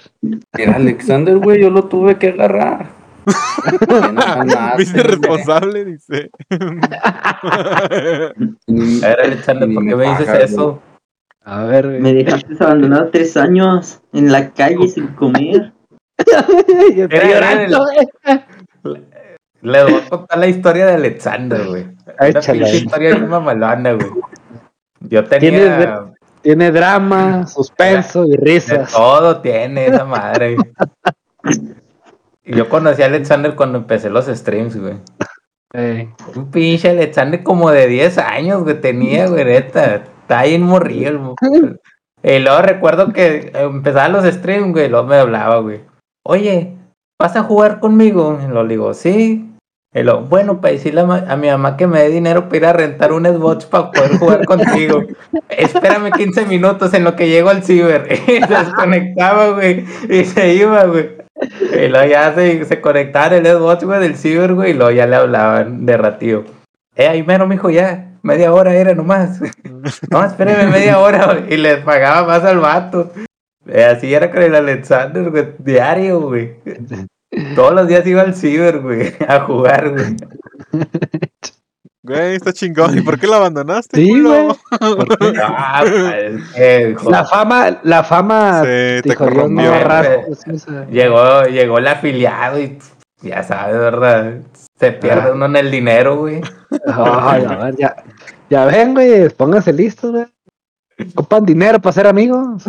Era 0.58 0.76
Alexander, 0.76 1.38
güey, 1.38 1.62
yo 1.62 1.70
lo 1.70 1.86
tuve 1.86 2.18
que 2.18 2.30
agarrar. 2.30 2.88
Güey. 3.88 5.04
responsable, 5.04 5.84
dice. 5.84 6.30
A 6.50 7.90
ver, 9.02 9.20
Alexander, 9.22 9.74
¿por 9.74 9.86
qué 9.86 9.96
me 9.96 10.10
dices 10.10 10.30
eso? 10.52 10.82
A 11.48 11.64
ver, 11.64 11.88
güey. 11.88 12.02
Me 12.02 12.14
dejaste 12.14 12.56
abandonado 12.60 13.10
tres 13.10 13.38
años 13.38 14.02
en 14.12 14.32
la 14.34 14.50
calle 14.52 14.86
sin 14.90 15.08
comer. 15.16 15.72
Yo 16.96 17.06
estoy 17.06 17.30
llorando, 17.30 17.86
güey. 18.84 18.98
Les 19.62 19.84
voy 19.84 19.94
a 19.96 20.10
contar 20.10 20.38
la 20.40 20.48
historia 20.48 20.86
de 20.88 20.94
Alexander, 20.96 21.66
güey. 21.66 21.84
Una 22.20 22.28
Échala. 22.28 22.66
pinche 22.66 22.78
historia 22.78 23.10
bien 23.12 23.30
mamalona, 23.30 23.94
güey. 23.94 24.10
Yo 25.00 25.24
¿Tienes 25.24 25.62
tenía... 25.62 26.14
Tiene 26.42 26.72
drama, 26.72 27.48
suspenso 27.48 28.26
y 28.26 28.32
De 28.32 28.38
risas. 28.38 28.92
todo 28.92 29.40
tiene 29.42 29.88
esa 29.88 30.04
madre. 30.06 30.58
Yo 32.44 32.68
conocí 32.70 33.02
a 33.04 33.06
Alexander 33.06 33.56
cuando 33.56 33.78
empecé 33.80 34.10
los 34.10 34.26
streams, 34.26 34.78
güey. 34.78 34.96
Ey. 35.74 36.10
Un 36.36 36.52
pinche 36.52 36.90
Alexander 36.90 37.42
como 37.42 37.72
de 37.72 37.88
10 37.88 38.18
años, 38.18 38.64
güey, 38.64 38.80
tenía, 38.80 39.28
güey, 39.28 39.46
neta. 39.46 40.04
Está 40.28 40.44
bien 40.44 40.64
morrido. 40.64 41.36
Y 42.22 42.40
luego 42.40 42.62
recuerdo 42.62 43.14
que 43.14 43.54
empezaba 43.54 44.10
los 44.10 44.26
streams, 44.26 44.74
güey, 44.74 44.88
y 44.88 44.90
luego 44.90 45.08
me 45.08 45.16
hablaba, 45.16 45.60
güey. 45.60 45.80
Oye, 46.26 46.74
¿vas 47.18 47.38
a 47.38 47.44
jugar 47.44 47.80
conmigo? 47.80 48.38
Y 48.44 48.52
lo 48.52 48.68
digo, 48.68 48.94
sí. 48.94 49.50
Y 49.96 50.04
luego, 50.04 50.24
bueno, 50.24 50.60
para 50.60 50.74
decirle 50.74 51.00
a 51.00 51.36
mi 51.38 51.48
mamá 51.48 51.78
que 51.78 51.88
me 51.88 52.02
dé 52.02 52.10
dinero 52.10 52.50
para 52.50 52.58
ir 52.58 52.66
a 52.66 52.74
rentar 52.74 53.14
un 53.14 53.26
Xbox 53.26 53.68
para 53.68 53.90
poder 53.90 54.18
jugar 54.18 54.46
contigo. 54.46 55.02
Espérame 55.50 56.12
15 56.12 56.46
minutos 56.46 56.94
en 56.94 57.06
lo 57.06 57.16
que 57.16 57.30
llego 57.30 57.50
al 57.50 57.64
ciber. 57.64 58.06
Y 58.28 58.42
se 58.42 58.54
desconectaba, 58.54 59.52
güey, 59.52 59.86
y 60.10 60.26
se 60.26 60.56
iba, 60.56 60.84
güey. 60.84 61.12
Y 61.72 61.88
luego 61.88 62.06
ya 62.06 62.36
se, 62.36 62.66
se 62.66 62.82
conectaba 62.82 63.34
el 63.38 63.46
Xbox, 63.46 63.86
güey, 63.86 64.02
del 64.02 64.18
ciber, 64.18 64.56
güey, 64.56 64.72
y 64.72 64.74
luego 64.74 64.92
ya 64.92 65.08
le 65.08 65.16
hablaban 65.16 65.86
de 65.86 65.96
ratio. 65.96 66.44
Eh, 66.98 67.08
ahí 67.08 67.24
mero, 67.24 67.48
mijo, 67.48 67.70
ya. 67.70 68.07
Media 68.24 68.54
hora 68.54 68.74
era 68.76 68.94
nomás. 68.94 69.40
No, 70.10 70.24
espérame 70.24 70.70
media 70.72 71.00
hora, 71.00 71.26
güey, 71.34 71.54
y 71.54 71.58
les 71.58 71.84
pagaba 71.84 72.28
más 72.28 72.44
al 72.44 72.60
vato. 72.60 73.12
Eh, 73.68 73.84
así 73.86 74.14
era 74.14 74.30
con 74.32 74.42
el 74.42 74.56
Alexander, 74.56 75.30
güey, 75.30 75.48
diario, 75.60 76.22
güey. 76.22 76.56
Todos 77.56 77.74
los 77.74 77.88
días 77.88 78.06
iba 78.08 78.22
al 78.22 78.36
ciber, 78.36 78.80
güey, 78.80 79.14
a 79.28 79.42
jugar, 79.42 79.92
güey. 79.92 80.16
Güey, 82.04 82.36
está 82.36 82.54
chingón. 82.54 82.98
¿Y 82.98 83.02
por 83.02 83.20
qué 83.20 83.28
lo 83.28 83.36
abandonaste? 83.36 83.98
Sí, 83.98 84.10
culo? 84.10 84.56
güey. 84.80 85.34
Ah, 85.44 85.82
pues, 85.84 86.42
eh, 86.56 86.96
La 87.10 87.26
fama, 87.26 87.80
la 87.84 88.04
fama 88.04 88.62
Se 88.64 89.02
te 89.04 89.10
no 89.10 89.16
corrompió. 89.16 89.74
sí, 90.36 90.52
llegó, 90.90 91.44
llegó 91.44 91.78
el 91.80 91.88
afiliado 91.88 92.60
y 92.62 92.78
ya 93.22 93.44
sabes, 93.44 93.78
¿verdad? 93.78 94.36
Se 94.80 94.92
pierde 94.92 95.30
Ah. 95.30 95.34
uno 95.34 95.46
en 95.48 95.56
el 95.56 95.72
dinero, 95.72 96.18
güey. 96.18 96.42
Ay, 96.86 97.44
a 97.46 97.56
ver, 97.58 97.76
ya, 97.78 97.96
ya 98.50 98.66
ven, 98.66 98.94
güey, 98.94 99.30
pónganse 99.30 99.74
listos, 99.74 100.12
güey. 100.12 100.26
Ocupan 101.16 101.46
dinero 101.46 101.80
para 101.80 101.94
ser 101.94 102.08
amigos. 102.08 102.64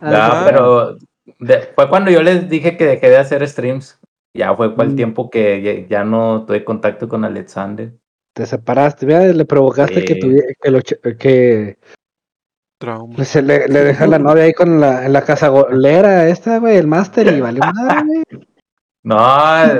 No, 0.00 0.08
Ah. 0.16 0.42
pero 0.44 0.96
de- 1.38 1.68
fue 1.74 1.88
cuando 1.88 2.10
yo 2.10 2.22
les 2.22 2.48
dije 2.48 2.76
que 2.76 2.84
dejé 2.86 3.10
de 3.10 3.16
hacer 3.18 3.46
streams. 3.48 3.98
Ya 4.34 4.54
fue 4.54 4.74
por 4.74 4.84
el 4.84 4.92
Mm. 4.92 4.96
tiempo 4.96 5.30
que 5.30 5.62
ya, 5.62 5.88
ya 5.98 6.04
no 6.04 6.44
tuve 6.46 6.64
contacto 6.64 7.08
con 7.08 7.24
Alexander. 7.24 7.92
Te 8.34 8.46
separaste, 8.46 9.06
vea, 9.06 9.20
le 9.32 9.44
provocaste 9.44 10.04
que, 10.04 10.14
Sí. 10.14 10.20
tuvi- 10.20 10.56
que, 10.60 10.70
lo 10.70 10.78
ch- 10.80 11.16
que 11.16 11.78
Trauma. 12.78 13.24
se 13.24 13.42
le, 13.42 13.66
le 13.68 13.84
deja 13.84 14.06
la 14.06 14.18
novia 14.20 14.44
ahí 14.44 14.52
con 14.54 14.80
la, 14.80 15.04
en 15.06 15.12
la 15.12 15.22
casa 15.22 15.48
golera 15.48 16.28
esta, 16.28 16.58
güey, 16.58 16.76
el 16.76 16.86
máster 16.86 17.26
y 17.26 17.40
valió 17.40 17.60
madre, 17.60 18.02
güey. 18.06 18.22
No, 19.02 19.16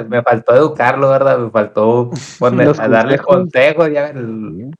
me 0.08 0.22
faltó 0.22 0.54
educarlo, 0.54 1.10
¿verdad? 1.10 1.38
Me 1.38 1.50
faltó 1.50 2.10
poner- 2.38 2.66
Los 2.68 2.80
a 2.80 2.88
darle 2.88 3.18
consejos. 3.18 3.90
Ya 3.92 4.06
el- 4.08 4.70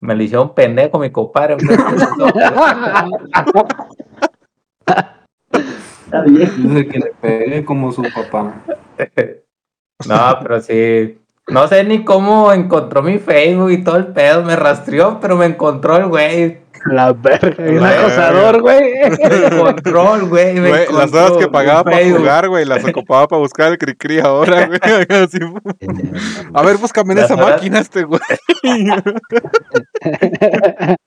me 0.00 0.14
lo 0.14 0.22
hicieron 0.22 0.54
pendejo 0.54 0.98
mi 0.98 1.10
compadre. 1.10 1.56
Está 6.04 6.22
bien. 6.22 6.88
Que 6.90 6.98
le 6.98 7.12
pegue 7.20 7.64
como 7.64 7.92
su 7.92 8.02
papá. 8.02 8.54
No, 10.08 10.38
pero 10.42 10.60
sí. 10.60 11.18
No 11.48 11.66
sé 11.66 11.82
ni 11.84 12.04
cómo 12.04 12.52
encontró 12.52 13.02
mi 13.02 13.18
Facebook 13.18 13.70
y 13.70 13.82
todo 13.84 13.96
el 13.96 14.08
pedo. 14.08 14.42
Me 14.44 14.54
rastreó, 14.56 15.18
pero 15.20 15.36
me 15.36 15.46
encontró 15.46 15.96
el 15.96 16.06
güey. 16.06 16.58
La 16.86 17.12
verga, 17.12 17.64
un 17.64 17.80
La 17.80 17.90
acosador, 17.90 18.60
güey. 18.60 18.92
El 19.02 20.28
güey. 20.28 20.54
las 20.92 21.12
horas 21.12 21.32
que 21.38 21.48
pagaba 21.48 21.84
para 21.84 22.08
jugar, 22.10 22.48
güey, 22.48 22.64
las 22.64 22.84
ocupaba 22.84 23.26
para 23.28 23.40
buscar 23.40 23.72
el 23.72 23.78
cri-cri 23.78 24.20
ahora, 24.20 24.66
güey. 24.66 24.78
Así, 25.08 25.38
a 26.54 26.62
ver, 26.62 26.76
búscame 26.76 27.12
en 27.14 27.18
esa 27.20 27.34
horas- 27.34 27.50
máquina 27.56 27.80
este, 27.80 28.04
güey. 28.04 28.20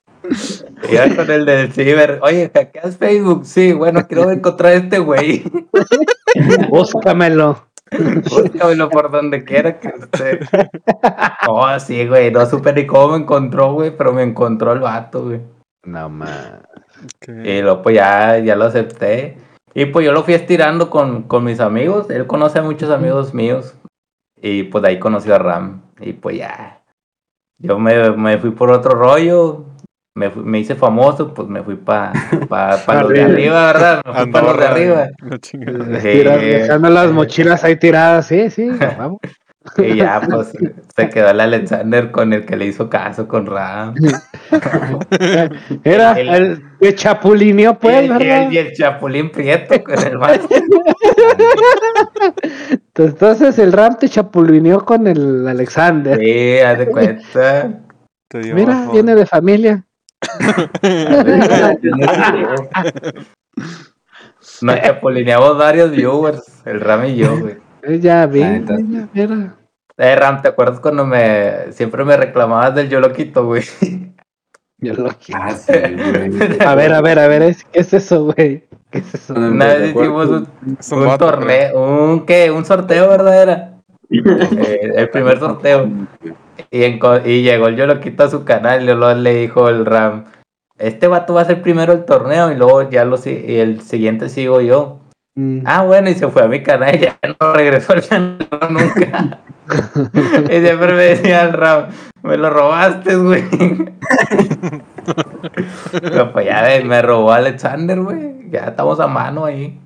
Iba 0.90 1.16
con 1.16 1.30
el 1.32 1.46
del 1.46 1.72
ciber. 1.74 2.20
Oye, 2.22 2.52
¿hackeas 2.54 2.98
Facebook? 2.98 3.46
Sí, 3.46 3.74
bueno, 3.74 4.06
quiero 4.08 4.32
encontrar 4.32 4.74
a 4.74 4.76
este 4.76 5.00
güey. 5.00 5.44
Búscamelo. 6.70 7.66
Búscamelo 8.30 8.90
por 8.90 9.12
donde 9.12 9.44
quiera 9.44 9.80
que 9.80 9.90
esté. 9.90 10.40
Oh, 11.48 11.68
sí, 11.80 12.08
güey. 12.08 12.32
No 12.32 12.46
supe 12.46 12.72
ni 12.74 12.86
cómo 12.86 13.10
me 13.10 13.18
encontró, 13.24 13.74
güey, 13.74 13.96
pero 13.98 14.14
me 14.14 14.24
encontró 14.24 14.72
el 14.74 14.80
vato, 14.80 15.24
güey. 15.26 15.42
No 15.84 16.10
más. 16.10 16.60
Y 17.28 17.62
luego, 17.62 17.82
pues 17.82 17.96
ya, 17.96 18.38
ya 18.40 18.56
lo 18.56 18.66
acepté. 18.66 19.38
Y 19.74 19.86
pues 19.86 20.06
yo 20.06 20.12
lo 20.12 20.24
fui 20.24 20.34
estirando 20.34 20.90
con, 20.90 21.24
con 21.24 21.44
mis 21.44 21.60
amigos. 21.60 22.10
Él 22.10 22.28
conoce 22.28 22.60
a 22.60 22.64
muchos 22.64 22.90
amigos 22.92 23.34
míos. 23.34 23.74
Y 24.42 24.64
pues 24.64 24.82
de 24.84 24.90
ahí 24.90 25.00
conoció 25.00 25.36
a 25.36 25.40
Ram. 25.40 25.82
Y 26.00 26.14
pues 26.14 26.38
ya. 26.38 26.82
Yo 27.58 27.80
me, 27.80 28.12
me 28.12 28.38
fui 28.38 28.52
por 28.52 28.72
otro 28.72 28.92
rollo. 28.92 29.66
Me, 30.14 30.30
fui- 30.30 30.44
me 30.44 30.60
hice 30.60 30.76
famoso, 30.76 31.34
pues 31.34 31.48
me 31.48 31.64
fui 31.64 31.76
para 31.76 32.12
pa, 32.50 32.78
pa 32.86 33.02
los 33.04 33.12
de 33.14 33.24
Arriba. 33.24 33.66
¿verdad? 33.68 34.02
Me 34.06 34.14
fui 34.24 34.32
para 34.32 34.48
los 34.48 34.58
de 34.58 34.66
arriba. 34.68 35.08
Sí. 35.42 35.58
Dejando 35.58 36.90
las 36.90 37.12
mochilas 37.14 37.64
ahí 37.64 37.78
tiradas, 37.78 38.28
sí, 38.28 38.50
sí, 38.50 38.70
vamos. 38.98 39.20
Y 39.78 39.96
ya, 39.98 40.20
pues 40.28 40.54
se 40.96 41.10
quedó 41.10 41.30
el 41.30 41.40
Alexander 41.40 42.10
con 42.10 42.34
el 42.34 42.46
que 42.46 42.56
le 42.56 42.66
hizo 42.66 42.90
caso 42.90 43.28
con 43.28 43.46
Ram. 43.46 43.94
Era 45.84 46.14
El- 46.20 46.30
el 46.30 46.64
que 46.80 46.96
chapulineó, 46.96 47.72
y, 47.72 47.76
pues, 47.76 47.96
el, 47.96 48.06
y 48.06 48.10
¿verdad? 48.10 48.44
el- 48.48 48.54
y 48.54 48.58
el 48.58 48.74
Chapulín 48.74 49.30
Prieto 49.32 49.84
con 49.84 50.00
el 50.04 50.18
más. 50.18 50.40
Entonces 52.96 53.60
el 53.60 53.72
Ram 53.72 53.98
te 54.00 54.10
chapulineó 54.10 54.84
con 54.84 55.06
el 55.06 55.48
Alexander. 55.48 56.18
Sí, 56.20 56.58
haz 56.60 56.78
de 56.80 56.88
cuenta. 56.88 57.80
Te 58.30 58.40
dio 58.40 58.56
Mira, 58.56 58.88
viene 58.92 59.14
de 59.14 59.26
familia. 59.28 59.86
Nos 64.62 64.82
chapulineamos 64.82 65.58
varios 65.58 65.92
viewers, 65.92 66.44
el 66.66 66.80
Ram 66.82 67.06
y 67.06 67.16
yo, 67.18 67.38
güey. 67.40 67.58
Eh, 67.84 68.00
Ya 68.00 68.22
La 68.28 68.28
mira. 68.28 69.56
Eh, 69.98 70.16
Ram, 70.16 70.42
¿te 70.42 70.48
acuerdas 70.48 70.80
cuando 70.80 71.06
me 71.06 71.72
siempre 71.72 72.04
me 72.04 72.18
reclamabas 72.18 72.74
del 72.76 72.90
yo 72.90 73.00
lo 73.00 73.12
quito, 73.14 73.46
güey? 73.46 73.64
Yo 74.84 74.96
lo 74.96 75.10
quiero. 75.24 75.40
Ah, 75.44 75.52
sí, 75.54 75.74
güey. 75.74 76.58
A 76.60 76.74
ver, 76.74 76.92
a 76.92 77.02
ver, 77.02 77.20
a 77.20 77.28
ver, 77.28 77.44
es- 77.44 77.64
¿qué 77.66 77.82
es 77.82 77.94
eso, 77.94 78.24
güey? 78.26 78.64
¿Qué 78.90 78.98
es 78.98 79.14
eso? 79.14 79.36
Una 79.36 79.68
vez 79.76 79.96
hicimos 79.96 80.28
un, 80.28 80.48
un 81.04 81.18
torneo, 81.20 82.10
un 82.12 82.26
qué, 82.26 82.50
un 82.50 82.66
sorteo, 82.66 83.08
¿verdad? 83.10 83.44
Era 83.44 83.74
Eh, 84.10 84.92
el 84.96 85.10
primer 85.12 85.38
sorteo. 85.40 85.88
Y, 86.72 86.80
enco- 86.82 87.22
y 87.24 87.44
llegó 87.44 87.68
el 87.68 87.76
yo 87.76 87.86
lo 87.86 88.00
quito 88.00 88.24
a 88.24 88.30
su 88.32 88.44
canal 88.44 88.82
y 88.82 88.86
luego 88.88 89.14
le 89.14 89.36
dijo 89.36 89.70
el 89.70 89.86
Ram, 89.86 90.26
este 90.80 91.06
vato 91.08 91.36
va 91.36 91.42
a 91.42 91.46
ser 91.46 91.62
primero 91.62 91.94
el 91.94 92.04
torneo 92.06 92.52
y 92.52 92.56
luego 92.56 92.90
ya 92.90 93.06
lo 93.06 93.18
si- 93.18 93.30
y 93.48 93.58
el 93.58 93.82
siguiente 93.82 94.30
sigo 94.30 94.62
yo. 94.62 95.01
Mm. 95.36 95.62
Ah, 95.66 95.84
bueno, 95.84 96.10
y 96.10 96.14
se 96.16 96.28
fue 96.28 96.44
a 96.44 96.48
mi 96.48 96.62
canal 96.62 96.96
y 96.96 97.00
ya 97.00 97.18
no 97.40 97.54
regresó 97.54 97.94
al 97.94 98.06
canal 98.08 98.48
nunca. 98.70 99.40
y 100.52 100.60
siempre 100.60 100.94
me 100.94 101.04
decía 101.04 101.44
el 101.44 101.54
Ram, 101.54 101.86
me 102.24 102.38
lo 102.38 102.50
robaste, 102.50 103.16
güey. 103.16 103.44
Pero 105.92 106.32
pues 106.34 106.46
ya 106.46 106.76
eh, 106.76 106.84
me 106.84 107.02
robó 107.02 107.32
Alexander, 107.32 108.00
güey. 108.02 108.50
Ya 108.50 108.66
estamos 108.66 109.00
a 109.00 109.08
mano 109.08 109.46
ahí. 109.46 109.80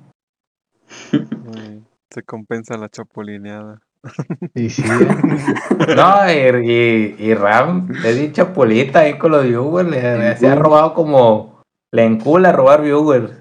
Se 2.10 2.22
compensa 2.22 2.76
la 2.76 2.88
chapulineada. 2.88 3.78
Y 4.54 4.70
sí. 4.70 4.82
No, 5.96 6.30
y, 6.30 6.36
y, 6.70 7.16
y 7.18 7.34
Ram, 7.34 7.88
le 8.02 8.14
di 8.14 8.32
chapulita 8.32 9.00
ahí 9.00 9.18
con 9.18 9.32
los 9.32 9.44
viewers. 9.44 9.88
Le, 9.88 10.18
le- 10.18 10.36
se 10.36 10.48
ha 10.48 10.54
robado 10.54 10.94
como. 10.94 11.62
Le 11.92 12.04
encula 12.04 12.52
robar 12.52 12.82
viewers. 12.82 13.32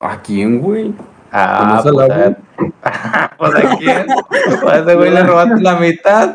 ¿A 0.00 0.22
quién, 0.22 0.60
güey? 0.60 0.94
Ah, 1.32 1.82
¿Conoces 1.82 1.92
pues 1.92 2.10
al 2.10 2.36
a, 2.82 3.30
pues 3.38 3.54
a 3.54 3.76
quién. 3.78 4.06
Pues 4.28 4.64
a 4.64 4.78
ese 4.80 4.94
güey 4.94 5.10
le 5.10 5.22
robaste 5.22 5.60
la 5.60 5.76
mitad. 5.76 6.34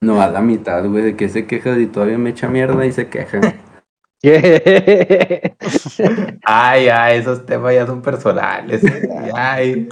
No, 0.00 0.22
a 0.22 0.28
la 0.28 0.40
mitad, 0.40 0.84
güey, 0.86 1.02
de 1.02 1.16
que 1.16 1.28
se 1.28 1.46
queja 1.46 1.76
y 1.78 1.86
todavía 1.86 2.18
me 2.18 2.30
echa 2.30 2.48
mierda 2.48 2.86
y 2.86 2.92
se 2.92 3.08
queja. 3.08 3.40
Ay, 6.44 6.88
ay, 6.88 7.18
esos 7.18 7.44
temas 7.46 7.74
ya 7.74 7.86
son 7.86 8.02
personales. 8.02 8.82
Ay, 9.34 9.88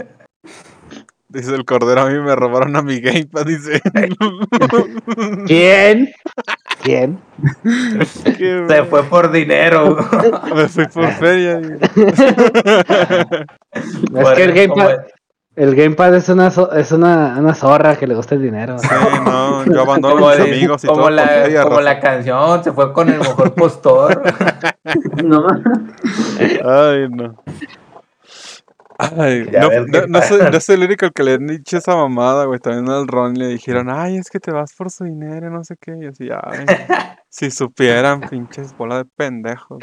Dice 1.34 1.52
el 1.52 1.64
cordero, 1.64 2.02
a 2.02 2.06
mí 2.06 2.16
me 2.20 2.36
robaron 2.36 2.76
a 2.76 2.82
mi 2.82 3.00
gamepad, 3.00 3.44
dice. 3.44 3.82
¿Quién? 5.46 6.12
¿Quién? 6.80 7.18
Qué 8.24 8.64
se 8.68 8.84
fue 8.84 9.02
por 9.02 9.32
dinero. 9.32 9.96
Me 10.54 10.68
fui 10.68 10.86
por 10.86 11.10
feria. 11.14 11.60
Es 13.72 14.28
que 14.36 14.44
el 14.44 14.52
Gamepad, 14.52 15.06
el 15.56 15.74
Gamepad 15.74 16.14
es 16.14 16.28
una 16.28 16.52
es 16.76 16.92
una, 16.92 17.36
una 17.38 17.54
zorra 17.54 17.96
que 17.96 18.06
le 18.06 18.14
gusta 18.14 18.36
el 18.36 18.42
dinero. 18.42 18.78
Sí, 18.78 18.86
no, 19.24 19.64
yo 19.64 19.80
abandono 19.80 20.14
Como, 20.14 20.28
a 20.28 20.36
mis 20.36 20.40
amigos 20.46 20.84
y 20.84 20.86
como 20.86 21.00
todo 21.00 21.10
la, 21.10 21.46
como 21.64 21.70
raza. 21.70 21.80
la 21.82 22.00
canción, 22.00 22.62
se 22.62 22.72
fue 22.72 22.92
con 22.92 23.08
el 23.08 23.18
mejor 23.18 23.54
postor. 23.54 24.22
No, 25.24 25.46
Ay, 26.64 27.08
no. 27.08 27.42
Ay, 29.18 29.48
no, 29.52 30.06
no, 30.08 30.22
soy, 30.22 30.40
no 30.50 30.60
soy 30.60 30.74
el 30.76 30.84
único 30.84 31.10
que 31.10 31.22
le 31.22 31.34
han 31.34 31.46
dicho 31.46 31.76
esa 31.78 31.96
mamada, 31.96 32.44
güey. 32.44 32.60
También 32.60 32.88
al 32.88 33.06
Ron 33.08 33.34
le 33.34 33.48
dijeron, 33.48 33.88
ay, 33.90 34.16
es 34.16 34.30
que 34.30 34.40
te 34.40 34.50
vas 34.52 34.74
por 34.74 34.90
su 34.90 35.04
dinero, 35.04 35.50
no 35.50 35.64
sé 35.64 35.76
qué. 35.80 35.92
Y 36.00 36.06
así, 36.06 36.28
ay, 36.30 36.64
si 37.28 37.50
supieran, 37.50 38.20
pinches 38.20 38.76
bola 38.76 38.98
de 38.98 39.04
pendejos. 39.16 39.78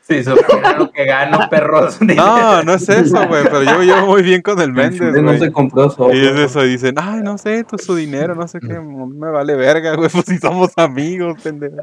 Si 0.00 0.24
supieran 0.24 0.78
lo 0.78 0.90
que 0.90 1.04
gano, 1.04 1.38
perros. 1.50 1.98
No, 2.16 2.62
no 2.62 2.72
es 2.74 2.88
eso, 2.88 3.28
güey, 3.28 3.44
pero 3.44 3.62
yo 3.62 3.82
llevo 3.82 4.06
muy 4.06 4.22
bien 4.22 4.40
con 4.40 4.58
el 4.60 4.72
Méndez, 4.72 4.98
chile 5.00 5.20
no 5.20 5.28
güey. 5.28 5.38
se 5.38 5.52
compró 5.52 5.90
solo. 5.90 6.14
Y 6.14 6.26
es 6.26 6.34
eso, 6.38 6.64
y 6.64 6.70
dicen, 6.70 6.94
ay, 6.98 7.20
no 7.22 7.36
sé, 7.36 7.62
tú 7.64 7.76
su 7.76 7.94
dinero, 7.94 8.34
no 8.34 8.48
sé 8.48 8.58
qué, 8.58 8.72
no 8.72 9.06
me 9.06 9.30
vale 9.30 9.54
verga, 9.54 9.94
güey, 9.96 10.08
pues 10.08 10.24
si 10.24 10.38
somos 10.38 10.72
amigos, 10.78 11.42
pendejo. 11.42 11.76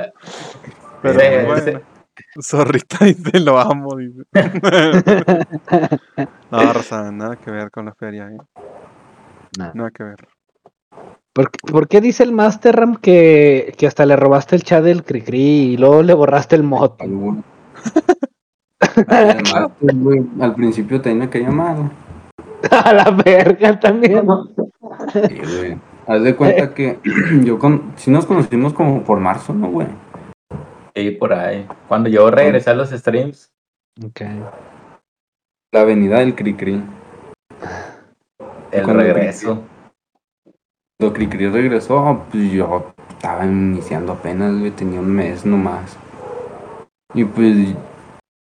Pero 1.03 1.19
Sí, 1.19 1.25
bueno, 1.45 1.81
zorrita 2.41 3.05
dice, 3.05 3.39
lo 3.41 3.59
amo, 3.59 3.95
dice. 3.95 4.23
No, 6.55 6.73
Rosa, 6.73 7.11
nada 7.11 7.35
que 7.35 7.51
ver 7.51 7.71
con 7.71 7.85
la 7.85 7.93
feria, 7.93 8.29
¿eh? 8.29 8.37
Nada 9.73 9.91
que 9.91 10.03
ver. 10.03 10.27
¿Por, 11.33 11.51
qué- 11.51 11.71
por 11.71 11.87
qué 11.87 12.01
dice 12.01 12.23
el 12.23 12.31
Master 12.31 12.75
Ram 12.75 12.95
que, 12.95 13.73
que 13.77 13.87
hasta 13.87 14.05
le 14.05 14.15
robaste 14.15 14.55
el 14.55 14.63
chat 14.63 14.83
del 14.83 15.03
Cricri 15.03 15.73
y 15.73 15.77
luego 15.77 16.03
le 16.03 16.13
borraste 16.13 16.55
el 16.55 16.63
mod? 16.63 16.91
Además, 19.07 19.69
al 20.39 20.55
principio 20.55 21.01
tenía 21.01 21.29
que 21.29 21.39
llamar. 21.39 21.77
A 22.71 22.93
la 22.93 23.11
verga 23.11 23.79
también. 23.79 24.25
Sí, 25.13 25.41
güey. 25.57 25.77
Haz 26.07 26.23
de 26.23 26.35
cuenta 26.35 26.73
que 26.73 26.99
yo 27.43 27.59
con. 27.59 27.93
Si 27.97 28.11
nos 28.11 28.25
conocimos 28.25 28.73
como 28.73 29.03
por 29.03 29.19
marzo, 29.19 29.53
¿no, 29.53 29.67
güey? 29.69 29.87
Y 30.93 31.11
por 31.11 31.33
ahí. 31.33 31.67
Cuando 31.87 32.09
yo 32.09 32.29
regresé 32.31 32.69
a 32.69 32.73
los 32.75 32.89
streams, 32.91 33.51
Ok. 34.05 34.21
La 35.75 35.81
avenida 35.81 36.19
del 36.19 36.35
Cricri. 36.35 36.81
el 38.71 38.83
Cuando 38.83 39.03
regreso. 39.03 39.61
Cuando 40.97 41.13
Cricri 41.13 41.49
regresó, 41.49 42.23
pues 42.31 42.49
yo 42.49 42.93
estaba 43.09 43.45
iniciando 43.45 44.13
apenas, 44.13 44.57
güey, 44.57 44.71
tenía 44.71 45.01
un 45.01 45.11
mes 45.11 45.45
nomás. 45.45 45.97
Y 47.13 47.25
pues 47.25 47.75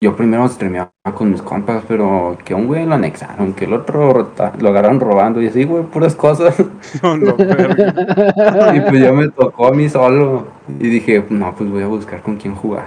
yo 0.01 0.15
primero 0.15 0.47
streameaba 0.47 0.93
con 1.13 1.29
mis 1.29 1.41
compas, 1.41 1.83
pero 1.85 2.37
que 2.45 2.53
un 2.53 2.67
güey 2.67 2.85
lo 2.85 2.95
anexaron, 2.95 3.51
que 3.51 3.65
el 3.65 3.73
otro 3.73 4.31
lo 4.57 4.69
agarraron 4.69 5.01
robando 5.01 5.41
y 5.41 5.47
así, 5.47 5.65
güey, 5.65 5.83
puras 5.83 6.15
cosas. 6.15 6.55
No, 7.03 7.17
no, 7.17 7.35
verga. 7.35 8.73
Y 8.77 8.79
pues 8.79 9.01
ya 9.01 9.11
me 9.11 9.27
tocó 9.27 9.67
a 9.67 9.71
mí 9.71 9.89
solo. 9.89 10.47
Y 10.79 10.87
dije, 10.87 11.21
no, 11.29 11.53
pues 11.53 11.69
voy 11.69 11.83
a 11.83 11.87
buscar 11.87 12.21
con 12.21 12.37
quién 12.37 12.55
jugar. 12.55 12.85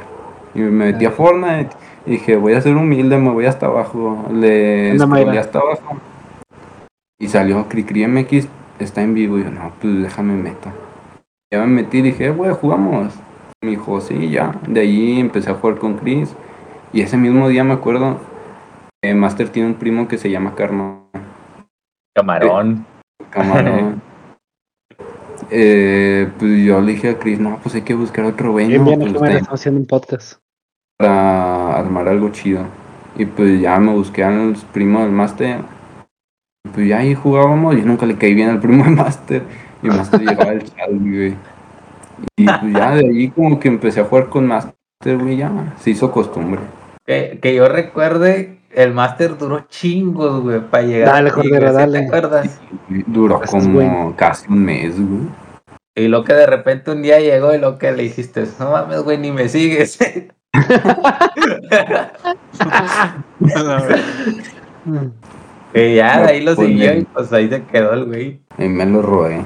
Y 0.54 0.60
me 0.60 0.86
metí 0.86 1.04
a 1.04 1.10
Fortnite. 1.10 1.76
Y 2.06 2.12
dije, 2.12 2.36
voy 2.36 2.54
a 2.54 2.60
ser 2.60 2.76
humilde, 2.76 3.18
me 3.18 3.30
voy 3.30 3.46
hasta 3.46 3.66
abajo. 3.66 4.26
Le 4.32 4.98
scrollé 4.98 5.38
hasta 5.38 5.58
abajo. 5.58 5.98
Y 7.20 7.28
salió 7.28 7.68
Cricri 7.68 8.06
MX, 8.06 8.48
está 8.78 9.02
en 9.02 9.14
vivo. 9.14 9.38
Y 9.38 9.44
yo, 9.44 9.50
no, 9.50 9.72
pues 9.80 10.02
déjame 10.02 10.34
meto. 10.34 10.70
Ya 11.52 11.60
me 11.60 11.66
metí 11.66 11.98
y 11.98 12.02
dije, 12.02 12.30
güey, 12.30 12.52
jugamos. 12.52 13.14
Me 13.62 13.70
dijo, 13.70 14.00
sí, 14.00 14.30
ya. 14.30 14.54
De 14.66 14.80
ahí 14.80 15.18
empecé 15.18 15.50
a 15.50 15.54
jugar 15.54 15.78
con 15.78 15.96
Chris. 15.96 16.34
Y 16.92 17.02
ese 17.02 17.16
mismo 17.16 17.48
día 17.48 17.64
me 17.64 17.74
acuerdo, 17.74 18.18
eh, 19.02 19.14
Master 19.14 19.48
tiene 19.48 19.68
un 19.68 19.74
primo 19.74 20.08
que 20.08 20.18
se 20.18 20.30
llama 20.30 20.54
Karma. 20.54 21.02
Camarón. 22.14 22.86
Camarón. 23.30 24.02
Eh, 25.50 26.30
pues 26.38 26.62
yo 26.62 26.80
le 26.80 26.92
dije 26.92 27.10
a 27.10 27.18
Chris, 27.18 27.40
no, 27.40 27.58
pues 27.62 27.74
hay 27.74 27.80
que 27.80 27.94
buscar 27.94 28.24
otro 28.26 28.52
güey, 28.52 28.66
Bien, 28.66 28.84
bien, 28.84 28.98
Pues 29.14 29.34
estamos 29.34 29.60
haciendo 29.60 29.80
un 29.80 29.86
podcast. 29.86 30.40
Para 30.98 31.76
armar 31.76 32.08
algo 32.08 32.30
chido. 32.30 32.64
Y 33.16 33.24
pues 33.24 33.60
ya 33.60 33.78
me 33.78 33.92
busqué 33.92 34.24
al 34.24 34.56
primo 34.72 35.00
del 35.00 35.10
Master. 35.10 35.60
Y 36.64 36.68
Pues 36.70 36.88
ya 36.88 36.98
ahí 36.98 37.14
jugábamos, 37.14 37.76
yo 37.76 37.84
nunca 37.84 38.04
le 38.04 38.16
caí 38.16 38.34
bien 38.34 38.50
al 38.50 38.60
primo 38.60 38.84
del 38.84 38.94
Master. 38.94 39.42
Y 39.82 39.88
Master 39.88 40.20
llegaba 40.20 40.50
al 40.50 40.64
chat, 40.64 40.90
güey. 40.90 41.34
Y 42.36 42.44
pues 42.46 42.72
ya 42.72 42.94
de 42.96 43.06
ahí 43.06 43.30
como 43.30 43.60
que 43.60 43.68
empecé 43.68 44.00
a 44.00 44.04
jugar 44.04 44.28
con 44.28 44.46
Master, 44.46 44.74
güey, 45.18 45.36
ya 45.36 45.74
se 45.80 45.90
hizo 45.90 46.10
costumbre. 46.10 46.60
Que, 47.06 47.38
que 47.40 47.54
yo 47.54 47.68
recuerde, 47.68 48.58
el 48.74 48.92
máster 48.92 49.38
duró 49.38 49.60
chingos, 49.68 50.42
güey, 50.42 50.60
para 50.60 50.82
llegar. 50.82 51.08
Dale, 51.14 51.30
Cordero, 51.30 51.58
güey, 51.58 51.68
¿sí 51.70 51.74
dale. 51.74 52.00
¿Te 52.00 52.06
acuerdas? 52.06 52.60
Y 52.90 53.02
Duró 53.10 53.42
Eso 53.42 53.52
como 53.52 53.72
bueno. 53.72 54.14
casi 54.16 54.50
un 54.52 54.64
mes, 54.64 54.94
güey. 54.96 55.28
Y 55.94 56.08
lo 56.08 56.22
que 56.24 56.34
de 56.34 56.46
repente 56.46 56.90
un 56.90 57.02
día 57.02 57.18
llegó 57.18 57.54
y 57.54 57.58
lo 57.58 57.78
que 57.78 57.92
le 57.92 58.04
dijiste, 58.04 58.44
no 58.60 58.70
mames, 58.72 59.00
güey, 59.02 59.18
ni 59.18 59.32
me 59.32 59.48
sigues. 59.48 59.98
Y 65.74 65.96
ya, 65.96 66.22
de 66.22 66.28
ahí 66.32 66.40
lo 66.42 66.54
Pues 66.54 66.68
siguió 66.68 66.94
y 66.96 67.04
pues 67.04 67.32
ahí 67.32 67.48
se 67.48 67.62
quedó 67.64 67.92
el 67.92 68.06
güey. 68.06 68.40
Y 68.56 68.68
me 68.68 68.86
lo 68.86 69.02
robé. 69.02 69.42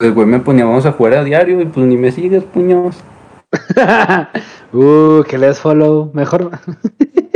El 0.00 0.12
güey 0.12 0.26
me 0.26 0.40
ponía, 0.40 0.64
vamos 0.64 0.86
a 0.86 0.92
jugar 0.92 1.14
a 1.14 1.24
diario 1.24 1.60
y 1.60 1.66
pues 1.66 1.86
ni 1.86 1.96
me 1.96 2.10
sigues, 2.10 2.42
puños. 2.44 2.96
uh, 4.72 5.22
que 5.22 5.38
le 5.38 5.46
des 5.46 5.60
follow. 5.60 6.10
Mejor. 6.12 6.50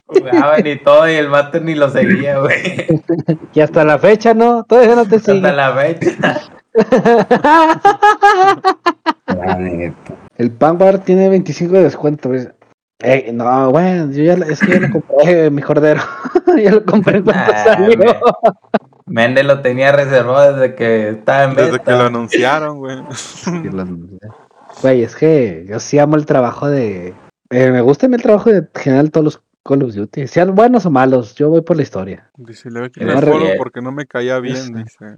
Jugaban 0.07 0.67
y 0.67 0.77
todo 0.85 1.09
y 1.09 1.13
el 1.15 1.29
máster 1.29 1.63
ni 1.63 1.75
lo 1.77 1.89
seguía, 1.89 2.41
güey. 2.41 3.01
Y 3.55 3.61
hasta 3.61 3.85
la 3.85 3.99
fecha, 3.99 4.35
¿no? 4.35 4.65
Todavía 4.65 4.97
no 4.97 5.07
te 5.07 5.17
Hasta 5.17 5.33
sigue. 5.33 5.53
la 5.53 5.73
fecha. 5.75 6.41
La 9.27 9.55
neta. 9.57 10.15
El 10.37 10.51
Panbar 10.51 10.99
tiene 11.05 11.29
25 11.29 11.75
de 11.75 11.83
descuento. 11.85 12.29
pues. 12.31 12.49
Eh, 13.03 13.31
no, 13.33 13.71
bueno, 13.71 14.11
yo 14.13 14.23
ya 14.25 14.37
lo- 14.37 14.45
es 14.47 14.61
que 14.61 14.73
yo 14.73 14.81
lo 14.81 14.91
compré, 14.91 15.51
mi 15.51 15.63
cordero. 15.63 16.01
ya 16.63 16.71
lo 16.73 16.85
compré 16.85 17.23
cuando 17.23 17.43
Ah, 17.47 17.65
salió. 17.65 17.97
me- 17.99 18.15
Méndez 19.07 19.45
lo 19.45 19.61
tenía 19.61 19.91
reservado 19.93 20.55
desde 20.57 20.75
que 20.77 21.09
estaba 21.11 21.45
en 21.45 21.55
Desde 21.57 21.81
que 21.81 21.91
lo 21.91 22.03
anunciaron, 22.05 22.79
güey. 22.79 22.97
Güey, 24.83 25.03
es 25.03 25.17
que 25.17 25.67
yo 25.69 25.81
sí 25.81 25.99
amo 25.99 26.17
el 26.17 26.27
trabajo 26.27 26.69
de. 26.69 27.15
eh, 27.51 27.71
me 27.71 27.81
gusta 27.81 28.07
el 28.07 28.23
trabajo 28.23 28.51
de 28.51 28.67
general 28.75 29.11
todos 29.11 29.25
los 29.25 29.43
Call 29.65 29.83
of 29.83 29.95
Duty. 29.95 30.27
Sean 30.27 30.55
buenos 30.55 30.87
o 30.87 30.91
malos, 30.91 31.35
yo 31.35 31.51
voy 31.51 31.61
por 31.63 31.77
la 31.77 31.83
historia. 31.83 32.31
Dice, 32.37 32.71
le 32.71 32.81
voy 32.81 32.89
a 32.97 33.01
Eres 33.03 33.15
quitar 33.17 33.25
follow 33.25 33.47
fiel. 33.47 33.59
porque 33.59 33.81
no 33.83 33.93
me 33.93 34.07
caía 34.07 34.39
bien, 34.39 34.73
dice. 34.75 35.17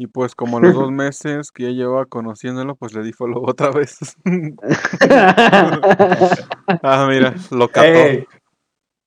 Y 0.00 0.06
pues 0.06 0.36
como 0.36 0.60
los 0.60 0.74
dos 0.74 0.92
meses 0.92 1.50
que 1.50 1.64
ya 1.64 1.70
llevaba 1.70 2.06
conociéndolo, 2.06 2.76
pues 2.76 2.94
le 2.94 3.02
di 3.02 3.12
follow 3.12 3.42
otra 3.44 3.72
vez. 3.72 3.98
ah, 5.10 7.06
mira, 7.10 7.34
lo 7.50 7.66
cató. 7.66 7.88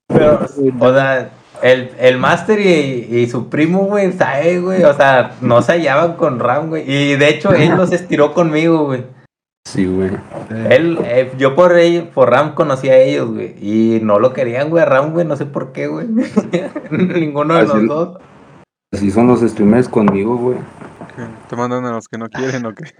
Pero, 0.06 0.40
o 0.80 0.92
sea, 0.92 1.30
el, 1.62 1.92
el 1.98 2.18
máster 2.18 2.60
y, 2.60 3.08
y 3.10 3.26
su 3.26 3.48
primo, 3.48 3.84
güey, 3.86 4.12
sabe, 4.12 4.60
güey, 4.60 4.82
o 4.84 4.92
sea, 4.92 5.34
no 5.40 5.62
se 5.62 5.72
hallaban 5.72 6.16
con 6.16 6.38
Ram, 6.38 6.68
güey. 6.68 6.84
Y 6.86 7.16
de 7.16 7.30
hecho, 7.30 7.54
él 7.54 7.70
los 7.74 7.90
estiró 7.94 8.34
conmigo, 8.34 8.84
güey. 8.84 9.04
Sí, 9.66 9.86
güey. 9.86 10.10
Él, 10.68 10.98
eh, 11.04 11.32
yo 11.38 11.54
por 11.54 11.74
ellos, 11.78 12.08
por 12.12 12.28
Ram 12.28 12.54
conocí 12.54 12.90
a 12.90 12.98
ellos, 12.98 13.30
güey. 13.32 13.54
Y 13.62 14.00
no 14.02 14.18
lo 14.18 14.34
querían, 14.34 14.68
güey, 14.68 14.82
a 14.82 14.86
Ram, 14.86 15.12
güey, 15.12 15.26
no 15.26 15.36
sé 15.36 15.46
por 15.46 15.72
qué, 15.72 15.86
güey. 15.86 16.06
Ninguno 16.90 17.54
de 17.54 17.60
Así- 17.60 17.78
los 17.78 17.86
dos. 17.88 18.18
Así 18.92 19.10
son 19.10 19.26
los 19.26 19.40
streamers 19.40 19.88
conmigo, 19.88 20.36
güey. 20.36 20.58
¿Te 21.48 21.56
mandan 21.56 21.84
a 21.86 21.92
los 21.92 22.08
que 22.08 22.18
no 22.18 22.28
quieren 22.28 22.66
o 22.66 22.74
qué? 22.74 22.84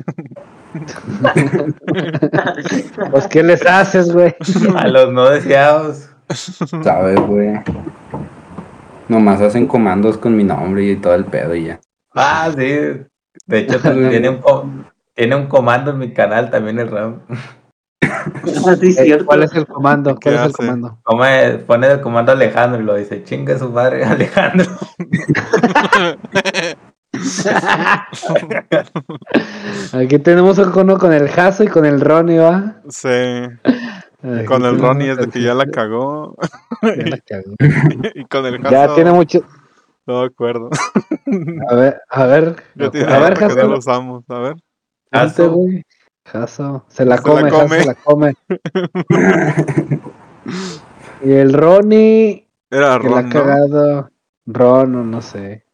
Pues, 3.10 3.28
¿qué 3.28 3.42
les 3.42 3.66
haces, 3.66 4.10
güey? 4.10 4.34
A 4.76 4.88
los 4.88 5.12
no 5.12 5.28
deseados. 5.28 6.08
¿Sabes, 6.82 7.20
güey? 7.20 7.60
Nomás 9.08 9.42
hacen 9.42 9.66
comandos 9.66 10.16
con 10.16 10.34
mi 10.34 10.44
nombre 10.44 10.84
y 10.84 10.96
todo 10.96 11.14
el 11.14 11.26
pedo 11.26 11.54
y 11.54 11.64
ya. 11.64 11.80
Ah, 12.14 12.50
sí. 12.56 13.02
De 13.46 13.58
hecho, 13.58 13.80
tiene 14.10 14.30
un, 14.30 14.86
tiene 15.14 15.36
un 15.36 15.46
comando 15.46 15.90
en 15.90 15.98
mi 15.98 16.12
canal 16.12 16.50
también 16.50 16.78
el 16.78 16.90
Ram. 16.90 17.20
Ah, 18.02 18.76
sí, 18.80 18.92
cierto. 18.92 19.26
¿Cuál 19.26 19.42
es 19.44 19.52
el 19.54 19.66
comando? 19.66 20.14
¿Qué 20.16 20.30
¿Cuál 20.30 20.34
es 20.36 20.42
el 20.46 20.52
comando? 20.52 20.98
Come- 21.02 21.58
pone 21.66 21.86
el 21.86 22.00
comando 22.00 22.32
Alejandro 22.32 22.80
y 22.80 22.84
lo 22.84 22.94
dice, 22.96 23.22
chinga 23.24 23.58
su 23.58 23.70
madre 23.70 24.04
Alejandro. 24.04 24.66
Aquí 29.92 30.18
tenemos 30.18 30.58
un 30.58 30.70
cono 30.70 30.98
con 30.98 31.12
el 31.12 31.28
Jaso 31.28 31.64
y 31.64 31.68
con 31.68 31.84
el 31.84 32.00
Ronnie, 32.00 32.38
¿va? 32.38 32.76
Sí. 32.88 33.08
Con 34.46 34.64
el 34.64 34.78
Ronnie 34.78 35.10
es 35.10 35.16
de 35.18 35.24
el- 35.24 35.30
que 35.30 35.42
ya 35.42 35.54
la 35.54 35.66
cagó. 35.66 36.36
ya 36.82 37.04
la 37.06 37.18
cagó. 37.18 37.54
y 38.14 38.24
con 38.26 38.46
el 38.46 38.62
Ya 38.62 38.70
Jaso, 38.82 38.94
tiene 38.94 39.12
mucho. 39.12 39.44
no 40.06 40.20
me 40.20 40.26
acuerdo. 40.26 40.70
A 41.68 41.74
ver, 41.74 42.00
a 42.08 42.26
ver. 42.26 42.56
Ya 42.76 42.90
tiene 42.90 43.12
A 43.12 43.18
ver, 43.18 43.34
Jaso. 43.36 43.76
usamos. 43.76 44.24
A 44.30 44.38
ver. 44.38 44.54
Jaso. 45.12 45.56
Jaso. 46.24 46.84
Se 46.88 47.04
la 47.04 47.16
Se 47.18 47.22
la 47.22 47.22
come, 47.22 47.50
Jaso 47.50 47.62
come. 47.66 47.80
se 47.80 47.86
la 47.86 47.94
come. 47.94 48.34
y 51.24 51.32
el 51.32 51.52
Ronnie, 51.52 52.48
Era 52.70 52.98
que 52.98 53.08
la 53.08 53.18
ha 53.18 53.22
Ron, 53.22 53.28
¿no? 53.28 53.32
cagado. 53.32 54.10
Ron, 54.46 54.94
o 54.96 55.04
no 55.04 55.22
sé. 55.22 55.64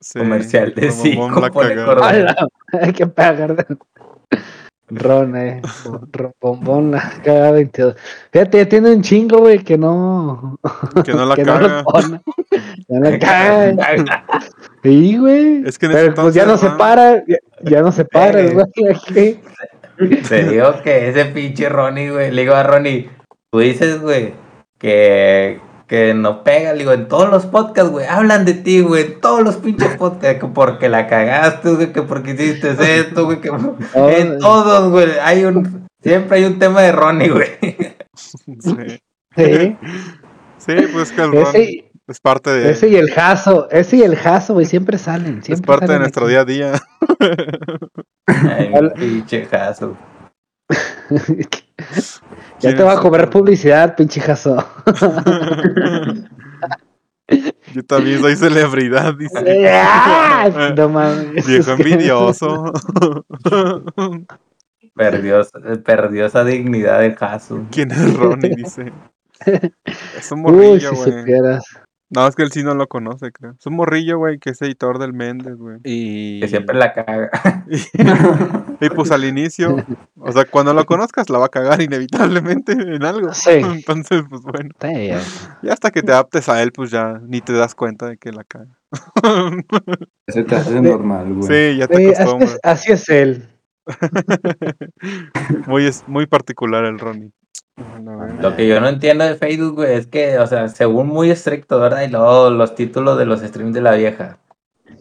Sí, 0.00 0.18
Comercial 0.18 0.74
de 0.74 0.88
la. 0.88 2.06
¡Hala! 2.08 2.36
Hay 2.80 2.92
que 2.92 3.06
pagar. 3.06 3.66
Ron, 4.88 5.36
eh. 5.36 5.62
Ron, 6.12 6.32
bombón, 6.40 6.90
la 6.90 7.12
caga 7.24 7.52
22. 7.52 7.94
Fíjate, 8.32 8.58
ya 8.58 8.68
tiene 8.68 8.90
un 8.94 9.00
chingo, 9.02 9.38
güey, 9.38 9.60
que 9.60 9.78
no. 9.78 10.58
Que 11.04 11.12
no 11.14 11.24
la 11.24 11.34
que 11.36 11.44
no 11.44 11.52
caga. 11.54 11.84
pone. 11.84 12.20
No 12.88 13.00
la 13.10 13.18
caga. 13.18 14.24
Sí, 14.82 15.16
güey. 15.16 15.62
Es 15.64 15.78
que 15.78 15.86
en 15.86 15.92
ese 15.92 16.00
Pero 16.10 16.14
pues 16.16 16.34
ya 16.34 16.44
no 16.44 16.52
entonces, 16.54 16.68
se 16.68 16.72
¿no? 16.72 16.78
para. 16.78 17.24
Ya, 17.26 17.36
ya 17.62 17.80
no 17.82 17.92
se 17.92 18.04
para, 18.04 18.40
Eh. 18.40 18.52
güey. 18.52 19.40
Te 20.28 20.44
digo 20.44 20.82
que 20.82 21.08
ese 21.08 21.26
pinche 21.26 21.68
Ronnie, 21.68 22.10
güey. 22.10 22.30
Le 22.30 22.42
digo 22.42 22.54
a 22.54 22.62
Ronnie, 22.62 23.10
tú 23.50 23.58
dices, 23.60 24.00
güey, 24.00 24.34
que, 24.78 25.60
que 25.86 26.14
no 26.14 26.42
pega. 26.44 26.72
Le 26.72 26.80
digo, 26.80 26.92
en 26.92 27.08
todos 27.08 27.30
los 27.30 27.46
podcasts, 27.46 27.90
güey, 27.90 28.06
hablan 28.06 28.44
de 28.44 28.54
ti, 28.54 28.80
güey. 28.80 29.04
En 29.04 29.20
todos 29.20 29.42
los 29.42 29.56
pinches 29.56 29.96
podcasts, 29.96 30.40
que 30.40 30.46
porque 30.46 30.88
la 30.88 31.06
cagaste, 31.06 31.70
güey, 31.74 31.92
que 31.92 32.02
porque 32.02 32.32
hiciste 32.32 32.70
esto, 32.98 33.24
güey. 33.24 33.40
Que... 33.40 33.48
En 33.94 34.38
todos, 34.38 34.90
güey, 34.90 35.10
hay 35.22 35.44
un. 35.44 35.86
Siempre 36.02 36.38
hay 36.38 36.44
un 36.44 36.58
tema 36.58 36.82
de 36.82 36.92
Ronnie, 36.92 37.28
güey. 37.30 37.48
Sí. 38.14 39.00
Sí. 39.36 39.76
Sí, 40.58 40.74
pues 40.92 41.10
que 41.10 41.22
el 41.22 41.32
Ron 41.32 41.46
Ese, 41.48 41.90
es 42.06 42.20
parte 42.20 42.50
de, 42.50 42.70
ese 42.70 42.88
y 42.88 42.96
el 42.96 43.10
Jaso. 43.10 43.68
Ese 43.70 43.96
y 43.96 44.02
el 44.02 44.16
Jaso, 44.16 44.54
güey, 44.54 44.66
siempre 44.66 44.98
salen. 44.98 45.38
es 45.38 45.46
Siempre 45.46 45.66
parte 45.66 45.92
de 45.92 45.98
nuestro 45.98 46.26
aquí. 46.26 46.32
día 46.32 46.40
a 46.40 46.44
día. 46.44 46.72
Ay, 48.26 48.72
pinche 48.96 49.46
jazo. 49.46 49.96
ya 51.10 51.46
¿Quién 52.60 52.76
te 52.76 52.82
va 52.82 52.92
a 52.92 53.00
cobrar 53.00 53.30
publicidad, 53.30 53.96
pinche 53.96 54.20
Jaso. 54.20 54.64
Yo 57.72 57.82
también 57.86 58.20
soy 58.20 58.36
celebridad, 58.36 59.14
dice. 59.14 59.68
¡Ah! 59.72 60.72
no 60.76 60.88
mames. 60.88 61.46
Viejo 61.46 61.72
envidioso. 61.72 62.72
perdió, 64.94 65.42
perdió 65.84 66.26
esa 66.26 66.44
dignidad 66.44 67.00
de 67.00 67.14
Jasu. 67.14 67.66
¿Quién 67.70 67.90
es 67.90 68.14
Ronnie? 68.16 68.54
Dice. 68.54 68.92
Es 70.16 70.30
un 70.30 70.40
Uy, 70.40 70.52
morrillo, 70.52 70.90
si 70.90 70.96
güey. 70.96 71.20
supieras. 71.20 71.64
No, 72.14 72.26
es 72.26 72.36
que 72.36 72.42
él 72.42 72.52
sí 72.52 72.62
no 72.62 72.74
lo 72.74 72.88
conoce, 72.88 73.32
creo. 73.32 73.54
Es 73.58 73.66
un 73.66 73.74
morrillo, 73.76 74.18
güey, 74.18 74.38
que 74.38 74.50
es 74.50 74.60
editor 74.60 74.98
del 74.98 75.14
Méndez, 75.14 75.56
güey. 75.56 75.78
Y... 75.82 76.40
Que 76.40 76.48
siempre 76.48 76.76
la 76.76 76.92
caga. 76.92 77.30
y 78.80 78.90
pues 78.90 79.10
al 79.10 79.24
inicio, 79.24 79.76
o 80.18 80.30
sea, 80.30 80.44
cuando 80.44 80.74
lo 80.74 80.84
conozcas 80.84 81.30
la 81.30 81.38
va 81.38 81.46
a 81.46 81.48
cagar 81.48 81.80
inevitablemente 81.80 82.72
en 82.72 83.02
algo. 83.02 83.32
Sí. 83.32 83.50
Entonces, 83.64 84.24
pues 84.28 84.42
bueno. 84.42 84.70
Sí, 84.80 85.06
ya. 85.06 85.20
Y 85.62 85.70
hasta 85.70 85.90
que 85.90 86.02
te 86.02 86.12
adaptes 86.12 86.50
a 86.50 86.62
él, 86.62 86.72
pues 86.72 86.90
ya 86.90 87.18
ni 87.26 87.40
te 87.40 87.54
das 87.54 87.74
cuenta 87.74 88.08
de 88.08 88.18
que 88.18 88.30
la 88.30 88.44
caga. 88.44 88.78
Ese 90.26 90.44
te 90.44 90.54
hace 90.54 90.82
normal, 90.82 91.32
güey. 91.32 91.48
Sí, 91.72 91.78
ya 91.78 91.88
te 91.88 91.96
Sí, 91.96 92.08
acostumbras. 92.08 92.60
así 92.62 92.92
es 92.92 93.08
él. 93.08 93.48
Muy, 95.66 95.86
es, 95.86 96.06
muy 96.06 96.26
particular 96.26 96.84
el 96.84 96.98
Ronnie. 96.98 97.32
Lo 98.40 98.54
que 98.54 98.68
yo 98.68 98.80
no 98.80 98.88
entiendo 98.88 99.24
de 99.24 99.34
Facebook, 99.36 99.76
güey, 99.76 99.94
es 99.94 100.06
que, 100.06 100.38
o 100.38 100.46
sea, 100.46 100.68
según 100.68 101.08
muy 101.08 101.30
estricto, 101.30 101.80
¿verdad? 101.80 102.02
Y 102.02 102.08
luego 102.08 102.50
los 102.50 102.74
títulos 102.74 103.16
de 103.18 103.24
los 103.26 103.40
streams 103.40 103.74
de 103.74 103.80
la 103.80 103.92
vieja. 103.92 104.38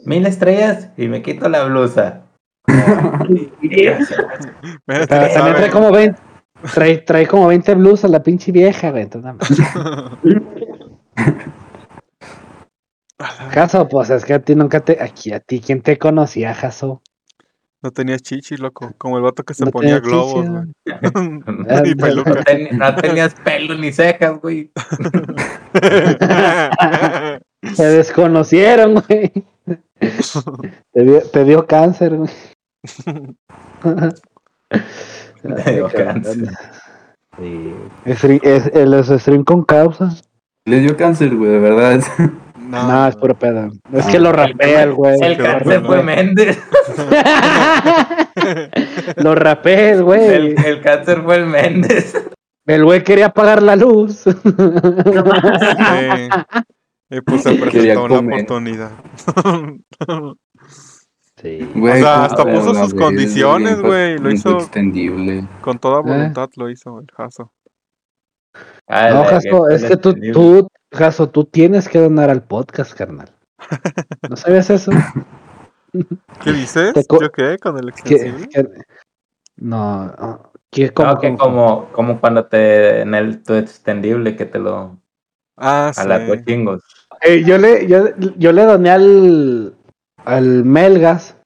Mil 0.05 0.25
estrellas 0.25 0.89
y 0.97 1.07
me 1.07 1.21
quito 1.21 1.47
la 1.49 1.65
blusa. 1.65 2.21
Pero 2.67 3.17
también 5.07 5.55
trae 5.55 5.69
como 5.69 5.91
20, 5.91 6.19
trae, 6.73 6.97
trae 6.99 7.27
como 7.27 7.47
20 7.47 7.75
blusas 7.75 8.09
la 8.09 8.23
pinche 8.23 8.51
vieja, 8.51 8.91
güey. 8.91 9.03
Entonces, 9.03 9.33
nada 9.33 9.37
más. 9.37 9.49
Jaso, 13.51 13.87
pues 13.87 14.09
es 14.09 14.25
que 14.25 14.33
a 14.33 14.39
ti 14.39 14.55
nunca 14.55 14.79
te. 14.79 15.01
Aquí, 15.01 15.33
a 15.33 15.39
ti, 15.39 15.61
¿quién 15.61 15.81
te 15.81 15.97
conocía, 15.97 16.53
Jaso? 16.53 17.01
No 17.83 17.89
tenías 17.91 18.21
chichis, 18.21 18.59
loco. 18.59 18.93
Como 18.97 19.17
el 19.17 19.23
vato 19.23 19.43
que 19.43 19.53
se 19.55 19.65
No 19.65 19.71
ponía 19.71 19.95
tenía 19.99 20.07
globos, 20.09 20.47
güey. 20.47 20.63
y 20.85 21.95
No, 21.95 22.03
peluca. 22.03 22.43
ten- 22.43 22.77
no 22.77 22.95
tenías 22.95 23.33
pelo 23.43 23.73
ni 23.75 23.91
cejas, 23.91 24.39
güey. 24.39 24.71
Se 27.75 27.83
desconocieron, 27.85 29.03
güey. 29.07 29.31
Te 30.93 31.03
dio, 31.03 31.21
te 31.31 31.43
dio 31.45 31.65
cáncer, 31.67 32.17
güey. 32.17 32.29
Te 35.65 35.71
dio 35.73 35.89
cáncer. 35.89 36.49
Sí. 37.39 37.73
Es, 38.05 38.23
es, 38.23 38.67
el 38.73 39.03
stream 39.19 39.43
con 39.43 39.63
causa. 39.63 40.09
Le 40.65 40.79
dio 40.79 40.95
cáncer, 40.97 41.35
güey, 41.35 41.51
de 41.51 41.59
verdad. 41.59 42.01
No, 42.71 43.07
es 43.07 43.15
puro 43.15 43.33
pedo. 43.37 43.69
Es 43.93 44.05
que 44.07 44.19
lo 44.19 44.31
rapea 44.31 44.83
el 44.83 44.93
güey. 44.93 45.17
El 45.21 45.37
cáncer 45.37 45.85
fue. 45.85 46.01
Méndez. 46.03 46.59
lo 49.17 49.35
rapea 49.35 49.91
el 49.91 50.03
güey. 50.03 50.25
El, 50.25 50.65
el 50.65 50.81
cáncer 50.81 51.21
fue 51.23 51.35
el 51.37 51.45
Méndez. 51.45 52.13
El 52.65 52.85
güey 52.85 53.03
quería 53.03 53.27
apagar 53.27 53.61
la 53.61 53.75
luz. 53.75 54.23
Sí. 54.23 54.31
Y 57.09 57.21
pues 57.21 57.43
se 57.43 57.55
presentó 57.59 58.03
una 58.05 58.15
comer. 58.17 58.33
oportunidad. 58.43 58.91
sí. 61.41 61.69
Güey, 61.75 62.01
sea, 62.01 62.13
¿cómo 62.13 62.25
hasta 62.25 62.43
puso 62.45 62.73
sus 62.75 62.93
condiciones, 62.93 63.81
güey, 63.81 64.17
lo 64.17 64.31
hizo- 64.31 64.57
extendible. 64.59 65.45
Con 65.61 65.79
toda 65.79 65.99
voluntad 66.01 66.49
lo 66.55 66.69
hizo 66.69 66.99
el 66.99 67.07
Jaso. 67.15 67.51
Ah, 68.87 69.09
No, 69.09 69.29
el- 69.69 69.75
es 69.75 69.83
que 69.85 69.97
tú, 69.97 70.13
tú, 70.13 70.67
Jaso, 70.91 71.29
tú 71.29 71.45
tienes 71.45 71.87
que 71.87 71.99
donar 71.99 72.29
al 72.29 72.43
podcast, 72.43 72.93
carnal. 72.93 73.29
¿No 74.29 74.35
sabías 74.35 74.69
eso? 74.69 74.91
¿Qué 76.43 76.51
dices? 76.51 76.93
¿Yo 77.09 77.31
qué? 77.31 77.57
¿Con 77.59 77.77
el 77.77 77.93
que- 77.93 78.33
no, 79.57 79.79
ah, 80.17 80.49
que 80.69 80.89
como, 80.91 81.11
No, 81.13 81.19
que 81.19 81.37
como, 81.37 81.85
como 81.91 82.19
cuando 82.19 82.45
te 82.45 83.01
en 83.01 83.13
el 83.13 83.43
tu 83.43 83.53
extendible 83.53 84.35
que 84.35 84.45
te 84.45 84.59
lo 84.59 84.97
Ah, 85.57 85.91
a 85.95 86.03
las 86.05 86.21
sí. 86.29 86.45
chingos. 86.45 86.81
Eh, 87.21 87.43
yo 87.45 87.57
le, 87.57 87.85
yo, 87.87 88.05
yo 88.37 88.51
le 88.51 88.63
doné 88.63 88.89
al, 88.89 89.75
al 90.25 90.63
Melgas, 90.65 91.37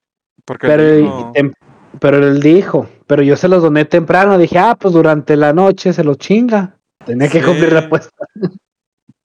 Porque 0.44 0.66
pero, 0.68 0.82
él 0.82 1.02
dijo- 1.02 1.32
tem- 1.34 1.52
pero 2.00 2.16
él 2.18 2.40
dijo, 2.40 2.88
pero 3.06 3.22
yo 3.22 3.36
se 3.36 3.48
los 3.48 3.62
doné 3.62 3.84
temprano, 3.84 4.38
dije, 4.38 4.58
ah, 4.58 4.76
pues 4.80 4.94
durante 4.94 5.36
la 5.36 5.52
noche 5.52 5.92
se 5.92 6.02
los 6.04 6.16
chinga. 6.18 6.76
Tenía 7.04 7.28
que 7.28 7.40
Sí. 7.40 7.44
cumplir 7.46 7.72
la 7.72 7.80
apuesta. 7.80 8.10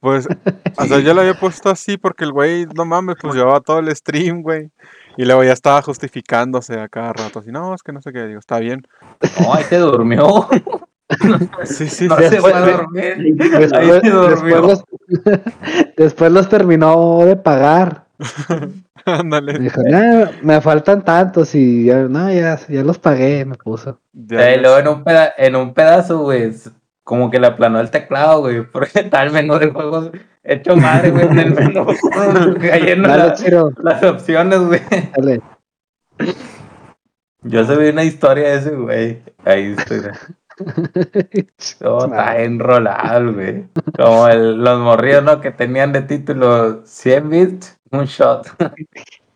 Pues, 0.02 0.28
o 0.78 0.86
sea, 0.86 1.00
yo 1.00 1.14
lo 1.14 1.22
había 1.22 1.40
puesto 1.40 1.70
así 1.70 1.96
porque 1.98 2.26
el 2.26 2.34
güey, 2.34 2.66
no 2.76 2.84
mames, 2.86 3.16
pues 3.22 3.34
llevaba 3.36 3.62
todo 3.62 3.80
el 3.80 3.96
stream, 3.96 4.42
güey. 4.42 4.70
Y 5.18 5.26
luego 5.26 5.44
ya 5.44 5.54
estaba 5.54 5.82
justificándose 5.82 6.80
a 6.80 6.88
cada 6.90 7.14
rato, 7.14 7.40
así, 7.40 7.52
no, 7.52 7.74
es 7.76 7.84
que 7.84 7.92
no 7.94 8.02
sé 8.02 8.12
qué, 8.12 8.26
digo, 8.28 8.40
está 8.40 8.60
bien. 8.60 8.86
No, 9.42 9.54
ahí 9.54 9.64
te 9.70 9.78
durmió. 9.78 10.48
Sí, 11.66 11.90
sí, 11.90 12.08
No 12.08 12.16
sí. 12.18 12.24
se 12.30 12.40
fue 12.40 12.54
a 12.54 12.62
dormir. 12.62 13.04
Ahí 13.18 13.32
Después, 13.34 13.70
se 13.70 13.78
después 13.80 14.02
durmió. 14.14 14.62
los, 14.62 14.84
después 15.98 16.32
los 16.32 16.48
terminó 16.48 17.26
de 17.26 17.36
pagar. 17.36 18.06
Ándale. 19.06 19.60
Dijo, 19.60 19.82
no, 19.84 20.30
me 20.42 20.62
faltan 20.62 21.04
tantos 21.04 21.54
y 21.54 21.86
ya, 21.88 22.04
no, 22.04 22.32
ya, 22.32 22.58
ya 22.70 22.84
los 22.84 22.98
pagué, 22.98 23.44
me 23.44 23.56
puso. 23.56 24.00
Ya, 24.14 24.56
Y 24.56 24.62
luego 24.62 24.78
en 24.78 24.88
un, 24.88 25.04
peda- 25.04 25.34
en 25.38 25.56
un 25.58 25.74
pedazo, 25.74 26.20
güey, 26.20 26.54
como 27.12 27.30
que 27.30 27.42
le 27.42 27.48
aplanó 27.48 27.82
el 27.82 27.92
teclado, 27.92 28.40
güey, 28.40 28.62
porque 28.72 29.02
está 29.02 29.24
el 29.24 29.32
menú 29.34 29.60
de 29.60 29.70
juegos 29.70 30.12
hecho 30.46 30.78
madre, 30.78 31.12
güey, 31.12 31.26
en 31.28 31.40
el 31.40 31.54
menú. 31.54 31.86
Dale, 32.62 32.96
la- 32.96 33.34
Chiro, 33.34 33.70
las 33.84 34.02
opciones, 34.02 34.60
güey. 34.62 34.80
dale. 35.18 35.42
Yo 37.44 37.66
subí 37.66 37.90
una 37.90 38.06
historia 38.06 38.52
de 38.52 38.56
ese, 38.56 38.70
güey. 38.78 39.24
Ahí 39.44 39.76
estoy. 39.78 40.04
Todo 41.80 42.06
está 42.06 42.42
enrolado, 42.42 43.34
güey. 43.34 43.66
Como 43.98 44.30
el- 44.30 44.64
los 44.64 44.80
morrillos, 44.80 45.24
¿no? 45.24 45.42
Que 45.42 45.52
tenían 45.52 45.92
de 45.92 46.04
título 46.04 46.86
100 46.86 47.30
bits, 47.30 47.78
un 47.92 48.06
shot. 48.06 48.48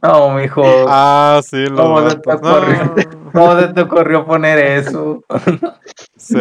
No, 0.01 0.30
mijo. 0.34 0.63
Ah, 0.88 1.41
sí, 1.43 1.65
los 1.65 1.82
¿Cómo 1.82 2.09
se 2.09 2.15
te. 2.15 2.30
No, 2.30 2.36
ocurrió? 2.38 2.95
¿Cómo 3.34 3.59
se 3.59 3.67
te 3.69 3.82
ocurrió 3.82 4.26
poner 4.26 4.59
eso? 4.59 5.23
sí. 6.15 6.36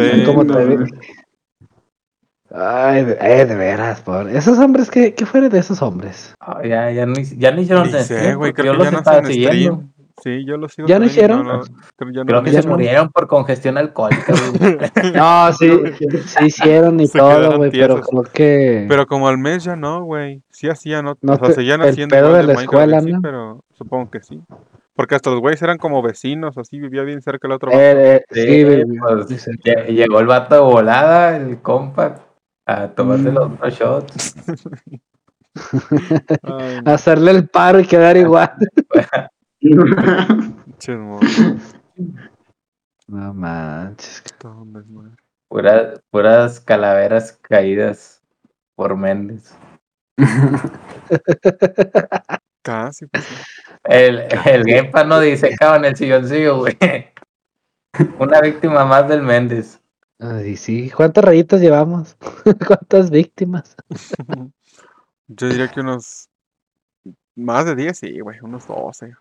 Ay, 2.57 3.03
de, 3.03 3.17
eh, 3.19 3.45
de 3.45 3.55
veras, 3.55 3.99
por 4.01 4.29
esos 4.29 4.57
hombres, 4.59 4.89
¿qué, 4.89 5.13
qué 5.13 5.25
fuera 5.25 5.49
de 5.49 5.59
esos 5.59 5.81
hombres? 5.81 6.33
Ah, 6.39 6.61
ya, 6.63 6.89
ya, 6.91 7.05
no, 7.05 7.15
ya 7.19 7.51
no 7.51 7.59
hicieron 7.61 7.87
Ni 7.87 7.91
sé, 7.91 8.03
stream, 8.05 8.37
güey, 8.37 8.53
creo 8.53 8.65
yo 8.67 8.71
que 8.71 8.77
los 8.77 8.85
ya 8.85 8.91
no 8.91 8.97
estaba 8.99 9.17
hacen 9.17 9.31
siguiendo. 9.33 9.73
stream. 9.73 9.91
Sí, 10.23 10.45
yo 10.45 10.55
lo 10.55 10.69
sigo. 10.69 10.87
¿Ya 10.87 10.97
no 10.97 11.05
hicieron? 11.05 11.45
lo- 11.45 11.61
creo, 11.97 12.11
ya 12.13 12.21
no 12.21 12.25
Creo 12.27 12.43
que 12.43 12.51
se 12.53 12.63
no. 12.63 12.69
murieron 12.71 13.09
por 13.09 13.27
congestión 13.27 13.77
alcohólica. 13.77 14.33
No, 15.13 15.51
sí, 15.53 15.69
sí 16.25 16.45
hicieron 16.45 16.99
y 17.01 17.07
Se 17.07 17.19
todo, 17.19 17.57
güey, 17.57 17.69
pero 17.71 18.01
como 18.01 18.23
que... 18.23 18.85
Pero 18.87 19.05
como 19.05 19.27
al 19.27 19.37
mes 19.37 19.65
ya 19.65 19.75
no, 19.75 20.03
güey. 20.03 20.41
Sí 20.49 20.69
hacían, 20.69 21.03
no, 21.05 21.17
No 21.21 21.33
o 21.33 21.37
sea, 21.45 21.51
seguían 21.55 21.81
el 21.81 21.89
haciendo 21.89 22.15
pedo 22.15 22.33
de 22.33 22.43
la 22.43 22.53
escuela, 22.53 23.01
¿no? 23.01 23.19
pero 23.21 23.63
supongo 23.73 24.09
que 24.09 24.21
sí. 24.21 24.41
Porque 24.95 25.15
hasta 25.15 25.29
los 25.29 25.41
güeyes 25.41 25.61
eran 25.61 25.77
como 25.77 26.01
vecinos, 26.01 26.57
así 26.57 26.79
vivía 26.79 27.03
bien 27.03 27.21
cerca 27.21 27.47
el 27.47 27.51
otro. 27.51 27.71
Eh, 27.73 28.15
eh, 28.15 28.21
Sí, 28.31 28.41
sí, 28.65 28.97
pues, 28.97 29.27
sí, 29.27 29.37
sí. 29.37 29.51
lle- 29.65 29.87
Llegó 29.87 30.21
el 30.21 30.27
vato 30.27 30.55
de 30.55 30.61
volada, 30.61 31.35
el 31.35 31.61
compa, 31.61 32.15
a 32.65 32.87
tomarse 32.89 33.29
Mm. 33.31 33.33
los 33.33 33.59
dos 33.59 33.73
shots. 33.73 34.35
Ay, 36.43 36.81
no, 36.83 36.91
Hacerle 36.93 37.31
el 37.31 37.49
paro 37.49 37.79
y 37.79 37.85
quedar 37.87 38.17
igual. 38.17 38.51
No 43.07 43.33
manches. 43.33 44.23
Puras, 45.47 46.01
puras 46.09 46.59
calaveras 46.59 47.31
caídas 47.33 48.21
por 48.75 48.95
Méndez. 48.97 49.55
Casi, 52.63 53.05
pues 53.07 53.23
sí. 53.25 53.35
El, 53.83 54.25
el 54.45 54.63
Gamepa 54.63 55.03
no 55.03 55.19
dice 55.19 55.55
en 55.59 55.85
el 55.85 55.95
silloncillo, 55.95 56.57
güey. 56.57 56.75
Una 58.19 58.41
víctima 58.41 58.85
más 58.85 59.07
del 59.07 59.21
Méndez. 59.21 59.79
Ay, 60.19 60.55
sí, 60.55 60.89
¿cuántas 60.91 61.23
rayitas 61.25 61.59
llevamos? 61.61 62.15
¿Cuántas 62.67 63.09
víctimas? 63.09 63.75
Yo 65.27 65.49
diría 65.49 65.67
que 65.69 65.81
unos. 65.81 66.29
Más 67.35 67.65
de 67.65 67.75
10, 67.75 67.97
sí, 67.97 68.19
güey, 68.21 68.39
unos 68.41 68.65
12. 68.67 69.13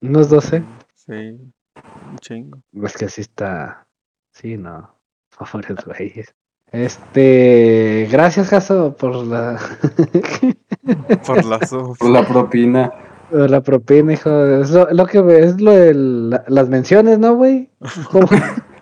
Unos 0.00 0.30
12. 0.30 0.62
Sí, 0.94 1.12
un 1.12 2.18
chingo. 2.20 2.58
Es 2.82 2.96
que 2.96 3.08
sí 3.08 3.20
está. 3.20 3.86
Sí, 4.32 4.56
no. 4.56 4.96
Pobres 5.52 5.84
güeyes. 5.84 6.34
Este. 6.70 8.08
Gracias, 8.10 8.48
Jaso, 8.48 8.96
por 8.96 9.14
la. 9.26 9.58
Por 11.26 11.44
la. 11.44 11.58
Por 11.98 12.10
la 12.10 12.26
propina. 12.26 12.90
por 13.30 13.50
la 13.50 13.60
propina, 13.60 14.14
hijo. 14.14 14.30
Es 14.46 14.70
lo, 14.70 14.90
lo 14.90 15.06
que 15.06 15.18
es 15.40 15.60
lo 15.60 15.72
de 15.72 15.92
la- 15.94 16.44
las 16.48 16.68
menciones, 16.70 17.18
¿no, 17.18 17.34
güey? 17.34 17.70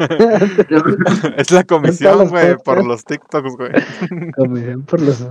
Es 1.37 1.51
la 1.51 1.65
comisión, 1.65 2.29
güey, 2.29 2.57
por 2.57 2.85
los 2.85 3.05
TikToks, 3.05 3.57
güey. 3.57 3.73
Comisión 4.37 4.83
por 4.85 5.01
los. 5.01 5.27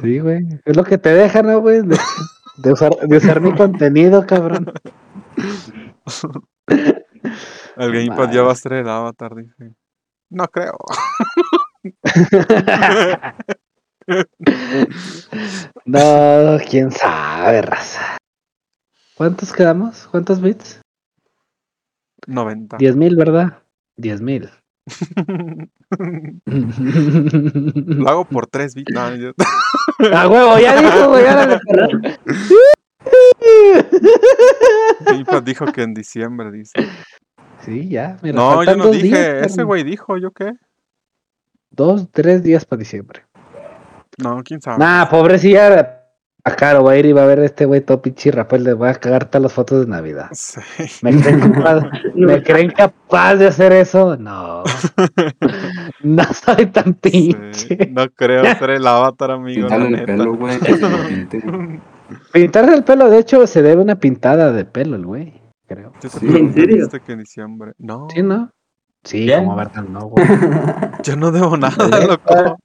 Sí, 0.00 0.18
güey. 0.20 0.46
Es 0.64 0.76
lo 0.76 0.84
que 0.84 0.98
te 0.98 1.12
deja, 1.12 1.42
¿no, 1.42 1.60
güey? 1.60 1.82
De, 1.82 1.98
de 2.58 2.72
usar, 2.72 2.92
de 3.02 3.16
usar 3.16 3.40
mi 3.40 3.52
contenido, 3.54 4.26
cabrón. 4.26 4.72
El 7.76 7.92
Gamepad 7.92 8.32
ya 8.32 8.42
va 8.42 8.52
a 8.52 8.56
ser 8.56 8.72
el 8.74 8.88
avatar, 8.88 9.34
dice. 9.36 9.72
No 10.30 10.46
creo. 10.48 10.76
No, 15.84 16.58
quién 16.68 16.90
sabe, 16.90 17.62
raza. 17.62 18.18
¿Cuántos 19.14 19.52
quedamos? 19.52 20.08
¿Cuántos 20.10 20.40
bits? 20.40 20.80
90. 22.28 22.76
10 22.78 22.96
mil, 22.96 23.16
¿verdad? 23.16 23.58
10 23.96 24.20
mil. 24.20 24.48
Lo 26.46 28.08
hago 28.08 28.24
por 28.24 28.46
3 28.46 28.74
bits. 28.74 28.92
No, 28.94 29.14
yo- 29.16 29.32
A 30.14 30.28
huevo, 30.28 30.58
ya 30.58 30.80
dijo, 30.80 31.08
güey, 31.08 31.24
perro. 31.66 31.88
Gamepad 35.00 35.42
dijo 35.42 35.66
que 35.66 35.82
en 35.82 35.94
diciembre, 35.94 36.50
dice. 36.50 36.72
Sí, 37.64 37.88
ya, 37.88 38.16
mira. 38.22 38.36
No, 38.36 38.62
yo 38.64 38.76
no 38.76 38.90
dije. 38.90 39.08
días, 39.08 39.46
Ese 39.46 39.62
güey 39.62 39.82
dijo, 39.82 40.16
¿yo 40.16 40.30
qué? 40.30 40.52
Dos, 41.70 42.10
tres 42.10 42.42
días 42.42 42.64
para 42.64 42.80
diciembre. 42.80 43.24
No, 44.22 44.42
quién 44.44 44.60
sabe. 44.60 44.78
Nah, 44.78 45.06
pobrecilla. 45.08 45.97
A 46.44 46.54
Caro 46.54 46.84
va 46.84 46.92
a 46.92 46.96
ir 46.96 47.04
y 47.06 47.12
va 47.12 47.24
a 47.24 47.26
ver 47.26 47.40
este 47.40 47.66
güey 47.66 47.80
todo 47.80 48.00
pinche 48.00 48.30
Rafael. 48.30 48.64
Le 48.64 48.72
voy 48.72 48.88
a 48.88 48.94
cagar 48.94 49.26
todas 49.26 49.42
las 49.42 49.52
fotos 49.52 49.80
de 49.80 49.86
Navidad. 49.90 50.28
Sí. 50.32 50.60
¿Me 51.02 51.20
creen, 51.20 51.40
capaz, 51.52 51.82
¿Me 52.14 52.42
creen 52.42 52.70
capaz 52.70 53.34
de 53.36 53.48
hacer 53.48 53.72
eso? 53.72 54.16
No. 54.16 54.62
No 56.00 56.22
soy 56.32 56.66
tan 56.66 56.96
sí. 57.02 57.10
pinche. 57.10 57.90
No 57.92 58.08
creo 58.10 58.44
ser 58.56 58.70
el 58.70 58.86
avatar, 58.86 59.32
amigo. 59.32 59.68
La 59.68 59.76
Píntale 59.76 59.98
el 59.98 60.04
pelo, 60.06 60.34
güey. 60.36 60.58
Pintarse 62.32 62.74
el 62.74 62.84
pelo, 62.84 63.10
de 63.10 63.18
hecho, 63.18 63.46
se 63.46 63.62
debe 63.62 63.82
una 63.82 63.96
pintada 63.96 64.52
de 64.52 64.64
pelo, 64.64 64.96
el 64.96 65.04
güey. 65.04 65.42
Creo. 65.66 65.92
Yo 66.00 66.08
Sí. 66.08 66.26
¿En 66.26 66.54
serio? 66.54 66.88
que 67.04 67.12
en 67.12 67.18
diciembre. 67.18 67.72
No, 67.78 68.06
¿Sí, 68.14 68.22
no? 68.22 68.50
Sí, 69.04 69.24
Bien. 69.24 69.40
como 69.44 69.56
verdad, 69.56 69.82
no, 69.82 70.06
güey. 70.06 70.26
yo 71.02 71.16
no 71.16 71.30
debo 71.30 71.56
nada, 71.56 72.06
loco. 72.06 72.58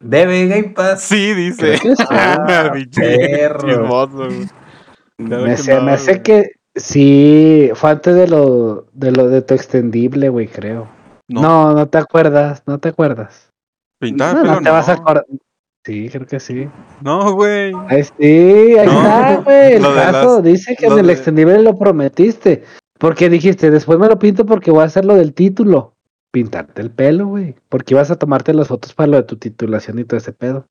Debe 0.00 0.46
Game 0.46 0.70
Pass. 0.70 1.02
Sí, 1.02 1.34
dice. 1.34 1.78
Ah, 2.10 2.72
perro. 2.94 4.16
Me 5.18 5.56
sé, 5.56 5.74
no, 5.74 5.82
me 5.82 5.98
sé 5.98 6.12
güey. 6.12 6.22
que 6.22 6.50
sí, 6.76 7.70
fue 7.74 7.90
antes 7.90 8.14
de 8.14 8.28
lo 8.28 8.86
de 8.92 9.10
lo 9.10 9.28
de 9.28 9.42
tu 9.42 9.54
extendible, 9.54 10.28
güey, 10.28 10.46
creo. 10.46 10.86
No, 11.28 11.42
No, 11.42 11.72
no, 11.74 11.88
te 11.88 11.98
acuerdas, 11.98 12.62
no 12.66 12.78
te 12.78 12.90
acuerdas. 12.90 13.50
pintar 14.00 14.36
no, 14.44 14.60
te 14.60 14.70
vas 14.70 14.88
a 14.88 14.92
acordar. 14.92 15.24
Sí, 15.84 16.08
creo 16.10 16.26
que 16.26 16.38
sí. 16.38 16.68
No, 17.02 17.32
güey. 17.32 17.72
Ahí 17.88 18.04
sí, 18.04 18.12
ahí 18.78 18.86
No, 18.86 18.92
está, 19.02 19.36
güey. 19.44 19.72
El 19.74 19.82
caso 19.82 20.34
las- 20.36 20.42
dice 20.44 20.76
que 20.76 20.86
en 20.86 20.98
el 20.98 21.06
de- 21.06 21.12
extendible 21.12 21.62
lo 21.62 21.76
prometiste. 21.76 22.64
Porque 22.98 23.28
dijiste, 23.28 23.70
después 23.70 23.98
me 23.98 24.08
lo 24.08 24.18
pinto 24.18 24.44
porque 24.44 24.70
voy 24.70 24.82
a 24.82 24.86
hacer 24.86 25.04
lo 25.04 25.14
del 25.14 25.32
título. 25.34 25.94
Pintarte 26.30 26.82
el 26.82 26.90
pelo, 26.90 27.26
güey. 27.26 27.56
Porque 27.68 27.94
ibas 27.94 28.10
a 28.10 28.16
tomarte 28.16 28.52
las 28.54 28.68
fotos 28.68 28.94
para 28.94 29.06
lo 29.08 29.16
de 29.16 29.22
tu 29.22 29.36
titulación 29.36 29.98
y 29.98 30.04
todo 30.04 30.18
ese 30.18 30.32
pedo. 30.32 30.66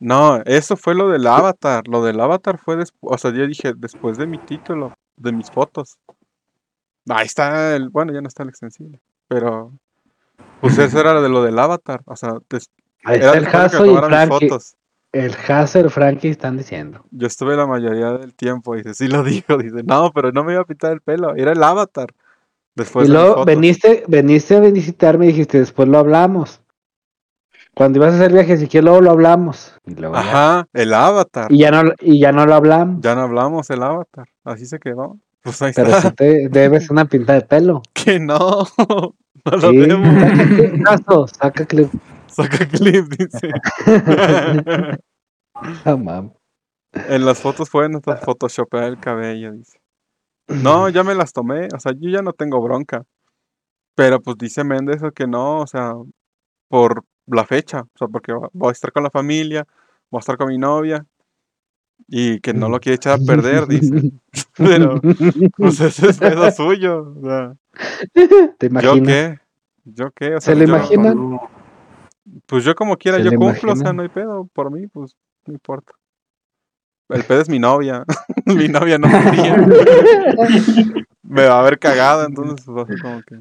No, 0.00 0.40
eso 0.44 0.76
fue 0.76 0.94
lo 0.94 1.08
del 1.10 1.26
avatar. 1.26 1.86
Lo 1.88 2.02
del 2.02 2.20
avatar 2.20 2.58
fue 2.58 2.76
después. 2.76 3.14
O 3.14 3.18
sea, 3.18 3.32
yo 3.32 3.46
dije 3.46 3.72
después 3.76 4.16
de 4.18 4.26
mi 4.26 4.38
título, 4.38 4.94
de 5.16 5.32
mis 5.32 5.50
fotos. 5.50 5.96
Ahí 7.08 7.26
está 7.26 7.76
el. 7.76 7.90
Bueno, 7.90 8.12
ya 8.12 8.20
no 8.20 8.28
está 8.28 8.42
el 8.42 8.48
extensible. 8.48 9.00
Pero. 9.28 9.72
Pues 10.60 10.78
eso 10.78 10.98
era 11.00 11.20
de 11.20 11.28
lo 11.28 11.42
del 11.42 11.58
avatar. 11.58 12.00
O 12.06 12.16
sea, 12.16 12.34
des- 12.48 12.70
Ahí 13.04 13.16
está 13.18 13.36
el 13.36 13.46
Hasso 13.46 13.84
y 13.86 13.94
Frankie. 13.96 14.48
fotos. 14.48 14.74
El 15.12 15.34
Hasso 15.46 15.78
y 15.78 15.82
el 15.82 15.90
Frankie 15.90 16.28
están 16.30 16.56
diciendo. 16.56 17.04
Yo 17.10 17.26
estuve 17.26 17.54
la 17.56 17.66
mayoría 17.66 18.12
del 18.12 18.34
tiempo. 18.34 18.74
Dice, 18.74 18.94
sí 18.94 19.06
lo 19.08 19.22
dijo. 19.22 19.58
Dice, 19.58 19.82
no, 19.84 20.10
pero 20.12 20.32
no 20.32 20.42
me 20.42 20.52
iba 20.54 20.62
a 20.62 20.66
pintar 20.66 20.92
el 20.92 21.02
pelo. 21.02 21.36
Era 21.36 21.52
el 21.52 21.62
avatar. 21.62 22.08
Después 22.76 23.08
y 23.08 23.12
luego 23.12 23.44
veniste, 23.44 24.04
veniste 24.08 24.56
a 24.56 24.60
visitarme 24.60 25.26
y 25.26 25.28
dijiste, 25.28 25.58
después 25.58 25.88
lo 25.88 25.98
hablamos. 25.98 26.60
Cuando 27.74 27.98
ibas 27.98 28.12
a 28.12 28.16
hacer 28.16 28.32
viajes, 28.32 28.60
si 28.60 28.68
quieres, 28.68 28.84
luego 28.84 29.00
lo 29.00 29.10
hablamos. 29.10 29.74
Y, 29.84 29.94
luego 29.94 30.14
ya, 30.14 30.20
Ajá, 30.20 30.68
el 30.72 30.94
avatar. 30.94 31.50
y 31.52 31.58
ya 31.58 31.70
no 31.70 31.92
y 32.00 32.20
ya 32.20 32.30
no 32.32 32.46
lo 32.46 32.54
hablamos. 32.54 33.00
Ya 33.00 33.14
no 33.14 33.22
hablamos 33.22 33.68
el 33.70 33.82
avatar. 33.82 34.28
Así 34.44 34.66
se 34.66 34.78
quedó. 34.78 35.18
Pues 35.42 35.60
ahí 35.62 35.72
Pero 35.74 35.88
está. 35.88 36.10
sí 36.10 36.14
te 36.14 36.48
debes 36.50 36.90
una 36.90 37.04
pinta 37.04 37.32
de 37.34 37.40
pelo. 37.42 37.82
Que 37.92 38.18
no. 38.20 38.38
No 39.46 39.58
lo 39.58 39.70
Sí, 39.70 39.76
debo. 39.76 40.02
saca 40.06 40.46
clip, 40.46 41.28
saca 41.34 41.66
clip. 41.66 41.90
Saca 42.28 42.66
clip, 42.66 43.04
dice. 43.18 43.50
En 47.08 47.24
las 47.26 47.40
fotos 47.40 47.68
fue 47.68 47.88
nuestra 47.88 48.16
photoshopear 48.16 48.84
el 48.84 48.98
cabello, 48.98 49.52
dice. 49.52 49.78
No, 50.48 50.88
ya 50.88 51.02
me 51.04 51.14
las 51.14 51.32
tomé, 51.32 51.68
o 51.74 51.78
sea, 51.80 51.92
yo 51.98 52.10
ya 52.10 52.22
no 52.22 52.32
tengo 52.32 52.60
bronca. 52.60 53.04
Pero 53.94 54.20
pues 54.20 54.36
dice 54.38 54.64
Méndez 54.64 55.00
que 55.14 55.26
no, 55.26 55.60
o 55.60 55.66
sea, 55.66 55.94
por 56.68 57.04
la 57.26 57.44
fecha, 57.44 57.80
o 57.82 57.98
sea, 57.98 58.08
porque 58.08 58.34
voy 58.52 58.68
a 58.68 58.72
estar 58.72 58.92
con 58.92 59.02
la 59.04 59.10
familia, 59.10 59.66
voy 60.10 60.18
a 60.18 60.20
estar 60.20 60.36
con 60.36 60.48
mi 60.48 60.58
novia 60.58 61.06
y 62.08 62.40
que 62.40 62.52
no 62.52 62.68
lo 62.68 62.80
quiere 62.80 62.96
echar 62.96 63.18
a 63.20 63.24
perder, 63.24 63.66
dice. 63.66 64.12
Pero 64.56 65.00
pues 65.56 65.80
ese 65.80 66.10
es 66.10 66.18
pedo 66.18 66.50
suyo, 66.50 67.14
o 67.16 67.20
sea, 67.24 67.54
¿Te 68.58 68.66
¿yo 68.68 68.70
imaginas? 68.70 69.06
qué? 69.06 69.38
¿Yo 69.84 70.10
qué? 70.10 70.34
O 70.34 70.40
¿Se 70.40 70.46
sea, 70.46 70.54
lo 70.54 70.60
yo- 70.66 70.74
imagina? 70.76 71.14
Pues 72.46 72.64
yo 72.64 72.74
como 72.74 72.96
quiera, 72.96 73.18
¿Se 73.18 73.24
yo 73.24 73.30
lo 73.32 73.38
cumplo, 73.38 73.72
o 73.72 73.76
sea, 73.76 73.92
no 73.92 74.02
hay 74.02 74.08
pedo, 74.08 74.48
por 74.52 74.70
mí, 74.70 74.86
pues 74.88 75.14
no 75.46 75.52
importa. 75.52 75.92
El 77.08 77.24
pedo 77.24 77.40
es 77.42 77.48
mi 77.48 77.58
novia, 77.58 78.04
mi 78.46 78.68
novia 78.68 78.98
no 78.98 79.08
quería. 79.08 79.56
Me 81.22 81.46
va 81.46 81.60
a 81.60 81.62
ver 81.62 81.78
cagada, 81.78 82.26
entonces 82.26 82.66
pues, 82.66 83.00
como 83.00 83.22
que 83.22 83.38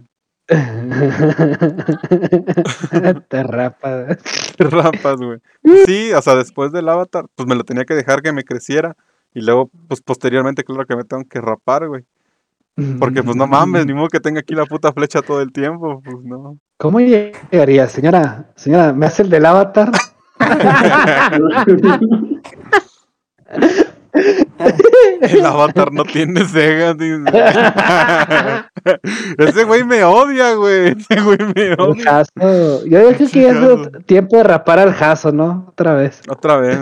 Te 3.29 3.43
rapa. 3.43 4.07
te 4.57 4.63
rapas, 4.65 5.15
güey. 5.17 5.39
Sí, 5.85 6.11
o 6.11 6.21
sea, 6.21 6.35
después 6.35 6.73
del 6.73 6.89
avatar, 6.89 7.27
pues 7.35 7.47
me 7.47 7.55
lo 7.55 7.63
tenía 7.63 7.85
que 7.85 7.93
dejar 7.93 8.21
que 8.21 8.33
me 8.33 8.43
creciera 8.43 8.97
y 9.33 9.39
luego, 9.41 9.69
pues 9.87 10.01
posteriormente, 10.01 10.65
claro 10.65 10.85
que 10.85 10.97
me 10.97 11.05
tengo 11.05 11.23
que 11.29 11.39
rapar, 11.39 11.87
güey. 11.87 12.03
Porque 12.99 13.23
pues 13.23 13.35
no 13.35 13.45
mames, 13.45 13.85
ni 13.85 13.93
modo 13.93 14.07
que 14.09 14.19
tenga 14.19 14.39
aquí 14.39 14.55
la 14.55 14.65
puta 14.65 14.91
flecha 14.91 15.21
todo 15.21 15.41
el 15.41 15.53
tiempo, 15.53 16.01
pues 16.03 16.17
no. 16.23 16.57
¿Cómo 16.77 16.99
llegaría, 16.99 17.87
señora? 17.87 18.51
Señora, 18.55 18.93
¿me 18.93 19.05
hace 19.05 19.21
el 19.21 19.29
del 19.29 19.45
avatar? 19.45 19.91
El 25.21 25.45
avatar 25.45 25.91
no 25.91 26.03
tiene 26.03 26.45
cejas, 26.45 26.95
dice. 26.97 27.23
Ese 29.37 29.63
güey 29.63 29.83
me 29.83 30.03
odia, 30.03 30.53
güey. 30.53 30.89
Ese 30.89 31.21
güey 31.21 31.37
me 31.55 31.73
odia. 31.73 32.03
jaso. 32.03 32.85
Yo 32.85 33.09
dije 33.09 33.27
que 33.31 33.41
ya 33.41 33.51
es 33.51 34.05
tiempo 34.05 34.37
de 34.37 34.43
rapar 34.43 34.79
al 34.79 34.93
jaso, 34.93 35.31
¿no? 35.31 35.65
Otra 35.69 35.95
vez. 35.95 36.21
Otra 36.29 36.57
vez. 36.57 36.77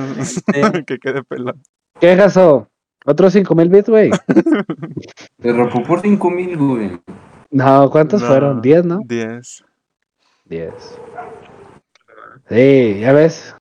que 0.86 0.98
quede 0.98 1.24
pelado. 1.24 1.58
¿Qué 2.00 2.16
jaso? 2.18 2.68
¿Otros 3.06 3.34
cinco 3.34 3.56
mil 3.56 3.70
bits, 3.70 3.90
güey? 3.90 4.12
Te 5.42 5.54
rapó 5.54 5.82
por 5.84 6.02
5 6.02 6.30
mil, 6.30 6.58
güey. 6.58 7.00
No, 7.50 7.90
¿cuántos 7.90 8.22
No, 8.22 8.28
fueron? 8.28 8.62
¿Diez, 8.62 8.86
no? 8.86 9.00
10. 9.06 9.64
Diez. 10.46 10.74
Sí, 12.48 13.00
ya 13.00 13.14
ves. 13.14 13.56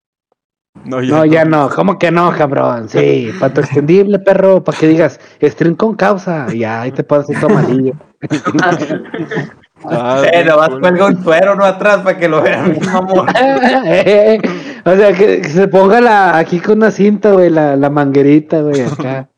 No, 0.85 1.01
No, 1.03 1.24
ya 1.24 1.45
no. 1.45 1.68
¿Cómo 1.70 1.99
que 1.99 2.11
no, 2.11 2.33
cabrón? 2.33 2.89
Sí, 2.89 3.31
para 3.39 3.53
tu 3.55 3.61
extendible, 3.62 4.18
perro, 4.18 4.62
para 4.64 4.78
que 4.78 4.87
digas, 4.89 5.20
stream 5.43 5.74
con 5.74 5.95
causa. 5.95 6.47
Y 6.53 6.61
ya, 6.61 6.83
ahí 6.83 6.93
te 6.93 7.05
pones 7.05 7.28
esto 7.31 7.47
amarillo. 7.47 7.95
Ah, 9.83 10.22
Eh, 10.31 10.45
nomás 10.45 10.68
cuelga 10.78 11.07
un 11.07 11.24
suero 11.24 11.55
no 11.55 11.64
atrás 11.64 12.01
para 12.03 12.18
que 12.18 12.28
lo 12.28 12.43
vean, 12.43 12.76
mamón. 12.93 13.26
o 13.31 14.95
sea, 14.95 15.12
que, 15.14 15.41
que 15.41 15.49
se 15.49 15.68
ponga 15.68 16.03
la, 16.03 16.37
aquí 16.37 16.61
con 16.61 16.76
una 16.76 16.91
cinta, 16.91 17.33
güey, 17.33 17.49
la, 17.49 17.76
la 17.76 17.89
manguerita, 17.89 18.61
güey, 18.61 18.83
acá. 18.83 19.31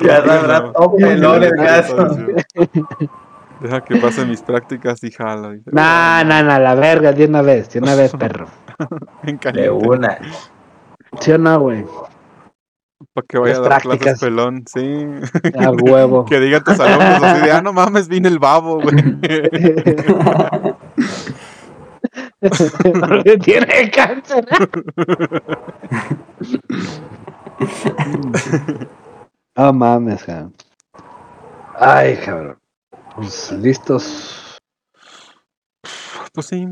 Ya 0.00 0.24
sabrá 0.24 0.72
todo 0.72 0.96
pelón 0.96 1.42
el 1.42 1.52
caso. 1.56 2.08
Deja 3.62 3.80
que 3.80 3.96
pase 3.96 4.24
mis 4.26 4.42
prácticas 4.42 5.02
y 5.04 5.10
jala. 5.12 5.52
dice. 5.52 5.70
Nah, 5.72 6.24
nah, 6.24 6.42
nah, 6.42 6.58
la 6.58 6.74
verga, 6.74 7.12
de 7.12 7.26
una 7.26 7.42
vez, 7.42 7.70
de 7.70 7.78
una 7.78 7.94
vez, 7.94 8.12
perro. 8.18 8.48
En 9.22 9.36
De 9.36 9.38
caliente. 9.38 9.70
una. 9.88 10.18
¿Sí 11.20 11.30
o 11.32 11.38
no, 11.38 11.60
güey? 11.60 11.84
Para 13.14 13.26
que 13.28 13.38
vaya 13.38 13.56
a 13.56 13.60
dar 13.60 13.82
clases 13.82 14.20
pelón, 14.20 14.64
sí. 14.66 15.04
A 15.58 15.70
huevo. 15.70 16.24
Que 16.28 16.40
digan 16.40 16.64
tus 16.64 16.80
alumnos 16.80 17.22
así 17.22 17.44
de, 17.44 17.52
ah, 17.52 17.60
no 17.62 17.72
mames, 17.72 18.08
vine 18.08 18.28
el 18.28 18.38
babo, 18.38 18.80
güey. 18.80 18.96
Porque 22.40 23.38
tiene 23.38 23.90
cáncer. 23.90 24.44
No 29.56 29.72
mames, 29.72 30.24
cabrón. 30.24 30.54
Ay, 31.78 32.16
cabrón. 32.24 32.61
Pues 33.14 33.52
listos. 33.52 34.58
Pues 36.32 36.46
sí. 36.46 36.66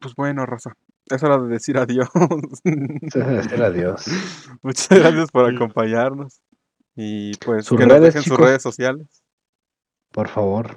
Pues 0.00 0.14
bueno, 0.14 0.44
Rosa. 0.44 0.74
Es 1.06 1.22
hora 1.22 1.38
de 1.38 1.48
decir 1.48 1.78
adiós. 1.78 2.08
Decir 2.62 3.62
adiós. 3.62 4.04
Muchas 4.62 4.88
gracias 4.90 5.30
por 5.30 5.52
acompañarnos. 5.52 6.42
Y 6.94 7.34
pues 7.38 7.64
Sus 7.64 7.78
que 7.78 7.86
nos 7.86 7.98
redes, 7.98 8.14
dejen 8.14 8.28
sus 8.28 8.38
redes 8.38 8.62
sociales. 8.62 9.22
Por 10.12 10.28
favor. 10.28 10.76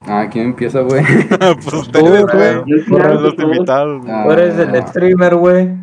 Ah, 0.00 0.28
¿quién 0.32 0.46
empieza, 0.46 0.80
güey? 0.80 1.04
pues 1.62 1.74
ustedes, 1.74 2.24
güey. 2.24 2.82
Los 2.88 3.38
invitados. 3.38 4.02
Ah. 4.08 4.24
Tú 4.24 4.32
eres 4.32 4.58
el 4.58 4.86
streamer, 4.88 5.34
güey. 5.34 5.76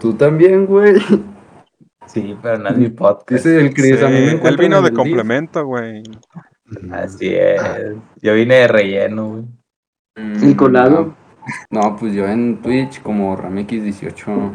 Tú 0.00 0.14
también, 0.14 0.66
güey. 0.66 0.96
Sí, 2.06 2.36
pero 2.42 2.58
no 2.58 2.68
es 2.68 2.76
mi 2.78 2.88
podcast. 2.88 3.44
Dice 3.44 3.60
el 3.60 3.74
Chris, 3.74 4.02
a 4.02 4.08
mí 4.08 4.14
me 4.20 4.30
Sí, 4.30 4.38
él 4.42 4.56
vino 4.56 4.78
en 4.78 4.84
de 4.84 4.92
complemento, 4.92 5.64
güey. 5.66 6.02
Así 6.92 7.34
es. 7.34 7.60
Yo 8.22 8.34
vine 8.34 8.54
de 8.56 8.68
relleno, 8.68 9.28
güey. 9.28 9.42
Mm, 10.16 10.44
El 10.44 10.56
colado. 10.56 11.14
No, 11.70 11.80
no, 11.82 11.96
pues 11.96 12.14
yo 12.14 12.26
en 12.26 12.60
Twitch 12.62 13.02
como 13.02 13.36
Ramex18. 13.36 14.52